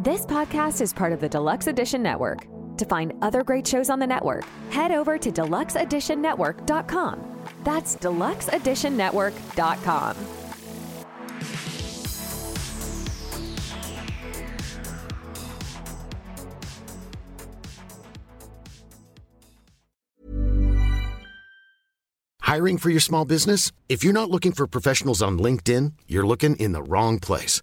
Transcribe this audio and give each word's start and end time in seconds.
This 0.00 0.24
podcast 0.24 0.80
is 0.80 0.92
part 0.92 1.12
of 1.12 1.18
the 1.18 1.28
Deluxe 1.28 1.66
Edition 1.66 2.04
Network. 2.04 2.46
To 2.76 2.84
find 2.84 3.12
other 3.20 3.42
great 3.42 3.66
shows 3.66 3.90
on 3.90 3.98
the 3.98 4.06
network, 4.06 4.44
head 4.70 4.92
over 4.92 5.18
to 5.18 5.32
deluxeeditionnetwork.com. 5.32 7.44
That's 7.64 7.96
deluxeeditionnetwork.com. 7.96 10.16
Hiring 22.42 22.78
for 22.78 22.90
your 22.90 23.00
small 23.00 23.24
business? 23.24 23.72
If 23.88 24.04
you're 24.04 24.12
not 24.12 24.30
looking 24.30 24.52
for 24.52 24.68
professionals 24.68 25.20
on 25.20 25.40
LinkedIn, 25.40 25.94
you're 26.06 26.24
looking 26.24 26.54
in 26.54 26.70
the 26.70 26.84
wrong 26.84 27.18
place. 27.18 27.62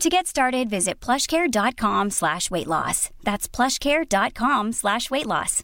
To 0.00 0.10
get 0.10 0.26
started, 0.26 0.68
visit 0.68 1.00
plushcare.com 1.00 2.10
slash 2.10 2.50
weight 2.50 2.66
loss. 2.66 3.08
That's 3.24 3.48
plushcare.com 3.48 4.72
slash 4.72 5.10
weight 5.10 5.26
loss. 5.26 5.62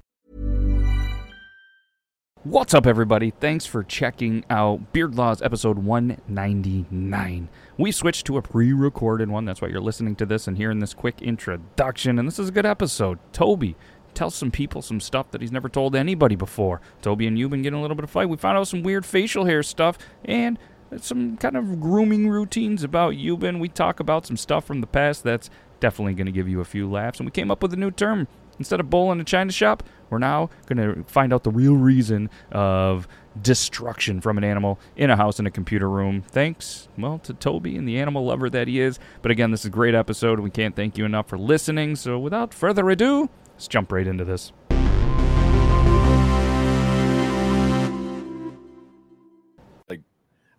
What's 2.45 2.73
up, 2.73 2.87
everybody? 2.87 3.31
Thanks 3.31 3.67
for 3.67 3.85
checking 3.85 4.45
out 4.49 4.93
Beard 4.93 5.15
Laws 5.15 5.43
episode 5.43 5.79
199. 5.79 7.49
We 7.77 7.93
switched 7.93 8.27
to 8.27 8.39
a 8.39 8.43
pre 8.43 8.73
recorded 8.73 9.29
one. 9.29 9.45
That's 9.45 9.61
why 9.61 9.69
you're 9.69 9.81
listening 9.83 10.17
to 10.17 10.27
this 10.27 10.49
and 10.49 10.57
hearing 10.57 10.81
this 10.81 10.95
quick 10.95 11.21
introduction. 11.21 12.19
And 12.19 12.27
this 12.27 12.39
is 12.39 12.49
a 12.49 12.53
good 12.53 12.67
episode. 12.67 13.19
Toby 13.33 13.77
tells 14.15 14.35
some 14.35 14.51
people 14.51 14.83
some 14.83 15.01
stuff 15.01 15.31
that 15.31 15.41
he's 15.41 15.53
never 15.53 15.69
told 15.69 15.95
anybody 15.95 16.37
before. 16.37 16.81
Toby 17.01 17.27
and 17.27 17.39
you 17.39 17.45
have 17.45 17.51
been 17.51 17.63
getting 17.63 17.79
a 17.79 17.83
little 17.83 17.95
bit 17.95 18.05
of 18.05 18.11
fight. 18.11 18.29
We 18.29 18.39
found 18.39 18.59
out 18.59 18.67
some 18.67 18.83
weird 18.83 19.07
facial 19.07 19.45
hair 19.45 19.63
stuff 19.63 19.99
and 20.25 20.59
some 21.01 21.37
kind 21.37 21.57
of 21.57 21.81
grooming 21.81 22.29
routines 22.29 22.85
about 22.85 23.15
Yuban. 23.15 23.61
We 23.61 23.69
talk 23.69 24.01
about 24.01 24.27
some 24.27 24.37
stuff 24.37 24.65
from 24.65 24.81
the 24.81 24.87
past 24.87 25.25
that's 25.25 25.51
definitely 25.81 26.15
going 26.15 26.27
to 26.27 26.33
give 26.33 26.49
you 26.49 26.61
a 26.61 26.65
few 26.65 26.91
laughs. 26.91 27.19
And 27.19 27.27
we 27.27 27.31
came 27.31 27.51
up 27.51 27.63
with 27.63 27.73
a 27.73 27.77
new 27.77 27.91
term. 27.91 28.29
Instead 28.59 28.81
of 28.81 28.91
bull 28.91 29.11
in 29.11 29.21
a 29.21 29.25
china 29.25 29.51
shop, 29.51 29.83
we're 30.11 30.19
now 30.19 30.51
going 30.67 30.77
to 30.77 31.03
find 31.05 31.33
out 31.33 31.43
the 31.43 31.51
real 31.51 31.75
reason 31.75 32.29
of 32.53 33.09
destruction 33.41 34.21
from 34.21 34.37
an 34.37 34.45
animal 34.45 34.79
in 34.95 35.09
a 35.09 35.17
house 35.17 35.41
in 35.41 35.47
a 35.47 35.51
computer 35.51 35.89
room. 35.89 36.23
Thanks, 36.23 36.89
well, 36.99 37.19
to 37.21 37.33
Toby 37.33 37.77
and 37.77 37.89
the 37.89 37.99
animal 37.99 38.27
lover 38.27 38.51
that 38.51 38.69
he 38.69 38.79
is. 38.79 38.99
But 39.23 39.31
again, 39.31 39.51
this 39.51 39.61
is 39.61 39.67
a 39.67 39.71
great 39.71 39.95
episode. 39.95 40.39
We 40.39 40.51
can't 40.51 40.77
thank 40.77 40.99
you 40.99 41.07
enough 41.07 41.29
for 41.29 41.39
listening. 41.39 41.97
So 41.97 42.19
without 42.19 42.53
further 42.53 42.89
ado, 42.91 43.31
let's 43.55 43.67
jump 43.67 43.91
right 43.91 44.07
into 44.07 44.25
this. 44.25 44.53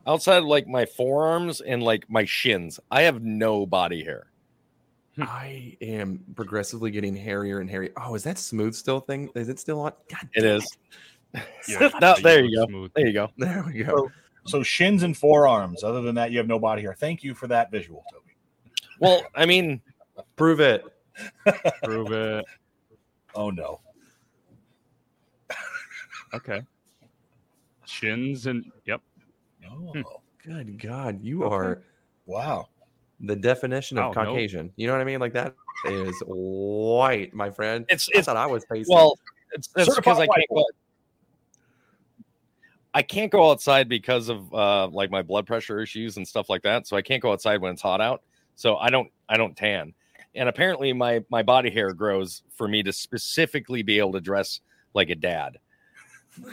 Outside 0.05 0.37
of 0.37 0.45
like 0.45 0.67
my 0.67 0.85
forearms 0.85 1.61
and 1.61 1.83
like 1.83 2.09
my 2.09 2.25
shins, 2.25 2.79
I 2.91 3.03
have 3.03 3.23
no 3.23 3.65
body 3.65 4.03
hair. 4.03 4.27
Hmm. 5.15 5.23
I 5.23 5.77
am 5.81 6.23
progressively 6.35 6.91
getting 6.91 7.15
hairier 7.15 7.59
and 7.59 7.69
hairier. 7.69 7.93
Oh, 7.97 8.15
is 8.15 8.23
that 8.23 8.37
smooth 8.37 8.73
still 8.73 8.99
thing? 8.99 9.29
Is 9.35 9.49
it 9.49 9.59
still 9.59 9.81
on? 9.81 9.93
God, 10.09 10.29
It 10.33 10.41
damn 10.41 10.57
is. 10.57 10.77
No, 12.01 12.15
there 12.21 12.43
you 12.43 12.55
go. 12.55 12.67
Smooth. 12.67 12.91
There 12.95 13.07
you 13.07 13.13
go. 13.13 13.29
There 13.37 13.63
we 13.65 13.83
go. 13.83 13.85
So, 13.85 14.11
so 14.45 14.63
shins 14.63 15.03
and 15.03 15.17
forearms. 15.17 15.83
Other 15.83 16.01
than 16.01 16.13
that, 16.15 16.31
you 16.31 16.37
have 16.37 16.47
no 16.47 16.59
body 16.59 16.83
hair. 16.83 16.93
Thank 16.93 17.23
you 17.23 17.33
for 17.33 17.47
that 17.47 17.71
visual, 17.71 18.03
Toby. 18.11 18.35
Well, 18.99 19.23
I 19.33 19.47
mean, 19.47 19.81
Prove 20.35 20.59
it. 20.59 20.83
Prove 21.83 22.11
it. 22.11 22.45
Oh 23.35 23.49
no. 23.49 23.79
Okay. 26.33 26.61
Shins 27.85 28.47
and, 28.47 28.71
yep. 28.85 29.01
No. 29.79 30.21
Good 30.45 30.81
God, 30.81 31.21
you 31.23 31.43
are 31.45 31.81
Wow. 32.25 32.67
the 33.19 33.35
definition 33.35 33.97
of 33.97 34.15
Wow, 34.15 34.23
no. 34.23 34.29
Caucasian. 34.31 34.71
You 34.75 34.87
know 34.87 34.93
what 34.93 35.01
I 35.01 35.05
mean? 35.05 35.19
Like 35.19 35.33
that 35.33 35.55
is 35.85 36.21
white, 36.25 37.33
my 37.33 37.49
friend. 37.49 37.85
it's 37.89 38.09
I 38.13 38.19
it's 38.19 38.25
thought 38.25 38.37
I 38.37 38.45
was 38.45 38.65
facing. 38.69 38.93
well, 38.93 39.17
it's, 39.53 39.69
it's 39.75 39.95
because 39.95 40.19
I 40.19 40.27
can't 40.27 40.49
go. 40.49 40.65
I 42.95 43.01
can't 43.01 43.31
go 43.31 43.49
outside 43.49 43.89
because 43.89 44.29
of 44.29 44.53
uh, 44.53 44.87
like 44.89 45.09
my 45.09 45.21
blood 45.23 45.47
pressure 45.47 45.79
issues 45.81 46.17
and 46.17 46.27
stuff 46.27 46.47
like 46.49 46.61
that. 46.61 46.85
So 46.87 46.95
I 46.95 47.01
can't 47.01 47.21
go 47.23 47.31
outside 47.31 47.59
when 47.61 47.73
it's 47.73 47.81
hot 47.81 48.01
out. 48.01 48.21
So 48.55 48.75
I 48.77 48.89
don't 48.89 49.09
I 49.29 49.37
don't 49.37 49.55
tan. 49.57 49.93
And 50.35 50.47
apparently 50.49 50.93
my 50.93 51.23
my 51.29 51.41
body 51.41 51.69
hair 51.71 51.93
grows 51.93 52.43
for 52.55 52.67
me 52.67 52.83
to 52.83 52.93
specifically 52.93 53.81
be 53.81 53.97
able 53.99 54.11
to 54.13 54.21
dress 54.21 54.59
like 54.93 55.09
a 55.09 55.15
dad. 55.15 55.57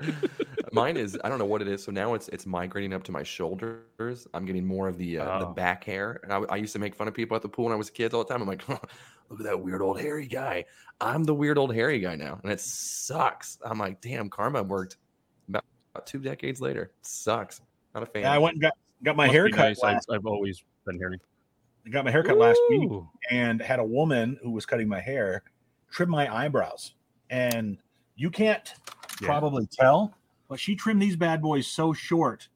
Mine 0.72 0.96
is 0.96 1.18
I 1.24 1.28
don't 1.28 1.38
know 1.38 1.44
what 1.44 1.62
it 1.62 1.68
is. 1.68 1.82
So 1.82 1.90
now 1.92 2.14
it's 2.14 2.28
it's 2.28 2.46
migrating 2.46 2.92
up 2.92 3.02
to 3.04 3.12
my 3.12 3.22
shoulders. 3.22 4.26
I'm 4.34 4.44
getting 4.44 4.66
more 4.66 4.88
of 4.88 4.98
the 4.98 5.18
uh, 5.18 5.38
the 5.40 5.46
Oh. 5.46 5.52
back 5.52 5.84
hair. 5.84 6.20
And 6.22 6.32
I, 6.32 6.38
I 6.50 6.56
used 6.56 6.72
to 6.74 6.78
make 6.78 6.94
fun 6.94 7.08
of 7.08 7.14
people 7.14 7.36
at 7.36 7.42
the 7.42 7.48
pool 7.48 7.64
when 7.66 7.72
I 7.72 7.76
was 7.76 7.88
a 7.88 7.92
kid 7.92 8.12
all 8.14 8.24
the 8.24 8.32
time. 8.32 8.42
I'm 8.42 8.48
like, 8.48 8.68
look 8.68 9.40
at 9.40 9.44
that 9.44 9.60
weird 9.60 9.82
old 9.82 10.00
hairy 10.00 10.26
guy. 10.26 10.64
I'm 11.00 11.24
the 11.24 11.34
weird 11.34 11.58
old 11.58 11.74
hairy 11.74 11.98
guy 12.00 12.16
now, 12.16 12.38
and 12.42 12.52
it 12.52 12.60
sucks. 12.60 13.58
I'm 13.64 13.78
like, 13.78 14.00
damn, 14.00 14.28
karma 14.28 14.62
worked. 14.62 14.96
About, 15.48 15.64
about 15.94 16.06
two 16.06 16.18
decades 16.18 16.60
later, 16.60 16.92
sucks. 17.02 17.60
Not 17.94 18.02
a 18.02 18.06
fan. 18.06 18.22
Yeah, 18.22 18.32
I 18.32 18.38
went 18.38 18.54
and 18.54 18.62
got, 18.62 18.72
got 19.04 19.16
my 19.16 19.24
Must 19.26 19.32
be 19.32 19.36
hair 19.36 19.48
cut. 19.50 19.56
nice. 19.58 19.82
I've, 19.82 20.00
I've 20.10 20.26
always 20.26 20.62
been 20.86 20.98
hairy. 20.98 21.20
I 21.86 21.90
got 21.90 22.04
my 22.04 22.10
hair 22.10 22.22
cut 22.22 22.36
last 22.36 22.60
week 22.68 22.90
and 23.30 23.62
had 23.62 23.78
a 23.78 23.84
woman 23.84 24.38
who 24.42 24.50
was 24.50 24.66
cutting 24.66 24.88
my 24.88 25.00
hair 25.00 25.42
trim 25.90 26.10
my 26.10 26.32
eyebrows. 26.34 26.94
And 27.30 27.78
you 28.16 28.28
can't 28.30 28.74
Yeah. 29.20 29.28
probably 29.28 29.66
tell, 29.66 30.14
but 30.48 30.60
she 30.60 30.76
trimmed 30.76 31.02
these 31.02 31.16
bad 31.16 31.42
boys 31.42 31.66
so 31.66 31.92
short, 31.92 32.48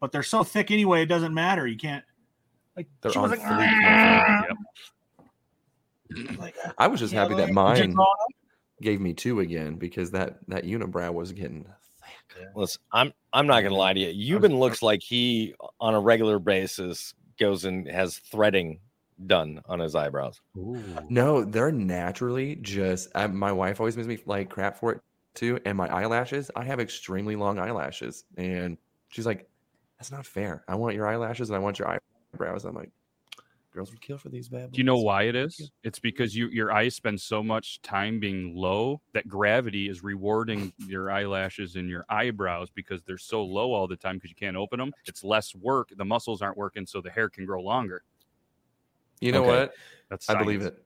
but 0.00 0.12
they're 0.12 0.22
so 0.22 0.42
thick 0.44 0.70
anyway, 0.70 1.02
it 1.02 1.06
doesn't 1.06 1.34
matter. 1.34 1.66
You 1.66 1.76
can't 1.76 2.04
like 2.76 2.86
They're 3.00 3.12
she 3.12 3.18
was 3.18 3.30
like, 3.32 3.40
fleek. 3.40 3.68
Ah! 3.82 4.44
Yep. 4.48 6.38
like, 6.38 6.54
uh, 6.64 6.70
I 6.78 6.86
was 6.86 7.00
just 7.00 7.12
Yeah, 7.12 7.22
happy 7.22 7.34
that 7.34 7.46
like, 7.46 7.52
mine 7.52 7.96
gave 8.80 9.00
me 9.00 9.12
two 9.12 9.40
again 9.40 9.76
because 9.76 10.12
that 10.12 10.38
that 10.48 10.64
unibrow 10.64 11.12
was 11.12 11.32
getting 11.32 11.66
thick. 12.34 12.46
Listen, 12.54 12.80
I'm 12.92 13.12
I'm 13.32 13.46
not 13.46 13.62
gonna 13.62 13.74
lie 13.74 13.92
to 13.92 14.00
you. 14.00 14.38
Yuban 14.38 14.58
looks 14.58 14.80
like 14.80 15.02
he 15.02 15.54
on 15.80 15.94
a 15.94 16.00
regular 16.00 16.38
basis 16.38 17.14
goes 17.38 17.64
and 17.64 17.88
has 17.88 18.18
threading 18.18 18.80
done 19.26 19.60
on 19.66 19.80
his 19.80 19.94
eyebrows. 19.96 20.40
No, 21.08 21.44
they're 21.44 21.72
naturally 21.72 22.56
just. 22.56 23.08
I, 23.14 23.26
my 23.26 23.50
wife 23.50 23.80
always 23.80 23.96
makes 23.96 24.08
me 24.08 24.18
like 24.26 24.48
crap 24.48 24.78
for 24.78 24.92
it 24.92 25.00
too. 25.34 25.58
And 25.64 25.76
my 25.76 25.88
eyelashes, 25.88 26.50
I 26.56 26.64
have 26.64 26.80
extremely 26.80 27.36
long 27.36 27.58
eyelashes, 27.58 28.24
and 28.36 28.78
she's 29.08 29.26
like, 29.26 29.48
"That's 29.98 30.10
not 30.10 30.26
fair. 30.26 30.64
I 30.68 30.74
want 30.74 30.94
your 30.94 31.06
eyelashes 31.06 31.50
and 31.50 31.56
I 31.56 31.60
want 31.60 31.78
your 31.78 31.88
eyebrows." 32.34 32.64
I'm 32.64 32.74
like, 32.74 32.90
Girls 33.70 33.90
would 33.90 34.00
kill 34.00 34.16
for 34.16 34.30
these 34.30 34.48
bad 34.48 34.70
boys. 34.70 34.70
Do 34.72 34.78
you 34.78 34.84
know 34.84 34.96
why 34.96 35.24
it 35.24 35.36
is? 35.36 35.70
It's 35.84 35.98
because 35.98 36.34
you 36.34 36.48
your 36.48 36.72
eyes 36.72 36.94
spend 36.94 37.20
so 37.20 37.42
much 37.42 37.82
time 37.82 38.18
being 38.18 38.54
low 38.56 39.02
that 39.12 39.28
gravity 39.28 39.88
is 39.88 40.02
rewarding 40.02 40.72
your 40.88 41.10
eyelashes 41.10 41.76
and 41.76 41.88
your 41.88 42.06
eyebrows 42.08 42.70
because 42.74 43.02
they're 43.02 43.18
so 43.18 43.44
low 43.44 43.72
all 43.72 43.86
the 43.86 43.96
time 43.96 44.16
because 44.16 44.30
you 44.30 44.36
can't 44.36 44.56
open 44.56 44.78
them. 44.78 44.92
It's 45.04 45.22
less 45.22 45.54
work. 45.54 45.90
The 45.96 46.04
muscles 46.04 46.40
aren't 46.40 46.56
working, 46.56 46.86
so 46.86 47.00
the 47.02 47.10
hair 47.10 47.28
can 47.28 47.44
grow 47.44 47.60
longer. 47.62 48.02
You 49.20 49.32
know 49.32 49.42
Okay. 49.42 49.48
what? 49.48 49.74
That's 50.08 50.28
I 50.30 50.34
believe 50.34 50.62
it. 50.62 50.82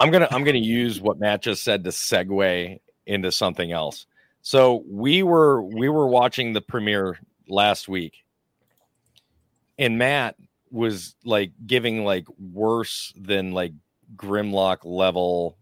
I'm 0.00 0.10
gonna 0.10 0.28
I'm 0.30 0.44
gonna 0.44 0.58
use 0.58 1.00
what 1.00 1.18
Matt 1.18 1.42
just 1.42 1.64
said 1.64 1.82
to 1.84 1.90
segue 1.90 2.78
into 3.06 3.30
something 3.32 3.72
else. 3.72 4.06
So 4.42 4.84
we 4.88 5.22
were 5.22 5.62
we 5.62 5.88
were 5.88 6.06
watching 6.06 6.52
the 6.52 6.60
premiere 6.60 7.18
last 7.48 7.88
week, 7.88 8.24
and 9.78 9.98
Matt 9.98 10.36
was 10.70 11.14
like 11.24 11.52
giving 11.66 12.04
like 12.04 12.26
worse 12.38 13.12
than 13.16 13.52
like 13.52 13.72
Grimlock 14.16 14.78
level 14.84 15.56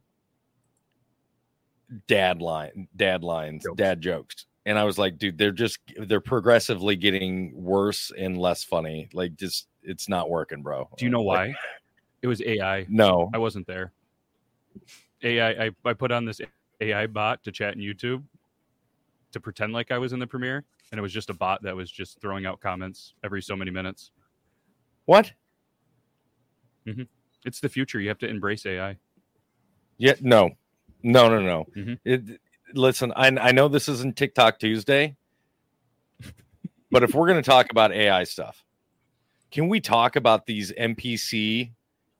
dad 2.09 2.41
line 2.43 2.89
dad 2.97 3.23
lines 3.23 3.63
Jokes. 3.63 3.77
dad 3.77 4.01
jokes 4.01 4.47
and 4.67 4.79
i 4.79 4.83
was 4.85 4.99
like 4.99 5.17
dude 5.19 5.37
they're 5.39 5.53
just 5.53 5.79
they're 6.07 6.19
progressively 6.21 6.97
getting 6.97 7.53
worse 7.63 8.11
and 8.19 8.37
less 8.39 8.65
funny 8.65 9.09
like 9.13 9.37
just 9.37 9.69
it's 9.83 10.09
not 10.09 10.29
working 10.29 10.63
bro 10.63 10.89
Do 10.97 11.05
you 11.05 11.11
know 11.11 11.23
Like, 11.23 11.51
why? 11.51 11.55
It 12.23 12.27
was 12.27 12.41
AI. 12.43 12.87
no 12.89 13.31
I 13.35 13.39
wasn't 13.39 13.67
there. 13.67 13.93
AI. 15.23 15.67
I, 15.67 15.71
I 15.85 15.93
put 15.93 16.11
on 16.11 16.25
this 16.25 16.41
AI 16.91 17.07
bot 17.07 17.43
to 17.45 17.53
chat 17.53 17.75
in 17.75 17.81
YouTube 17.81 18.23
to 19.33 19.41
pretend 19.41 19.73
like 19.73 19.91
I 19.91 19.99
was 19.99 20.13
in 20.13 20.19
the 20.21 20.27
premiere, 20.27 20.65
and 20.91 20.99
it 20.99 21.03
was 21.03 21.13
just 21.13 21.31
a 21.31 21.35
bot 21.35 21.63
that 21.63 21.75
was 21.77 21.91
just 21.91 22.21
throwing 22.21 22.47
out 22.47 22.61
comments 22.61 23.15
every 23.25 23.43
so 23.43 23.57
many 23.57 23.71
minutes. 23.71 24.11
what 25.07 25.33
It's 27.45 27.61
the 27.61 27.69
future. 27.69 28.01
You 28.01 28.09
have 28.09 28.19
to 28.19 28.29
embrace 28.29 28.65
AI. 28.67 28.97
Yeah, 29.99 30.15
no, 30.21 30.51
no, 31.03 31.29
no, 31.29 31.41
no. 31.41 31.67
Mhm. 31.77 31.99
It, 32.05 32.41
listen, 32.75 33.13
I, 33.15 33.29
I 33.29 33.53
know 33.53 33.69
this 33.69 33.89
isn't 33.89 34.17
TikTok 34.17 34.59
Tuesday, 34.59 35.17
but 36.91 37.03
if 37.03 37.15
we're 37.15 37.29
going 37.29 37.43
to 37.43 37.49
talk 37.49 37.71
about 37.71 37.93
AI 37.93 38.25
stuff, 38.25 38.65
can 39.51 39.69
we 39.69 39.81
talk 39.81 40.17
about 40.17 40.47
these 40.47 40.73
NPC 40.73 41.73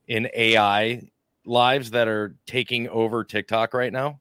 in 0.07 0.29
AI 0.35 1.11
lives 1.45 1.91
that 1.93 2.07
are 2.09 2.37
taking 2.47 2.89
over 2.89 3.25
TikTok 3.25 3.75
right 3.75 3.93
now? 3.93 4.21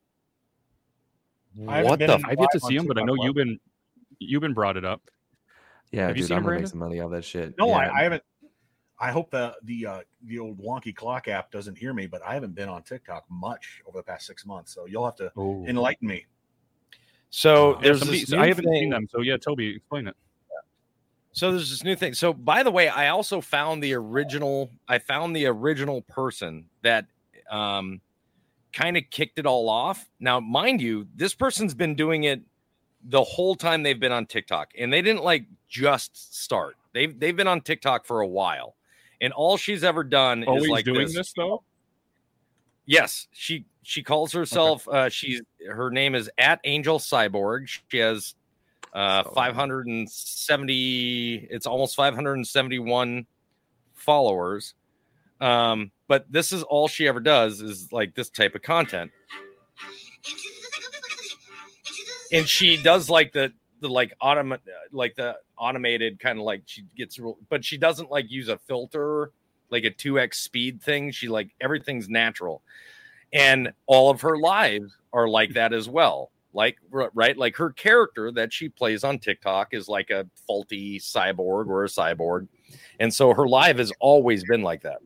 I 1.68 1.78
haven't 1.78 1.90
What 1.90 2.00
the? 2.00 2.06
in- 2.06 2.12
F- 2.12 2.22
I've 2.26 2.40
yet 2.40 2.50
to 2.54 2.60
see 2.60 2.76
him, 2.76 2.86
but 2.88 2.98
I 2.98 3.04
know 3.04 3.16
you've 3.16 3.36
been 3.36 3.60
you've 4.20 4.42
been 4.42 4.54
brought 4.54 4.78
it 4.78 4.86
up. 4.86 5.02
Yeah, 5.92 6.08
Have 6.08 6.18
you 6.18 6.24
dude, 6.24 6.30
seen 6.30 6.38
I'm 6.38 6.44
it, 6.44 6.48
gonna 6.48 6.60
make 6.62 6.68
some 6.68 6.80
money 6.80 7.00
off 7.00 7.12
that 7.12 7.24
shit. 7.24 7.54
No, 7.58 7.68
yeah. 7.68 7.74
I, 7.76 8.00
I 8.00 8.04
haven't. 8.04 8.24
I 9.00 9.12
hope 9.12 9.30
the 9.32 9.56
the 9.64 9.86
uh, 9.86 10.00
the 10.26 10.40
old 10.40 10.60
wonky 10.60 10.96
clock 10.96 11.28
app 11.28 11.52
doesn't 11.52 11.78
hear 11.78 11.94
me, 11.94 12.08
but 12.08 12.22
I 12.26 12.34
haven't 12.34 12.56
been 12.56 12.70
on 12.70 12.84
TikTok 12.84 13.26
much 13.30 13.82
over 13.86 13.98
the 14.00 14.04
past 14.04 14.26
six 14.26 14.46
months. 14.46 14.74
So 14.74 14.86
you'll 14.86 15.06
have 15.06 15.16
to 15.18 15.32
Oh, 15.36 15.66
enlighten 15.68 16.08
me. 16.08 16.26
so 17.30 17.76
Yeah, 17.76 17.82
there's 17.82 18.00
somebody- 18.00 18.20
this 18.22 18.30
so 18.30 18.38
new 18.38 18.44
I 18.44 18.48
haven't 18.48 18.64
thing- 18.66 18.74
seen 18.74 18.90
them. 18.90 19.08
So 19.12 19.22
yeah, 19.22 19.38
Toby, 19.38 19.76
explain 19.76 20.08
it. 20.08 20.16
So 21.36 21.50
there's 21.52 21.72
this 21.72 21.84
new 21.84 21.96
thing. 21.96 22.14
So 22.14 22.32
by 22.32 22.62
the 22.62 22.70
way, 22.70 22.88
I 22.90 23.10
also 23.10 23.42
found 23.42 23.82
the 23.82 23.94
original. 23.96 24.70
I 24.88 25.00
found 25.00 25.36
the 25.36 25.48
original 25.48 26.04
person 26.04 26.66
that 26.84 27.08
um, 27.50 28.02
kind 28.74 28.98
of 28.98 29.04
kicked 29.12 29.40
it 29.40 29.46
all 29.46 29.70
off. 29.70 30.10
Now, 30.20 30.40
mind 30.40 30.82
you, 30.82 31.08
this 31.16 31.34
person's 31.34 31.74
been 31.74 31.96
doing 31.96 32.24
it 32.26 32.42
the 33.06 33.24
whole 33.24 33.56
time 33.56 33.84
they've 33.84 34.00
been 34.00 34.12
on 34.12 34.26
TikTok, 34.26 34.72
and 34.78 34.92
they 34.92 35.02
didn't 35.02 35.24
like 35.24 35.46
just 35.70 36.36
start. 36.42 36.76
They've 36.94 37.18
they've 37.20 37.36
been 37.36 37.48
on 37.48 37.62
TikTok 37.62 38.06
for 38.06 38.22
a 38.22 38.28
while, 38.28 38.76
and 39.22 39.34
all 39.34 39.58
she's 39.58 39.84
ever 39.84 40.04
done 40.04 40.44
Always 40.46 40.64
is 40.64 40.70
like 40.70 40.86
doing 40.86 41.02
this. 41.08 41.16
this 41.16 41.34
though. 41.36 41.64
Yes, 42.86 43.28
she 43.32 43.66
she 43.84 44.04
calls 44.04 44.32
herself. 44.34 44.88
Uh, 44.88 45.10
she's 45.10 45.42
her 45.68 45.90
name 45.90 46.14
is 46.16 46.30
at 46.38 46.60
Angel 46.64 47.00
Cyborg. 47.00 47.68
She 47.88 47.98
has 47.98 48.36
uh, 48.94 49.24
So- 49.24 49.32
570. 49.32 51.48
It's 51.50 51.66
almost 51.66 51.96
571 51.96 53.26
followers. 53.96 54.76
Um, 55.42 55.92
but 56.14 56.32
this 56.32 56.54
is 56.54 56.62
all 56.62 56.88
she 56.88 57.08
ever 57.08 57.20
does 57.20 57.60
is 57.60 57.92
like 57.92 58.14
this 58.14 58.30
type 58.30 58.54
of 58.54 58.62
content, 58.62 59.10
and 62.32 62.48
she 62.48 62.78
does 62.78 63.10
like 63.10 63.34
the 63.34 63.52
the 63.80 63.90
like 63.90 64.14
autom 64.22 64.56
like 64.92 65.16
the 65.16 65.36
automated 65.58 66.20
kind 66.20 66.38
of 66.38 66.46
like 66.46 66.62
she 66.68 66.84
gets 66.96 67.18
real, 67.18 67.40
but 67.50 67.66
she 67.66 67.80
doesn't 67.80 68.12
like 68.12 68.30
use 68.30 68.48
a 68.48 68.60
filter 68.60 69.32
like 69.72 69.86
a 69.86 69.90
2x 69.90 70.36
speed 70.36 70.84
thing. 70.84 71.10
She 71.10 71.30
like 71.30 71.50
everything's 71.60 72.08
natural. 72.08 72.62
And 73.34 73.74
all 73.88 74.12
of 74.12 74.22
her 74.22 74.38
lives 74.38 74.96
are 75.14 75.28
like 75.28 75.56
that 75.56 75.74
as 75.74 75.90
well. 75.90 76.30
Like 76.54 76.78
right, 76.92 77.36
like 77.36 77.56
her 77.56 77.72
character 77.72 78.32
that 78.34 78.54
she 78.54 78.70
plays 78.70 79.04
on 79.04 79.18
TikTok 79.18 79.70
is 79.74 79.88
like 79.88 80.12
a 80.12 80.28
faulty 80.46 81.00
cyborg 81.00 81.70
or 81.70 81.86
a 81.86 81.88
cyborg. 81.88 82.50
And 83.00 83.12
so 83.12 83.34
her 83.34 83.48
live 83.48 83.80
has 83.80 83.92
always 84.00 84.44
been 84.44 84.62
like 84.62 84.84
that. 84.84 85.00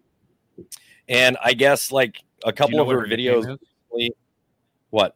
And 1.10 1.38
I 1.44 1.54
guess 1.54 1.92
like 1.92 2.22
a 2.44 2.48
Do 2.48 2.50
you 2.50 2.54
couple 2.54 2.76
know 2.78 2.82
of 2.82 2.88
what 2.88 2.96
her 2.96 3.06
videos 3.08 3.58
what? 4.90 5.16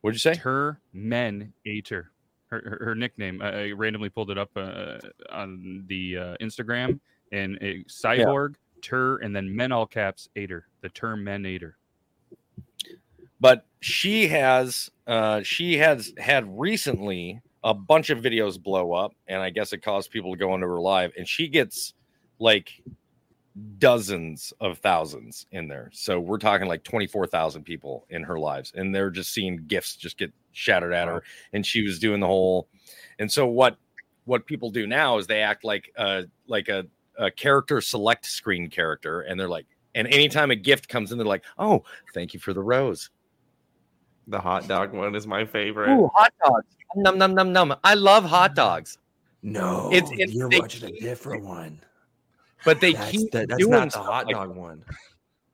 What'd 0.00 0.14
you 0.16 0.18
say? 0.18 0.36
Her 0.36 0.80
men 0.92 1.52
Ater. 1.64 2.10
Her, 2.48 2.60
her, 2.78 2.84
her 2.86 2.94
nickname. 2.94 3.40
I, 3.42 3.68
I 3.68 3.70
randomly 3.72 4.10
pulled 4.10 4.30
it 4.30 4.38
up 4.38 4.50
uh, 4.56 4.98
on 5.32 5.84
the 5.88 6.16
uh, 6.18 6.36
Instagram 6.40 7.00
and 7.32 7.56
a 7.62 7.82
cyborg 7.84 8.54
Tur 8.82 9.16
and 9.18 9.34
then 9.34 9.54
men 9.54 9.72
all 9.72 9.86
caps 9.86 10.28
Ater. 10.36 10.66
The 10.82 10.90
term 10.90 11.24
men 11.24 11.46
Ater. 11.46 11.76
but 13.40 13.66
she 13.80 14.28
has 14.28 14.90
uh 15.06 15.42
she 15.42 15.76
has 15.78 16.12
had 16.18 16.44
recently 16.58 17.40
a 17.62 17.74
bunch 17.74 18.10
of 18.10 18.18
videos 18.18 18.62
blow 18.62 18.92
up 18.92 19.12
and 19.26 19.40
i 19.42 19.50
guess 19.50 19.72
it 19.72 19.78
caused 19.78 20.10
people 20.10 20.32
to 20.32 20.38
go 20.38 20.54
into 20.54 20.66
her 20.66 20.80
live 20.80 21.12
and 21.18 21.28
she 21.28 21.48
gets 21.48 21.92
like 22.38 22.82
dozens 23.78 24.52
of 24.60 24.78
thousands 24.78 25.46
in 25.52 25.68
there 25.68 25.88
so 25.92 26.18
we're 26.18 26.38
talking 26.38 26.66
like 26.66 26.82
24,000 26.82 27.62
people 27.62 28.04
in 28.10 28.22
her 28.24 28.36
lives 28.38 28.72
and 28.74 28.92
they're 28.92 29.10
just 29.10 29.32
seeing 29.32 29.56
gifts 29.68 29.94
just 29.94 30.18
get 30.18 30.32
shattered 30.52 30.92
at 30.92 31.06
her 31.06 31.22
and 31.52 31.64
she 31.64 31.82
was 31.82 32.00
doing 32.00 32.18
the 32.18 32.26
whole 32.26 32.66
and 33.20 33.30
so 33.30 33.46
what 33.46 33.76
what 34.24 34.44
people 34.46 34.70
do 34.70 34.86
now 34.88 35.18
is 35.18 35.26
they 35.28 35.40
act 35.40 35.62
like 35.62 35.92
a 35.96 36.24
like 36.48 36.68
a, 36.68 36.84
a 37.16 37.30
character 37.30 37.80
select 37.80 38.26
screen 38.26 38.68
character 38.68 39.20
and 39.20 39.38
they're 39.38 39.48
like 39.48 39.66
and 39.94 40.08
anytime 40.08 40.50
a 40.50 40.56
gift 40.56 40.88
comes 40.88 41.12
in 41.12 41.18
they're 41.18 41.24
like 41.26 41.44
oh 41.58 41.84
thank 42.12 42.34
you 42.34 42.40
for 42.40 42.52
the 42.54 42.62
rose 42.62 43.10
The 44.26 44.40
hot 44.40 44.66
dog 44.66 44.92
one 44.92 45.14
is 45.14 45.26
my 45.28 45.44
favorite. 45.44 45.90
Ooh, 45.96 46.10
hot 46.14 46.32
dogs. 46.44 46.66
Num 46.96 47.18
num 47.18 47.34
num 47.34 47.52
num. 47.52 47.76
I 47.84 47.94
love 47.94 48.24
hot 48.24 48.54
dogs, 48.54 48.98
No, 49.42 49.90
It's- 49.92 50.10
it's- 50.12 50.32
you're 50.34 50.48
watching 50.48 50.88
a 50.88 50.98
different 51.00 51.44
one. 51.44 51.78
But 52.64 52.80
they 52.80 52.92
That's, 52.94 53.10
keep 53.10 53.30
the- 53.32 53.46
that's 53.46 53.58
doing 53.58 53.70
not 53.72 53.92
the 53.92 53.98
hot 53.98 54.26
like 54.26 54.34
dog 54.34 54.56
one. 54.56 54.84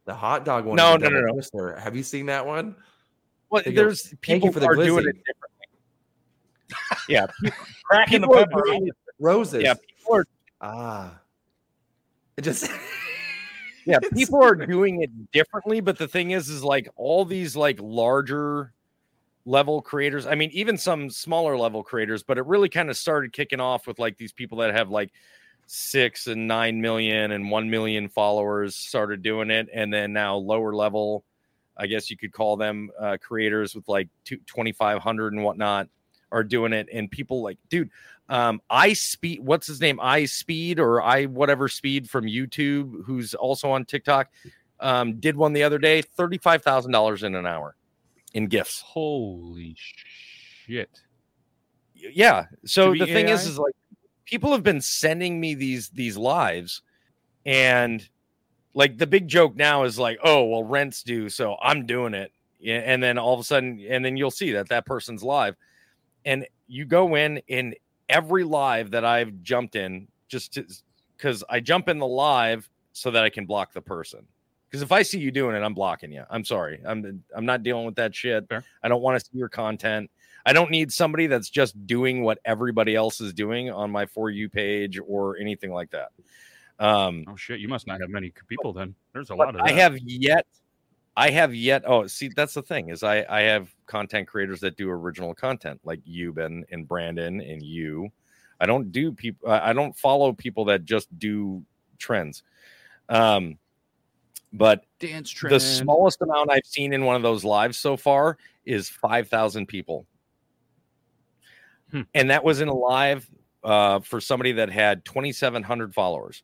The 0.07 0.15
hot 0.15 0.45
dog 0.45 0.65
one. 0.65 0.77
No, 0.77 0.97
no, 0.97 1.09
no, 1.09 1.21
no. 1.21 1.33
twister. 1.33 1.77
Have 1.77 1.95
you 1.97 2.03
seen 2.03 2.27
that 2.27 2.45
one? 2.47 2.75
Well, 3.51 3.63
They 3.65 3.73
there's 3.73 4.09
"Thank 4.09 4.21
people 4.23 4.53
for 4.53 4.61
the 4.61 4.67
are 4.67 4.75
doing 4.77 5.07
it 5.09 5.17
differently. 5.25 7.07
yeah, 7.09 7.27
Cracking 7.85 8.21
the 8.21 8.27
people 8.29 8.39
are 8.43 8.47
pepper. 8.47 8.63
doing 8.67 8.87
it- 8.89 8.95
Roses. 9.19 9.63
yeah, 9.63 9.75
people 9.75 10.17
are 10.17 10.25
Ah. 10.63 11.21
It 12.37 12.43
just 12.43 12.71
yeah, 13.87 13.99
people 14.15 14.43
are 14.43 14.55
doing 14.55 15.03
it 15.03 15.11
differently. 15.33 15.81
But 15.81 15.99
the 15.99 16.09
thing 16.09 16.31
is, 16.31 16.49
is 16.49 16.63
like 16.65 16.89
all 16.97 17.25
these 17.25 17.55
like 17.57 17.79
larger 17.83 18.73
level 19.45 19.83
creators. 19.83 20.27
I 20.27 20.35
mean, 20.35 20.51
even 20.53 20.79
some 20.79 21.11
smaller 21.11 21.57
level 21.57 21.83
creators, 21.83 22.23
but 22.23 22.39
it 22.39 22.47
really 22.47 22.69
kind 22.69 22.89
of 22.89 22.97
started 22.97 23.33
kicking 23.33 23.61
off 23.61 23.87
with 23.87 23.99
like 23.99 24.17
these 24.17 24.33
people 24.33 24.59
that 24.59 24.75
have 24.75 24.91
like 24.91 25.11
six 25.73 26.27
and 26.27 26.49
nine 26.49 26.81
million 26.81 27.31
and 27.31 27.49
one 27.49 27.71
million 27.71 28.09
followers 28.09 28.75
started 28.75 29.23
doing 29.23 29.53
it. 29.53 29.69
And 29.73 29.95
then 29.95 30.13
now 30.13 30.35
lower 30.35 30.75
level, 30.75 31.23
I 31.77 31.87
guess 31.87 32.11
you 32.11 32.17
could 32.17 32.33
call 32.33 32.57
them 32.57 32.91
uh, 32.99 33.19
creators 33.23 33.77
with 33.77 33.87
like 33.87 34.09
two, 34.25 34.39
2,500 34.49 35.33
and 35.33 35.45
whatnot 35.45 35.89
are 36.33 36.43
doing 36.43 36.73
it. 36.73 36.89
And 36.93 37.09
people 37.09 37.41
like, 37.41 37.57
dude, 37.69 37.89
um, 38.29 38.61
I 38.69 38.95
speed, 38.95 39.45
what's 39.45 39.69
his 39.69 39.81
name? 39.81 40.01
I 40.03 40.25
speed 40.25 40.81
or 40.81 41.03
I 41.03 41.27
whatever 41.27 41.69
speed 41.69 42.11
from 42.11 42.25
YouTube, 42.25 43.05
who's 43.05 43.35
also 43.35 43.71
on 43.71 43.85
TikTok, 43.85 44.29
um, 44.81 45.21
did 45.21 45.37
one 45.37 45.53
the 45.53 45.63
other 45.63 45.79
day, 45.79 46.03
$35,000 46.03 47.23
in 47.23 47.37
an 47.37 47.47
hour 47.47 47.77
in 48.35 48.49
gifts. 48.49 48.81
Holy 48.81 49.77
shit. 49.77 50.91
yeah 51.95 52.47
so 52.65 52.93
the 52.93 53.05
be 53.05 53.13
thing 53.13 53.29
is 53.29 53.47
is 53.47 53.57
like 53.57 53.75
people 54.31 54.53
have 54.53 54.63
been 54.63 54.81
sending 54.81 55.41
me 55.41 55.55
these 55.55 55.89
these 55.91 56.17
lives 56.17 56.83
and 57.45 58.09
like 58.75 58.97
the 58.97 59.07
big 59.07 59.27
joke 59.27 59.57
now 59.57 59.85
is 59.85 59.99
like 59.99 60.19
oh 60.23 60.45
well 60.45 60.63
rents 60.63 61.03
due 61.03 61.29
so 61.29 61.57
i'm 61.61 61.85
doing 61.85 62.15
it 62.15 62.33
and 62.65 63.03
then 63.03 63.19
all 63.19 63.35
of 63.35 63.41
a 63.41 63.45
sudden 63.45 63.85
and 63.89 64.05
then 64.05 64.17
you'll 64.17 64.31
see 64.31 64.53
that 64.53 64.69
that 64.69 64.87
person's 64.87 65.23
live 65.23 65.57
and 66.25 66.47
you 66.69 66.85
go 66.85 67.17
in 67.17 67.39
in 67.49 67.75
every 68.09 68.45
live 68.45 68.91
that 68.91 69.05
i've 69.05 69.43
jumped 69.43 69.75
in 69.75 70.07
just 70.29 70.59
because 71.17 71.45
I 71.51 71.61
jump 71.61 71.89
in 71.89 71.99
the 71.99 72.07
live 72.07 72.71
so 72.93 73.11
that 73.11 73.25
I 73.25 73.29
can 73.29 73.45
block 73.45 73.75
the 73.75 73.83
person. 73.83 74.27
Because 74.69 74.83
if 74.83 74.93
I 74.93 75.03
see 75.03 75.19
you 75.19 75.31
doing 75.31 75.57
it, 75.57 75.63
I'm 75.63 75.75
blocking 75.75 76.13
you. 76.13 76.25
I'm 76.31 76.45
sorry. 76.45 76.81
I'm 76.87 77.23
I'm 77.37 77.45
not 77.45 77.63
dealing 77.63 77.85
with 77.85 77.97
that 77.97 78.15
shit. 78.15 78.49
Fair. 78.49 78.65
I 78.83 78.89
don't 78.89 79.03
want 79.03 79.19
to 79.19 79.25
see 79.25 79.37
your 79.37 79.49
content. 79.49 80.11
I 80.47 80.53
don't 80.53 80.71
need 80.71 80.93
somebody 80.93 81.27
that's 81.27 81.51
just 81.51 81.87
doing 81.87 82.23
what 82.23 82.39
everybody 82.45 82.95
else 82.95 83.21
is 83.21 83.33
doing 83.33 83.71
on 83.71 83.91
my 83.91 84.07
for 84.07 84.31
you 84.31 84.49
page 84.49 84.99
or 85.05 85.37
anything 85.37 85.73
like 85.73 85.91
that. 85.91 86.11
Um, 86.79 87.25
Oh 87.29 87.37
shit, 87.37 87.61
you 87.61 87.69
must 87.69 87.87
not 87.87 88.01
have 88.01 88.11
many 88.11 88.33
people 88.49 88.73
then. 88.73 88.95
There's 89.13 89.31
a 89.31 89.35
lot 89.35 89.55
of 89.55 89.61
I 89.61 89.73
have 89.73 89.99
yet, 89.99 90.47
I 91.17 91.31
have 91.31 91.55
yet. 91.55 91.83
Oh, 91.87 92.07
see, 92.07 92.31
that's 92.35 92.55
the 92.55 92.63
thing 92.63 92.89
is 92.89 93.03
I 93.03 93.25
I 93.29 93.43
have 93.43 93.69
content 93.87 94.29
creators 94.29 94.61
that 94.61 94.77
do 94.77 94.89
original 94.89 95.35
content 95.35 95.81
like 95.85 96.01
you, 96.05 96.33
Ben, 96.33 96.65
and 96.71 96.89
Brandon, 96.89 97.41
and 97.41 97.63
you. 97.63 98.11
I 98.61 98.67
don't 98.67 98.93
do 98.93 99.13
people. 99.13 99.51
I 99.51 99.73
don't 99.73 99.97
follow 99.97 100.33
people 100.33 100.67
that 100.67 100.85
just 100.85 101.19
do 101.19 101.65
trends. 101.99 102.43
Um, 103.09 103.59
but 104.53 104.85
dance 104.99 105.33
the 105.33 105.61
smallest 105.61 106.23
amount 106.23 106.51
I've 106.51 106.67
seen 106.67 106.93
in 106.93 107.05
one 107.05 107.17
of 107.17 107.23
those 107.23 107.45
lives 107.45 107.79
so 107.79 107.97
far 107.97 108.37
is 108.65 108.89
five 108.89 109.29
thousand 109.29 109.67
people, 109.67 110.07
Hmm. 111.93 112.03
and 112.15 112.31
that 112.31 112.45
was 112.45 112.61
in 112.61 112.69
a 112.69 112.75
live 112.75 113.29
uh, 113.65 114.01
for 114.01 114.21
somebody 114.21 114.53
that 114.53 114.71
had 114.71 115.05
twenty 115.05 115.33
seven 115.33 115.63
hundred 115.63 115.93
followers. 115.95 116.43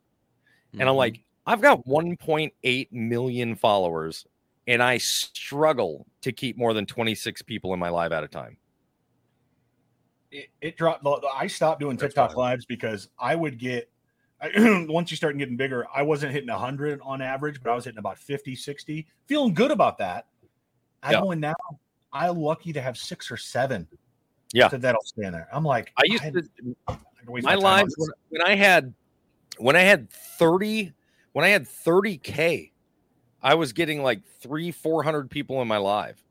And 0.72 0.82
I'm 0.82 0.94
Mhm. 0.94 0.96
like, 0.98 1.20
I've 1.46 1.62
got 1.62 1.86
1.8 1.86 2.92
million 2.92 3.54
followers, 3.54 4.26
and 4.66 4.82
I 4.82 4.98
struggle 4.98 6.06
to 6.22 6.32
keep 6.32 6.58
more 6.58 6.74
than 6.74 6.84
26 6.84 7.40
people 7.42 7.72
in 7.72 7.78
my 7.80 7.88
live 7.88 8.12
at 8.12 8.24
a 8.24 8.28
time. 8.28 8.58
it, 10.32 10.48
it 10.60 10.76
dropped. 10.76 11.06
I 11.34 11.46
stopped 11.46 11.80
doing 11.80 11.96
That's 11.96 12.12
TikTok 12.12 12.30
fine. 12.30 12.36
lives 12.38 12.66
because 12.66 13.08
I 13.18 13.34
would 13.36 13.58
get 13.58 13.88
I, 14.40 14.84
once 14.88 15.10
you 15.10 15.16
start 15.16 15.38
getting 15.38 15.56
bigger. 15.56 15.86
I 15.94 16.02
wasn't 16.02 16.32
hitting 16.32 16.50
100 16.50 17.00
on 17.02 17.22
average, 17.22 17.62
but 17.62 17.70
I 17.70 17.74
was 17.74 17.84
hitting 17.86 17.98
about 17.98 18.18
50, 18.18 18.54
60. 18.54 19.06
Feeling 19.26 19.54
good 19.54 19.70
about 19.70 19.96
that. 19.98 20.26
I 21.02 21.12
Yeah. 21.12 21.20
go 21.22 21.30
in 21.30 21.40
now. 21.40 21.54
I'm 22.12 22.36
lucky 22.36 22.72
to 22.74 22.82
have 22.82 22.98
six 22.98 23.30
or 23.30 23.36
seven. 23.38 23.86
Yeah. 24.56 24.68
that 24.68 24.80
that'll 24.80 25.02
stand 25.02 25.34
there. 25.34 25.48
I'm 25.52 25.64
like, 25.64 25.92
I 25.98 26.02
used 26.06 26.22
had- 26.22 26.34
to 26.34 26.44
I 26.88 26.96
my 27.26 27.40
time 27.40 27.60
lives 27.60 27.94
when, 27.98 28.10
when 28.30 28.42
I 28.42 28.54
had 28.54 28.94
when 29.58 29.76
I 29.76 29.80
had 29.80 30.10
30 30.10 30.92
when 31.32 31.44
I 31.44 31.48
had 31.48 31.66
30k, 31.66 32.70
I 33.42 33.54
was 33.54 33.72
getting 33.72 34.02
like 34.02 34.22
three, 34.40 34.70
400 34.70 35.30
people 35.30 35.60
in 35.60 35.68
my 35.68 35.76
live. 35.76 36.22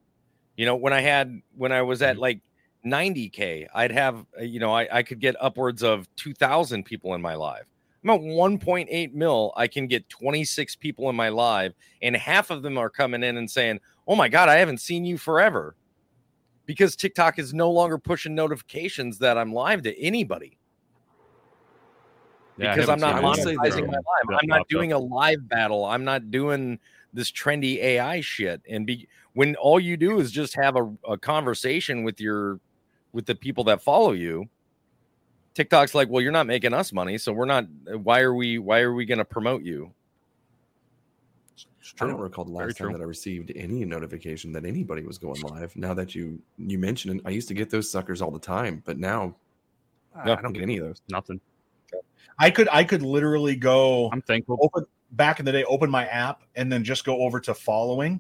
You 0.58 0.66
know, 0.66 0.76
when 0.76 0.94
I 0.94 1.02
had 1.02 1.42
when 1.56 1.72
I 1.72 1.84
was 1.84 2.02
at 2.02 2.14
mm-hmm. 2.14 2.22
like 2.22 2.40
90k, 2.86 3.68
I'd 3.74 3.92
have 3.92 4.26
you 4.42 4.60
know 4.60 4.74
I, 4.74 4.88
I 4.92 5.04
could 5.04 5.20
get 5.20 5.36
upwards 5.40 5.84
of 5.84 6.08
2,000 6.16 6.84
people 6.84 7.14
in 7.14 7.22
my 7.22 7.36
live. 7.36 7.66
I'm 8.04 8.10
at 8.12 8.22
1.8 8.22 9.14
mil. 9.14 9.52
I 9.56 9.68
can 9.68 9.88
get 9.88 10.08
26 10.10 10.76
people 10.76 11.10
in 11.10 11.16
my 11.16 11.30
live, 11.30 11.74
and 12.02 12.16
half 12.16 12.52
of 12.52 12.62
them 12.62 12.78
are 12.78 12.90
coming 12.90 13.24
in 13.24 13.38
and 13.38 13.50
saying, 13.50 13.80
"Oh 14.08 14.16
my 14.16 14.30
god, 14.30 14.48
I 14.48 14.56
haven't 14.56 14.80
seen 14.80 15.06
you 15.06 15.18
forever," 15.18 15.76
because 16.66 16.96
TikTok 16.96 17.40
is 17.40 17.54
no 17.54 17.72
longer 17.72 17.98
pushing 17.98 18.36
notifications 18.36 19.18
that 19.20 19.38
I'm 19.38 19.54
live 19.54 19.84
to 19.84 20.00
anybody 20.00 20.58
Yeah, 22.58 22.76
because 22.76 22.90
I'm 22.90 23.00
haven't 23.00 23.22
not 23.24 23.38
seen 23.38 23.58
I 23.60 23.70
would 23.70 23.72
any 23.72 23.74
say 23.74 23.82
monetizing 23.82 23.88
my 23.88 23.98
live. 23.98 24.40
I'm 24.42 24.48
not 24.48 24.68
doing 24.68 24.94
a 24.94 25.00
live 25.00 25.48
battle. 25.48 25.86
I'm 25.86 26.04
not 26.04 26.32
doing 26.32 26.80
this 27.14 27.32
trendy 27.32 27.78
AI 27.78 28.22
shit. 28.22 28.62
And 28.70 28.86
be 28.86 29.08
when 29.34 29.56
all 29.56 29.80
you 29.80 29.98
do 29.98 30.20
is 30.20 30.32
just 30.32 30.56
have 30.56 30.76
a, 30.76 30.94
a 31.08 31.18
conversation 31.18 32.04
with 32.04 32.20
your 32.20 32.60
with 33.12 33.26
the 33.26 33.36
people 33.36 33.64
that 33.66 33.82
follow 33.82 34.12
you. 34.12 34.46
TikTok's 35.54 35.96
like, 35.96 36.10
well, 36.10 36.22
you're 36.22 36.34
not 36.34 36.48
making 36.48 36.74
us 36.74 36.92
money, 36.92 37.18
so 37.18 37.32
we're 37.32 37.46
not. 37.46 37.66
Why 37.88 38.22
are 38.22 38.34
we? 38.34 38.60
Why 38.60 38.82
are 38.82 38.94
we 38.94 39.06
going 39.06 39.20
to 39.20 39.26
promote 39.26 39.64
you? 39.64 39.94
I 42.02 42.08
don't 42.08 42.20
recall 42.20 42.46
the 42.46 42.52
Very 42.52 42.68
last 42.68 42.78
time 42.78 42.90
true. 42.90 42.98
that 42.98 43.04
I 43.04 43.08
received 43.08 43.52
any 43.56 43.86
notification 43.86 44.52
that 44.54 44.66
anybody 44.66 45.04
was 45.04 45.18
going 45.18 45.42
live. 45.42 45.76
Now 45.76 45.94
that 45.94 46.16
you 46.16 46.40
you 46.58 46.78
mentioned 46.80 47.20
it, 47.20 47.22
I 47.26 47.30
used 47.32 47.48
to 47.50 47.54
get 47.54 47.70
those 47.70 47.90
suckers 47.90 48.22
all 48.22 48.32
the 48.32 48.40
time, 48.40 48.82
but 48.86 48.98
now 48.98 49.36
I- 50.16 50.26
No. 50.26 50.34
I 50.34 50.42
don't 50.42 50.54
get 50.54 50.64
any 50.64 50.78
of 50.78 50.86
those. 50.88 51.02
Nothing. 51.10 51.40
I 52.40 52.50
could 52.50 52.68
I 52.72 52.84
could 52.84 53.02
literally 53.02 53.56
go 53.56 54.10
I'm 54.12 54.22
thankful. 54.22 54.58
open 54.62 54.86
back 55.12 55.40
in 55.40 55.46
the 55.46 55.52
day, 55.52 55.64
open 55.66 55.90
my 55.90 56.06
app 56.08 56.42
and 56.56 56.72
then 56.72 56.84
just 56.84 57.06
go 57.06 57.22
over 57.22 57.40
to 57.42 57.54
following, 57.54 58.20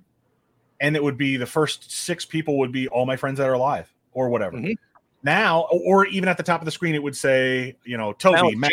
and 0.80 0.96
it 0.96 1.04
would 1.04 1.18
be 1.18 1.36
the 1.38 1.46
first 1.46 1.92
six 1.92 2.24
people 2.26 2.58
would 2.60 2.72
be 2.72 2.88
all 2.90 3.06
my 3.06 3.16
friends 3.18 3.38
that 3.40 3.50
are 3.50 3.58
live 3.58 3.94
or 4.14 4.30
whatever. 4.30 4.58
Mhm. 4.58 4.76
Now, 5.24 5.68
or 5.72 6.06
even 6.06 6.30
at 6.30 6.38
the 6.38 6.44
top 6.44 6.62
of 6.62 6.66
the 6.66 6.72
screen, 6.72 6.94
it 6.96 7.02
would 7.04 7.18
say, 7.18 7.76
you 7.84 7.98
know, 7.98 8.14
Toby, 8.14 8.56
Matt, 8.56 8.72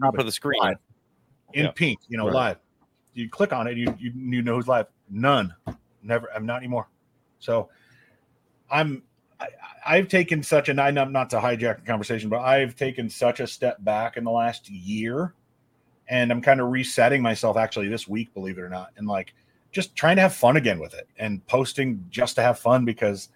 Top 0.00 0.18
of 0.18 0.26
the 0.26 0.32
screen. 0.32 0.60
Live. 0.60 0.76
in 1.52 1.66
Yeah. 1.66 1.70
pink, 1.70 2.00
you 2.08 2.18
know, 2.18 2.24
Right. 2.26 2.34
live. 2.34 2.56
You 3.14 3.28
click 3.28 3.52
on 3.52 3.66
it, 3.66 3.76
you, 3.76 3.94
you 3.98 4.12
you 4.14 4.42
know 4.42 4.56
who's 4.56 4.68
live. 4.68 4.86
None, 5.08 5.54
never. 6.02 6.28
I'm 6.34 6.46
not 6.46 6.58
anymore. 6.58 6.88
So, 7.38 7.68
I'm. 8.70 9.02
I, 9.40 9.48
I've 9.86 10.08
taken 10.08 10.42
such 10.42 10.68
a 10.68 10.74
not 10.74 11.10
not 11.10 11.30
to 11.30 11.36
hijack 11.38 11.80
the 11.80 11.86
conversation, 11.86 12.28
but 12.28 12.40
I've 12.40 12.76
taken 12.76 13.08
such 13.08 13.40
a 13.40 13.46
step 13.46 13.82
back 13.84 14.16
in 14.16 14.24
the 14.24 14.30
last 14.30 14.68
year, 14.68 15.34
and 16.08 16.30
I'm 16.30 16.40
kind 16.40 16.60
of 16.60 16.68
resetting 16.68 17.22
myself 17.22 17.56
actually 17.56 17.88
this 17.88 18.08
week, 18.08 18.32
believe 18.34 18.58
it 18.58 18.62
or 18.62 18.68
not, 18.68 18.90
and 18.96 19.06
like 19.06 19.34
just 19.74 19.96
trying 19.96 20.16
to 20.16 20.22
have 20.22 20.34
fun 20.34 20.56
again 20.56 20.78
with 20.78 20.94
it 20.94 21.08
and 21.18 21.44
posting 21.48 22.06
just 22.08 22.36
to 22.36 22.42
have 22.42 22.58
fun 22.58 22.84
because 22.84 23.28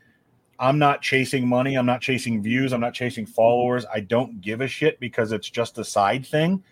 I'm 0.60 0.78
not 0.78 1.02
chasing 1.02 1.46
money, 1.46 1.76
I'm 1.76 1.86
not 1.86 2.00
chasing 2.00 2.42
views, 2.42 2.72
I'm 2.72 2.80
not 2.80 2.94
chasing 2.94 3.26
followers. 3.26 3.84
I 3.92 4.00
don't 4.00 4.40
give 4.40 4.60
a 4.60 4.68
shit 4.68 4.98
because 5.00 5.32
it's 5.32 5.50
just 5.50 5.78
a 5.78 5.84
side 5.84 6.24
thing. 6.24 6.62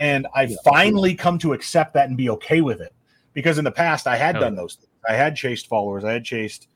And 0.00 0.26
I 0.34 0.54
finally 0.64 1.14
come 1.14 1.38
to 1.38 1.52
accept 1.52 1.94
that 1.94 2.08
and 2.08 2.16
be 2.16 2.30
okay 2.30 2.60
with 2.60 2.80
it. 2.80 2.94
Because 3.32 3.58
in 3.58 3.64
the 3.64 3.72
past 3.72 4.06
I 4.06 4.16
had 4.16 4.36
Hell 4.36 4.44
done 4.44 4.54
those 4.54 4.76
things. 4.76 4.88
I 5.08 5.14
had 5.14 5.36
chased 5.36 5.66
followers, 5.66 6.04
I 6.04 6.12
had 6.12 6.24
chased 6.24 6.68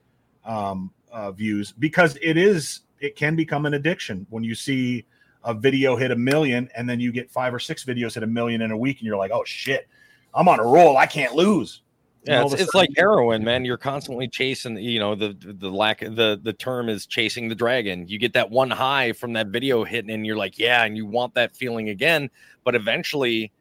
um, 0.44 0.90
uh, 1.12 1.30
views 1.32 1.72
because 1.72 2.18
it 2.20 2.36
is 2.36 2.80
it 3.00 3.16
can 3.16 3.36
become 3.36 3.64
an 3.66 3.74
addiction 3.74 4.26
when 4.30 4.42
you 4.42 4.54
see 4.54 5.06
a 5.44 5.54
video 5.54 5.96
hit 5.96 6.10
a 6.10 6.16
million 6.16 6.68
and 6.76 6.88
then 6.88 6.98
you 6.98 7.12
get 7.12 7.30
five 7.30 7.54
or 7.54 7.58
six 7.58 7.84
videos 7.84 8.14
hit 8.14 8.22
a 8.22 8.26
million 8.26 8.60
in 8.62 8.70
a 8.70 8.76
week 8.76 8.98
and 8.98 9.06
you're 9.06 9.16
like, 9.16 9.30
oh 9.32 9.44
shit, 9.44 9.88
I'm 10.34 10.48
on 10.48 10.58
a 10.58 10.64
roll. 10.64 10.96
I 10.96 11.06
can't 11.06 11.34
lose. 11.34 11.82
Yeah, 12.24 12.44
it's, 12.44 12.54
it's 12.54 12.74
like 12.74 12.90
heroin, 12.96 13.42
man. 13.44 13.64
You're 13.64 13.78
constantly 13.78 14.28
chasing. 14.28 14.76
You 14.76 14.98
know 14.98 15.14
the 15.14 15.36
the 15.40 15.70
lack. 15.70 16.00
The 16.00 16.38
the 16.42 16.52
term 16.52 16.88
is 16.88 17.06
chasing 17.06 17.48
the 17.48 17.54
dragon. 17.54 18.06
You 18.08 18.18
get 18.18 18.32
that 18.34 18.50
one 18.50 18.70
high 18.70 19.12
from 19.12 19.32
that 19.34 19.48
video 19.48 19.84
hitting, 19.84 20.10
and 20.10 20.26
you're 20.26 20.36
like, 20.36 20.58
yeah, 20.58 20.84
and 20.84 20.96
you 20.96 21.06
want 21.06 21.34
that 21.34 21.56
feeling 21.56 21.88
again. 21.88 22.28
But 22.64 22.74
eventually, 22.74 23.52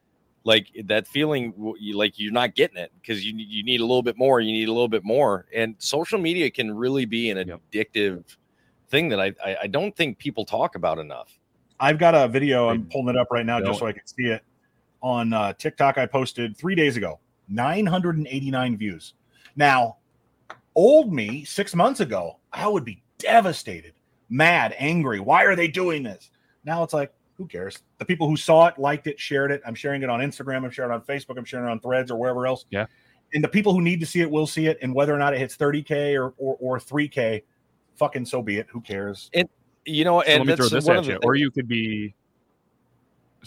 like 0.43 0.67
that 0.85 1.07
feeling, 1.07 1.53
like 1.93 2.17
you're 2.17 2.33
not 2.33 2.55
getting 2.55 2.77
it 2.77 2.91
because 2.99 3.25
you 3.25 3.33
you 3.37 3.63
need 3.63 3.79
a 3.79 3.85
little 3.85 4.03
bit 4.03 4.17
more. 4.17 4.41
You 4.41 4.51
need 4.51 4.67
a 4.67 4.73
little 4.73 4.87
bit 4.87 5.03
more, 5.03 5.45
and 5.53 5.75
social 5.77 6.19
media 6.19 6.49
can 6.49 6.75
really 6.75 7.05
be 7.05 7.29
an 7.29 7.37
Yep. 7.37 7.61
addictive 7.71 8.23
thing 8.89 9.09
that 9.09 9.19
I, 9.19 9.33
I 9.45 9.57
I 9.63 9.67
don't 9.67 9.95
think 9.95 10.17
people 10.17 10.45
talk 10.45 10.75
about 10.75 10.99
enough. 10.99 11.37
I've 11.79 11.99
got 11.99 12.15
a 12.15 12.27
video. 12.27 12.69
I'm 12.69 12.85
pulling 12.85 13.15
it 13.15 13.17
up 13.17 13.27
right 13.31 13.45
now 13.45 13.61
just 13.61 13.79
so 13.79 13.85
I 13.85 13.91
can 13.91 14.05
see 14.05 14.25
it 14.25 14.43
on 15.01 15.31
uh, 15.31 15.53
TikTok. 15.53 15.97
I 15.97 16.05
posted 16.05 16.57
three 16.57 16.75
days 16.75 16.97
ago, 16.97 17.19
989 17.47 18.77
views. 18.77 19.13
Now, 19.55 19.97
old 20.75 21.13
me 21.13 21.43
six 21.43 21.73
months 21.75 21.99
ago, 21.99 22.37
I 22.53 22.67
would 22.67 22.85
be 22.85 23.03
devastated, 23.17 23.93
mad, 24.29 24.75
angry. 24.77 25.19
Why 25.19 25.43
are 25.43 25.55
they 25.55 25.67
doing 25.67 26.03
this? 26.03 26.31
Now 26.63 26.83
it's 26.83 26.93
like, 26.93 27.13
who 27.37 27.45
cares? 27.45 27.77
The 27.99 28.05
people 28.05 28.27
who 28.27 28.35
saw 28.35 28.67
it, 28.67 28.77
liked 28.79 29.07
it, 29.07 29.19
shared 29.19 29.51
it. 29.51 29.61
I'm 29.65 29.75
sharing 29.75 30.01
it 30.01 30.09
on 30.09 30.19
Instagram. 30.19 30.63
I'm 30.63 30.71
sharing 30.71 30.91
it 30.91 30.95
on 30.95 31.01
Facebook. 31.01 31.37
I'm 31.37 31.45
sharing 31.45 31.67
it 31.67 31.71
on 31.71 31.79
Threads 31.79 32.09
or 32.09 32.17
wherever 32.17 32.47
else. 32.47 32.65
Yeah. 32.71 32.87
And 33.33 33.43
the 33.43 33.47
people 33.47 33.73
who 33.73 33.81
need 33.81 33.99
to 33.99 34.05
see 34.05 34.21
it 34.21 34.29
will 34.29 34.47
see 34.47 34.67
it. 34.67 34.79
And 34.81 34.93
whether 34.93 35.13
or 35.13 35.17
not 35.17 35.33
it 35.33 35.39
hits 35.39 35.55
30k 35.55 36.15
or 36.19 36.33
or, 36.37 36.57
or 36.59 36.79
3k, 36.79 37.43
fucking 37.95 38.25
so 38.25 38.41
be 38.41 38.57
it. 38.57 38.67
Who 38.71 38.81
cares? 38.81 39.29
And, 39.33 39.47
You 39.85 40.03
know, 40.03 40.21
So 40.21 40.27
and 40.27 40.39
let 40.39 40.47
me 40.47 40.55
throw 40.55 40.69
this 40.69 40.89
at 40.89 40.97
of 40.97 41.05
the 41.05 41.11
you. 41.13 41.19
Or 41.23 41.35
you 41.35 41.51
could 41.51 41.67
be 41.67 42.15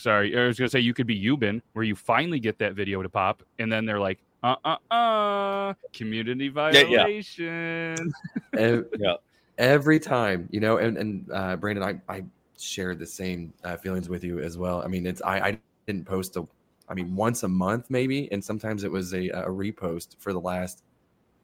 sorry, 0.00 0.36
I 0.36 0.46
was 0.46 0.58
gonna 0.58 0.68
say 0.68 0.80
you 0.80 0.94
could 0.94 1.06
be 1.06 1.20
Yuban, 1.20 1.60
where 1.72 1.84
you 1.84 1.94
finally 1.94 2.40
get 2.40 2.58
that 2.58 2.74
video 2.74 3.02
to 3.02 3.08
pop, 3.08 3.42
and 3.58 3.70
then 3.70 3.84
they're 3.86 4.00
like, 4.00 4.18
uh 4.42 4.56
uh 4.64 4.76
uh 4.90 5.74
community 5.92 6.46
yeah. 6.46 6.50
violation. 6.52 8.12
Ev- 8.56 8.86
Yeah. 8.98 9.14
Every 9.58 10.00
time, 10.00 10.48
you 10.50 10.60
know, 10.60 10.78
and 10.78 10.96
and 10.96 11.30
uh, 11.32 11.56
Brandon, 11.56 11.84
I 11.84 12.12
I 12.12 12.24
shared 12.58 12.98
the 12.98 13.06
same 13.06 13.52
uh, 13.64 13.76
feelings 13.76 14.08
with 14.08 14.24
you 14.24 14.40
as 14.40 14.56
well. 14.56 14.82
I 14.82 14.86
mean, 14.88 15.06
it's 15.06 15.20
I 15.22 15.40
I 15.40 15.58
didn't 15.86 16.06
post 16.06 16.36
a, 16.36 16.46
I 16.88 16.94
mean, 16.94 17.14
once 17.14 17.42
a 17.42 17.48
month 17.48 17.86
maybe, 17.90 18.30
and 18.32 18.42
sometimes 18.42 18.84
it 18.84 18.90
was 18.90 19.12
a 19.12 19.28
a 19.28 19.48
repost 19.48 20.16
for 20.18 20.32
the 20.32 20.40
last 20.40 20.82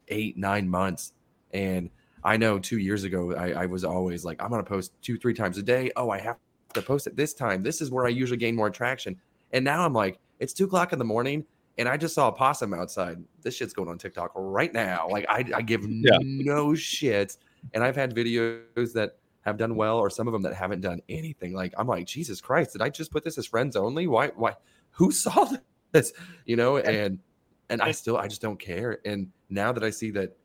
eight 0.07 0.35
nine 0.37 0.67
months, 0.67 1.13
and 1.53 1.91
I 2.23 2.37
know 2.37 2.57
two 2.59 2.79
years 2.79 3.03
ago 3.03 3.35
I, 3.35 3.51
I 3.51 3.65
was 3.67 3.83
always 3.83 4.25
like, 4.25 4.41
I'm 4.41 4.49
gonna 4.49 4.63
post 4.63 4.93
two 5.03 5.17
three 5.17 5.35
times 5.35 5.57
a 5.59 5.63
day. 5.63 5.91
Oh, 5.95 6.09
I 6.09 6.19
have 6.19 6.37
to 6.79 6.85
post 6.85 7.07
it 7.07 7.15
this 7.15 7.33
time. 7.33 7.63
This 7.63 7.81
is 7.81 7.91
where 7.91 8.05
I 8.05 8.09
usually 8.09 8.37
gain 8.37 8.55
more 8.55 8.69
traction. 8.69 9.15
And 9.51 9.63
now 9.63 9.85
I'm 9.85 9.93
like, 9.93 10.19
it's 10.39 10.53
two 10.53 10.65
o'clock 10.65 10.93
in 10.93 10.99
the 10.99 11.05
morning. 11.05 11.45
And 11.77 11.87
I 11.87 11.95
just 11.97 12.15
saw 12.15 12.27
a 12.27 12.31
possum 12.31 12.73
outside. 12.73 13.17
This 13.41 13.55
shit's 13.55 13.73
going 13.73 13.87
on 13.87 13.97
TikTok 13.97 14.31
right 14.35 14.73
now. 14.73 15.07
Like 15.09 15.25
I, 15.29 15.45
I 15.55 15.61
give 15.61 15.81
Yeah. 15.87 16.17
no 16.21 16.73
shit. 16.73 17.37
And 17.73 17.83
I've 17.83 17.95
had 17.95 18.15
videos 18.15 18.93
that 18.93 19.17
have 19.41 19.57
done 19.57 19.75
well, 19.75 19.97
or 19.97 20.09
some 20.09 20.27
of 20.27 20.33
them 20.33 20.41
that 20.41 20.53
haven't 20.53 20.81
done 20.81 21.01
anything. 21.07 21.53
Like 21.53 21.73
I'm 21.77 21.87
like, 21.87 22.05
Jesus 22.07 22.41
Christ, 22.41 22.73
did 22.73 22.81
I 22.81 22.89
just 22.89 23.11
put 23.11 23.23
this 23.23 23.37
as 23.37 23.45
friends 23.45 23.75
only? 23.75 24.07
Why? 24.07 24.29
Why? 24.35 24.53
who 24.91 25.11
saw 25.23 25.47
this? 25.91 26.11
You 26.45 26.55
know, 26.55 26.77
and 26.77 27.19
and 27.69 27.81
I 27.81 27.91
still 27.91 28.17
I 28.17 28.27
just 28.27 28.41
don't 28.41 28.59
care. 28.59 28.99
And 29.05 29.29
now 29.49 29.71
that 29.71 29.83
I 29.83 29.89
see 29.89 30.11
that 30.11 30.35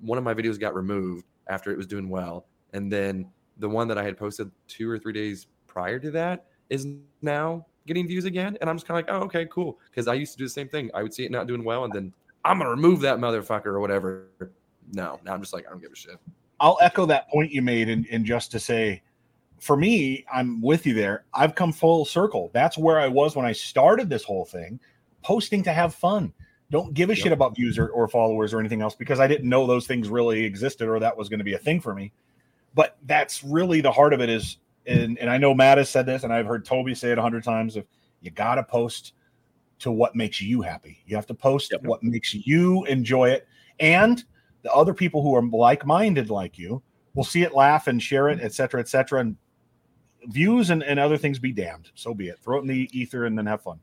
one 0.00 0.18
of 0.18 0.24
my 0.24 0.34
videos 0.34 0.60
got 0.60 0.74
removed 0.74 1.24
after 1.48 1.70
it 1.72 1.76
was 1.76 1.86
doing 1.86 2.08
well, 2.08 2.46
and 2.72 2.92
then 2.92 3.30
the 3.58 3.68
one 3.68 3.88
that 3.88 3.98
I 3.98 4.04
had 4.04 4.16
posted 4.16 4.50
two 4.68 4.88
or 4.90 4.98
three 4.98 5.12
days 5.12 5.46
prior 5.72 5.98
to 5.98 6.10
that 6.10 6.46
is 6.70 6.86
now 7.22 7.66
getting 7.86 8.06
views 8.06 8.24
again, 8.24 8.56
and 8.60 8.68
I'm 8.68 8.76
just 8.76 8.86
kind 8.86 9.00
of 9.00 9.06
like, 9.06 9.22
oh, 9.22 9.24
okay, 9.24 9.46
cool. 9.50 9.78
Because 9.90 10.06
I 10.06 10.14
used 10.14 10.32
to 10.32 10.38
do 10.38 10.44
the 10.44 10.50
same 10.50 10.68
thing. 10.68 10.90
I 10.94 11.02
would 11.02 11.14
see 11.14 11.24
it 11.24 11.30
not 11.30 11.46
doing 11.46 11.64
well, 11.64 11.84
and 11.84 11.92
then 11.92 12.12
I'm 12.44 12.58
gonna 12.58 12.70
remove 12.70 13.00
that 13.00 13.18
motherfucker 13.18 13.66
or 13.66 13.80
whatever. 13.80 14.28
No, 14.92 15.18
now 15.24 15.32
I'm 15.32 15.40
just 15.40 15.52
like, 15.52 15.66
I 15.66 15.70
don't 15.70 15.80
give 15.80 15.92
a 15.92 15.96
shit. 15.96 16.16
I'll 16.60 16.78
echo 16.80 17.06
that 17.06 17.28
point 17.28 17.50
you 17.50 17.62
made, 17.62 17.88
and, 17.88 18.06
and 18.10 18.24
just 18.24 18.52
to 18.52 18.60
say, 18.60 19.02
for 19.58 19.76
me, 19.76 20.24
I'm 20.32 20.60
with 20.60 20.86
you 20.86 20.94
there. 20.94 21.24
I've 21.32 21.54
come 21.54 21.72
full 21.72 22.04
circle. 22.04 22.50
That's 22.52 22.76
where 22.76 23.00
I 23.00 23.08
was 23.08 23.34
when 23.36 23.46
I 23.46 23.52
started 23.52 24.10
this 24.10 24.24
whole 24.24 24.44
thing, 24.44 24.78
posting 25.22 25.62
to 25.62 25.72
have 25.72 25.94
fun. 25.94 26.32
Don't 26.70 26.94
give 26.94 27.10
a 27.10 27.14
yep. 27.14 27.22
shit 27.22 27.32
about 27.32 27.54
views 27.54 27.78
or, 27.78 27.88
or 27.88 28.08
followers 28.08 28.54
or 28.54 28.58
anything 28.58 28.80
else 28.80 28.94
because 28.94 29.20
I 29.20 29.26
didn't 29.26 29.48
know 29.48 29.66
those 29.66 29.86
things 29.86 30.08
really 30.08 30.44
existed 30.44 30.88
or 30.88 30.98
that 30.98 31.16
was 31.16 31.28
going 31.28 31.38
to 31.38 31.44
be 31.44 31.54
a 31.54 31.58
thing 31.58 31.80
for 31.80 31.94
me. 31.94 32.12
But 32.74 32.96
that's 33.04 33.44
really 33.44 33.80
the 33.82 33.92
heart 33.92 34.14
of 34.14 34.20
it 34.20 34.30
is, 34.30 34.56
and, 34.86 35.18
and 35.18 35.30
I 35.30 35.38
know 35.38 35.54
Matt 35.54 35.78
has 35.78 35.90
said 35.90 36.06
this, 36.06 36.24
and 36.24 36.32
I've 36.32 36.46
heard 36.46 36.64
Toby 36.64 36.94
say 36.94 37.12
it 37.12 37.18
a 37.18 37.22
hundred 37.22 37.44
times. 37.44 37.76
If 37.76 37.86
you 38.20 38.30
got 38.30 38.56
to 38.56 38.62
post 38.62 39.14
to 39.80 39.90
what 39.90 40.14
makes 40.14 40.40
you 40.40 40.62
happy, 40.62 41.02
you 41.06 41.16
have 41.16 41.26
to 41.26 41.34
post 41.34 41.72
yep. 41.72 41.82
what 41.82 42.02
makes 42.02 42.34
you 42.34 42.84
enjoy 42.84 43.30
it, 43.30 43.46
and 43.80 44.22
the 44.62 44.72
other 44.72 44.94
people 44.94 45.22
who 45.22 45.34
are 45.34 45.42
like-minded 45.44 46.30
like 46.30 46.58
you 46.58 46.82
will 47.14 47.24
see 47.24 47.42
it, 47.42 47.52
laugh, 47.52 47.88
and 47.88 48.02
share 48.02 48.28
it, 48.28 48.40
etc., 48.40 48.80
etc. 48.80 49.20
And 49.20 49.36
views 50.26 50.70
and, 50.70 50.82
and 50.82 50.98
other 50.98 51.16
things 51.16 51.38
be 51.38 51.52
damned. 51.52 51.90
So 51.94 52.14
be 52.14 52.28
it. 52.28 52.38
Throw 52.38 52.58
it 52.58 52.62
in 52.62 52.68
the 52.68 52.88
ether 52.92 53.26
and 53.26 53.36
then 53.36 53.46
have 53.46 53.62
fun. 53.62 53.78